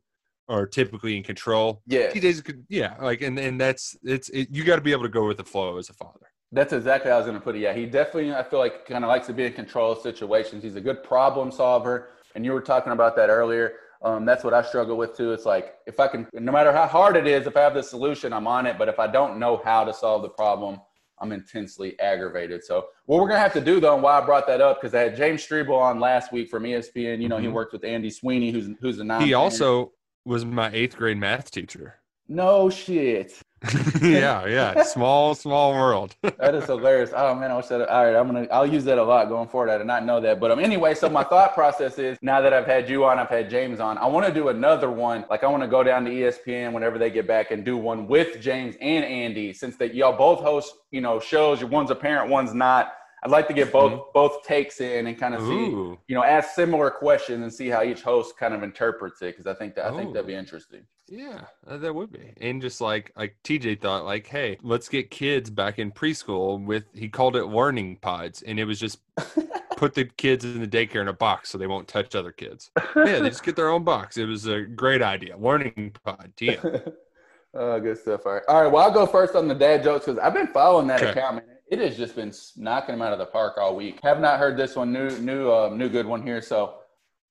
are 0.48 0.66
typically 0.66 1.18
in 1.18 1.22
control. 1.22 1.82
Yeah, 1.86 2.10
TJ's 2.10 2.42
yeah, 2.70 2.96
like 2.98 3.20
and 3.20 3.38
and 3.38 3.60
that's 3.60 3.94
it's 4.02 4.30
it, 4.30 4.48
you 4.50 4.64
got 4.64 4.76
to 4.76 4.82
be 4.82 4.92
able 4.92 5.02
to 5.02 5.10
go 5.10 5.26
with 5.26 5.36
the 5.36 5.44
flow 5.44 5.76
as 5.76 5.90
a 5.90 5.94
father. 5.94 6.30
That's 6.52 6.72
exactly 6.72 7.10
how 7.10 7.16
I 7.16 7.18
was 7.18 7.26
going 7.26 7.38
to 7.38 7.42
put 7.44 7.56
it. 7.56 7.60
Yeah, 7.60 7.72
he 7.72 7.86
definitely, 7.86 8.32
I 8.32 8.42
feel 8.42 8.58
like, 8.60 8.86
kind 8.86 9.04
of 9.04 9.08
likes 9.08 9.26
to 9.26 9.32
be 9.32 9.44
in 9.44 9.52
control 9.52 9.92
of 9.92 9.98
situations. 9.98 10.62
He's 10.62 10.76
a 10.76 10.80
good 10.80 11.02
problem 11.02 11.50
solver. 11.50 12.10
And 12.34 12.44
you 12.44 12.52
were 12.52 12.60
talking 12.60 12.92
about 12.92 13.16
that 13.16 13.28
earlier. 13.28 13.74
Um, 14.02 14.24
that's 14.24 14.44
what 14.44 14.52
I 14.54 14.62
struggle 14.62 14.96
with 14.96 15.16
too. 15.16 15.32
It's 15.32 15.46
like 15.46 15.76
if 15.86 15.98
I 15.98 16.08
can, 16.08 16.26
no 16.34 16.52
matter 16.52 16.72
how 16.72 16.86
hard 16.86 17.16
it 17.16 17.26
is, 17.26 17.46
if 17.46 17.56
I 17.56 17.60
have 17.60 17.74
the 17.74 17.82
solution, 17.82 18.32
I'm 18.32 18.46
on 18.46 18.66
it. 18.66 18.76
But 18.78 18.88
if 18.88 18.98
I 18.98 19.06
don't 19.06 19.38
know 19.38 19.62
how 19.64 19.82
to 19.84 19.94
solve 19.94 20.22
the 20.22 20.28
problem, 20.28 20.80
I'm 21.20 21.32
intensely 21.32 21.98
aggravated. 22.00 22.62
So 22.64 22.86
what 23.06 23.20
we're 23.20 23.28
gonna 23.28 23.38
have 23.40 23.52
to 23.54 23.60
do 23.62 23.80
though, 23.80 23.94
and 23.94 24.02
why 24.02 24.18
I 24.20 24.24
brought 24.26 24.46
that 24.48 24.60
up, 24.60 24.80
because 24.80 24.94
I 24.94 25.00
had 25.00 25.16
James 25.16 25.46
Strebel 25.46 25.80
on 25.80 26.00
last 26.00 26.32
week 26.32 26.50
from 26.50 26.64
ESPN. 26.64 27.22
You 27.22 27.28
know, 27.28 27.38
he 27.38 27.46
Mhm. 27.46 27.52
worked 27.52 27.72
with 27.72 27.84
Andy 27.84 28.10
Sweeney, 28.10 28.50
who's 28.50 28.68
who's 28.80 28.98
a 28.98 29.04
non. 29.04 29.22
He 29.22 29.32
also 29.32 29.92
was 30.26 30.44
my 30.44 30.70
eighth 30.74 30.96
grade 30.96 31.16
math 31.18 31.50
teacher. 31.50 32.00
no 32.28 32.68
shit. 32.68 33.32
yeah, 34.02 34.46
yeah. 34.46 34.82
Small, 34.82 35.34
small 35.34 35.72
world. 35.72 36.16
That 36.38 36.54
is 36.56 36.64
hilarious. 36.66 37.10
Oh 37.14 37.34
man, 37.34 37.50
I 37.50 37.56
wish 37.56 37.66
that. 37.66 37.88
All 37.88 38.04
right, 38.04 38.14
I'm 38.14 38.26
gonna. 38.26 38.46
I'll 38.50 38.66
use 38.66 38.84
that 38.84 38.98
a 38.98 39.02
lot 39.02 39.28
going 39.28 39.48
forward. 39.48 39.70
I 39.70 39.78
did 39.78 39.86
not 39.86 40.04
know 40.04 40.20
that, 40.20 40.40
but 40.40 40.50
um, 40.50 40.58
anyway. 40.58 40.94
So 40.94 41.08
my 41.08 41.24
thought 41.24 41.54
process 41.54 41.98
is 41.98 42.18
now 42.20 42.40
that 42.42 42.52
I've 42.52 42.66
had 42.66 42.88
you 42.88 43.04
on, 43.04 43.18
I've 43.18 43.30
had 43.30 43.48
James 43.48 43.80
on. 43.80 43.96
I 43.96 44.06
want 44.06 44.26
to 44.26 44.32
do 44.32 44.48
another 44.48 44.90
one. 44.90 45.24
Like 45.30 45.42
I 45.42 45.46
want 45.46 45.62
to 45.62 45.68
go 45.68 45.82
down 45.82 46.04
to 46.04 46.10
ESPN 46.10 46.72
whenever 46.72 46.98
they 46.98 47.10
get 47.10 47.26
back 47.26 47.50
and 47.50 47.64
do 47.64 47.76
one 47.76 48.06
with 48.06 48.40
James 48.40 48.74
and 48.80 49.04
Andy, 49.04 49.52
since 49.52 49.76
that 49.76 49.94
y'all 49.94 50.16
both 50.16 50.40
host, 50.40 50.74
you 50.90 51.00
know, 51.00 51.18
shows. 51.18 51.60
Your 51.60 51.70
one's 51.70 51.90
a 51.90 51.94
parent, 51.94 52.30
one's 52.30 52.52
not. 52.52 52.92
I'd 53.24 53.30
like 53.30 53.48
to 53.48 53.54
get 53.54 53.72
both 53.72 54.12
both 54.12 54.42
takes 54.44 54.80
in 54.80 55.06
and 55.06 55.18
kind 55.18 55.34
of 55.34 55.40
see, 55.40 55.46
Ooh. 55.46 55.98
you 56.08 56.14
know, 56.14 56.22
ask 56.22 56.50
similar 56.54 56.90
questions 56.90 57.42
and 57.42 57.52
see 57.52 57.68
how 57.68 57.82
each 57.82 58.02
host 58.02 58.36
kind 58.36 58.52
of 58.52 58.62
interprets 58.62 59.22
it 59.22 59.36
because 59.36 59.46
I 59.46 59.58
think 59.58 59.74
that 59.76 59.86
I 59.86 59.96
think 59.96 60.12
that'd 60.12 60.26
be 60.26 60.34
interesting. 60.34 60.84
Yeah, 61.08 61.42
uh, 61.66 61.76
that 61.78 61.94
would 61.94 62.12
be. 62.12 62.32
And 62.40 62.62
just 62.62 62.80
like 62.80 63.12
like 63.16 63.36
TJ 63.44 63.80
thought, 63.80 64.04
like, 64.04 64.26
hey, 64.26 64.58
let's 64.62 64.88
get 64.88 65.10
kids 65.10 65.50
back 65.50 65.78
in 65.78 65.92
preschool 65.92 66.64
with 66.64 66.84
he 66.94 67.08
called 67.08 67.36
it 67.36 67.44
learning 67.46 67.96
pods, 68.00 68.42
and 68.42 68.58
it 68.58 68.64
was 68.64 68.80
just 68.80 69.00
put 69.76 69.94
the 69.94 70.06
kids 70.06 70.44
in 70.44 70.60
the 70.60 70.66
daycare 70.66 71.02
in 71.02 71.08
a 71.08 71.12
box 71.12 71.50
so 71.50 71.58
they 71.58 71.66
won't 71.66 71.88
touch 71.88 72.14
other 72.14 72.32
kids. 72.32 72.70
Yeah, 72.96 73.20
they 73.20 73.28
just 73.28 73.42
get 73.44 73.54
their 73.56 73.68
own 73.68 73.84
box. 73.84 74.16
It 74.16 74.24
was 74.24 74.46
a 74.46 74.62
great 74.62 75.02
idea. 75.02 75.36
Learning 75.36 75.94
pod, 76.04 76.32
TM. 76.36 76.92
oh, 77.54 77.80
good 77.80 77.98
stuff. 77.98 78.22
All 78.24 78.32
right. 78.32 78.42
All 78.48 78.62
right. 78.62 78.72
Well, 78.72 78.82
I'll 78.84 78.90
go 78.90 79.06
first 79.06 79.34
on 79.34 79.46
the 79.46 79.54
dad 79.54 79.82
jokes 79.82 80.06
because 80.06 80.18
I've 80.18 80.34
been 80.34 80.48
following 80.48 80.86
that 80.86 81.02
Okay. 81.02 81.10
account, 81.10 81.36
man. 81.36 81.44
It 81.70 81.80
has 81.80 81.96
just 81.96 82.16
been 82.16 82.32
knocking 82.56 82.94
them 82.94 83.02
out 83.02 83.12
of 83.12 83.18
the 83.18 83.26
park 83.26 83.58
all 83.58 83.74
week. 83.76 83.98
Have 84.02 84.20
not 84.20 84.38
heard 84.38 84.56
this 84.56 84.74
one. 84.76 84.92
New, 84.92 85.18
new, 85.18 85.52
um, 85.52 85.76
new 85.76 85.88
good 85.88 86.06
one 86.06 86.22
here. 86.22 86.40
So, 86.40 86.76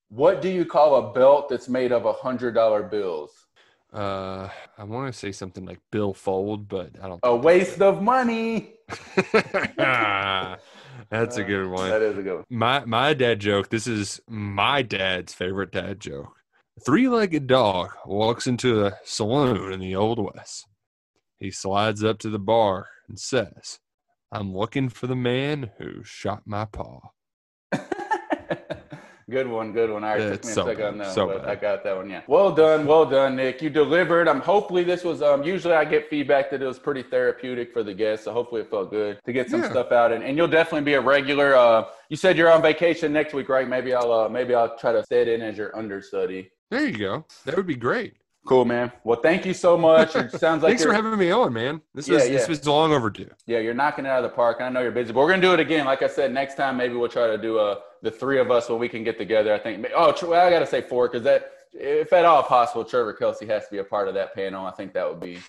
what 0.09 0.41
do 0.41 0.49
you 0.49 0.65
call 0.65 0.95
a 0.95 1.13
belt 1.13 1.49
that's 1.49 1.69
made 1.69 1.91
of 1.91 2.05
a 2.05 2.13
hundred 2.13 2.53
dollar 2.53 2.83
bills? 2.83 3.42
Uh, 3.93 4.49
I 4.77 4.83
want 4.85 5.13
to 5.13 5.17
say 5.17 5.31
something 5.31 5.65
like 5.65 5.79
Bill 5.91 6.13
Fold, 6.13 6.67
but 6.67 6.91
I 7.01 7.07
don't. 7.07 7.19
A 7.23 7.35
waste 7.35 7.79
of 7.81 8.01
money. 8.01 8.73
that's 8.87 10.61
That's 11.09 11.37
a 11.37 11.43
good 11.43 11.67
one. 11.67 11.89
That 11.89 12.01
is 12.01 12.17
a 12.17 12.23
good 12.23 12.35
one. 12.37 12.45
My 12.49 12.83
my 12.85 13.13
dad 13.13 13.39
joke. 13.39 13.69
This 13.69 13.85
is 13.85 14.19
my 14.27 14.81
dad's 14.81 15.33
favorite 15.33 15.71
dad 15.71 15.99
joke. 15.99 16.33
Three-legged 16.83 17.45
dog 17.45 17.91
walks 18.05 18.47
into 18.47 18.83
a 18.83 18.97
saloon 19.03 19.71
in 19.71 19.79
the 19.79 19.95
old 19.95 20.17
west. 20.17 20.65
He 21.37 21.51
slides 21.51 22.03
up 22.03 22.17
to 22.19 22.29
the 22.29 22.39
bar 22.39 22.87
and 23.07 23.19
says, 23.19 23.79
"I'm 24.31 24.55
looking 24.55 24.89
for 24.89 25.05
the 25.05 25.15
man 25.15 25.69
who 25.77 26.03
shot 26.03 26.43
my 26.45 26.65
paw." 26.65 26.99
Good 29.33 29.47
one, 29.47 29.73
good 29.73 29.89
one. 29.89 30.03
All 30.03 30.11
right, 30.11 30.31
took 30.31 30.45
me 30.45 30.51
a 30.51 30.53
so 30.53 30.65
second 30.65 30.85
on 30.85 30.97
that, 30.99 31.13
so 31.13 31.27
but 31.27 31.41
bad. 31.41 31.49
I 31.49 31.55
got 31.55 31.83
that 31.83 31.95
one. 31.97 32.09
Yeah. 32.09 32.21
Well 32.27 32.51
done, 32.51 32.85
well 32.85 33.05
done, 33.05 33.35
Nick. 33.35 33.61
You 33.61 33.69
delivered. 33.69 34.27
I'm 34.27 34.37
um, 34.37 34.41
hopefully 34.41 34.83
this 34.83 35.03
was 35.03 35.21
um. 35.21 35.43
Usually 35.43 35.73
I 35.73 35.85
get 35.85 36.09
feedback 36.09 36.49
that 36.51 36.61
it 36.61 36.65
was 36.65 36.79
pretty 36.79 37.03
therapeutic 37.03 37.73
for 37.73 37.83
the 37.83 37.93
guests, 37.93 38.25
so 38.25 38.33
hopefully 38.33 38.61
it 38.61 38.69
felt 38.69 38.91
good 38.91 39.19
to 39.25 39.33
get 39.33 39.49
some 39.49 39.61
Yeah. 39.61 39.71
stuff 39.71 39.91
out. 39.91 40.11
And, 40.13 40.23
and 40.23 40.37
you'll 40.37 40.47
definitely 40.47 40.85
be 40.85 40.93
a 40.93 41.01
regular. 41.01 41.55
Uh, 41.55 41.85
you 42.09 42.15
said 42.15 42.37
you're 42.37 42.51
on 42.51 42.61
vacation 42.61 43.11
next 43.11 43.33
week, 43.33 43.49
right? 43.49 43.67
Maybe 43.67 43.93
I'll 43.93 44.11
uh 44.11 44.29
maybe 44.29 44.53
I'll 44.53 44.77
try 44.77 44.91
to 44.93 45.03
sit 45.05 45.27
in 45.27 45.41
as 45.41 45.57
your 45.57 45.75
understudy. 45.75 46.51
There 46.69 46.85
you 46.87 46.97
go. 46.97 47.25
That 47.45 47.55
would 47.57 47.67
be 47.67 47.75
great. 47.75 48.13
Cool, 48.45 48.65
man. 48.65 48.91
Well, 49.05 49.19
thank 49.21 49.45
you 49.45 49.53
so 49.53 49.77
much. 49.77 50.15
It 50.15 50.31
sounds 50.39 50.63
like 50.63 50.71
Thanks 50.71 50.83
for 50.83 50.91
having 50.93 51.17
me 51.17 51.31
on, 51.31 51.53
man. 51.53 51.81
This 51.95 52.07
Yeah, 52.09 52.15
was 52.15 52.23
this 52.23 52.41
yeah. 52.41 52.47
was 52.49 52.67
long 52.67 52.91
overdue. 52.91 53.29
Yeah, 53.47 53.59
you're 53.59 53.73
knocking 53.73 54.05
it 54.05 54.09
out 54.09 54.23
of 54.23 54.29
the 54.29 54.35
park. 54.35 54.57
I 54.59 54.67
know 54.69 54.81
you're 54.81 54.91
busy, 54.91 55.13
but 55.13 55.21
we're 55.21 55.29
gonna 55.29 55.41
do 55.41 55.53
it 55.53 55.59
again. 55.61 55.85
Like 55.85 56.01
I 56.01 56.07
said, 56.07 56.33
next 56.33 56.55
time 56.55 56.75
maybe 56.75 56.95
we'll 56.95 57.07
try 57.09 57.27
to 57.27 57.37
do 57.37 57.57
uh, 57.57 57.79
the 58.01 58.11
three 58.11 58.39
of 58.39 58.51
us 58.51 58.67
when 58.69 58.79
we 58.79 58.89
can 58.89 59.03
get 59.03 59.17
together. 59.17 59.53
I 59.53 59.59
think. 59.59 59.85
Oh, 59.95 60.13
well, 60.27 60.45
I 60.45 60.49
gotta 60.49 60.67
say 60.67 60.81
four 60.81 61.07
because 61.07 61.23
that, 61.23 61.51
if 61.73 62.13
at 62.13 62.25
all 62.25 62.43
possible, 62.43 62.85
Trevor 62.85 63.13
Kelsey 63.13 63.45
has 63.47 63.65
to 63.65 63.71
be 63.71 63.77
a 63.79 63.83
part 63.83 64.07
of 64.07 64.13
that 64.13 64.33
panel. 64.35 64.65
I 64.65 64.71
think 64.71 64.93
that 64.93 65.09
would 65.09 65.19
be 65.19 65.39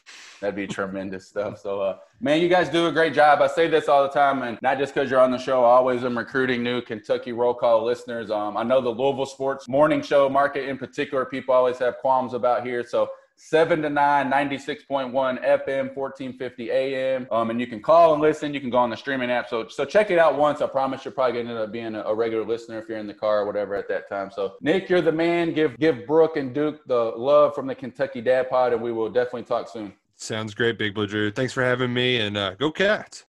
that'd 0.40 0.56
be 0.56 0.66
tremendous 0.66 1.26
stuff. 1.26 1.60
So, 1.60 1.80
uh, 1.80 1.98
man, 2.20 2.40
you 2.40 2.48
guys 2.48 2.68
do 2.68 2.86
a 2.86 2.92
great 2.92 3.14
job. 3.14 3.42
I 3.42 3.46
say 3.46 3.68
this 3.68 3.88
all 3.88 4.02
the 4.02 4.08
time, 4.08 4.42
and 4.42 4.58
not 4.62 4.78
just 4.78 4.94
because 4.94 5.10
you're 5.10 5.20
on 5.20 5.30
the 5.30 5.38
show. 5.38 5.64
I 5.64 5.76
always 5.76 6.04
am 6.04 6.16
recruiting 6.16 6.62
new 6.62 6.80
Kentucky 6.80 7.32
roll 7.32 7.54
call 7.54 7.84
listeners. 7.84 8.30
Um, 8.30 8.56
I 8.56 8.62
know 8.62 8.80
the 8.80 8.90
Louisville 8.90 9.26
sports 9.26 9.68
morning 9.68 10.02
show 10.02 10.28
market 10.28 10.68
in 10.68 10.78
particular, 10.78 11.24
people 11.24 11.54
always 11.54 11.78
have 11.78 11.98
qualms 11.98 12.34
about 12.34 12.66
here. 12.66 12.84
So. 12.84 13.10
7 13.36 13.82
to 13.82 13.90
9, 13.90 14.30
96.1 14.30 15.12
FM, 15.12 15.94
1450 15.94 16.70
AM. 16.70 17.26
Um, 17.30 17.50
and 17.50 17.60
you 17.60 17.66
can 17.66 17.82
call 17.82 18.12
and 18.12 18.22
listen. 18.22 18.54
You 18.54 18.60
can 18.60 18.70
go 18.70 18.78
on 18.78 18.90
the 18.90 18.96
streaming 18.96 19.30
app. 19.30 19.48
So 19.48 19.68
so 19.68 19.84
check 19.84 20.10
it 20.10 20.18
out 20.18 20.38
once. 20.38 20.60
I 20.60 20.66
promise 20.66 21.04
you're 21.04 21.12
probably 21.12 21.34
going 21.34 21.46
to 21.46 21.52
end 21.52 21.60
up 21.60 21.72
being 21.72 21.94
a, 21.94 22.02
a 22.02 22.14
regular 22.14 22.44
listener 22.44 22.78
if 22.78 22.88
you're 22.88 22.98
in 22.98 23.06
the 23.06 23.14
car 23.14 23.40
or 23.40 23.46
whatever 23.46 23.74
at 23.74 23.88
that 23.88 24.08
time. 24.08 24.30
So, 24.34 24.54
Nick, 24.60 24.88
you're 24.88 25.02
the 25.02 25.12
man. 25.12 25.52
Give 25.52 25.78
give 25.78 26.06
Brooke 26.06 26.36
and 26.36 26.54
Duke 26.54 26.86
the 26.86 26.96
love 26.96 27.54
from 27.54 27.66
the 27.66 27.74
Kentucky 27.74 28.20
Dad 28.20 28.50
Pod, 28.50 28.72
and 28.72 28.82
we 28.82 28.92
will 28.92 29.10
definitely 29.10 29.44
talk 29.44 29.68
soon. 29.68 29.92
Sounds 30.16 30.54
great, 30.54 30.78
Big 30.78 30.94
Blue 30.94 31.06
Drew. 31.06 31.30
Thanks 31.30 31.52
for 31.52 31.62
having 31.62 31.92
me, 31.92 32.20
and 32.20 32.36
uh, 32.36 32.54
go 32.54 32.70
Cats. 32.70 33.22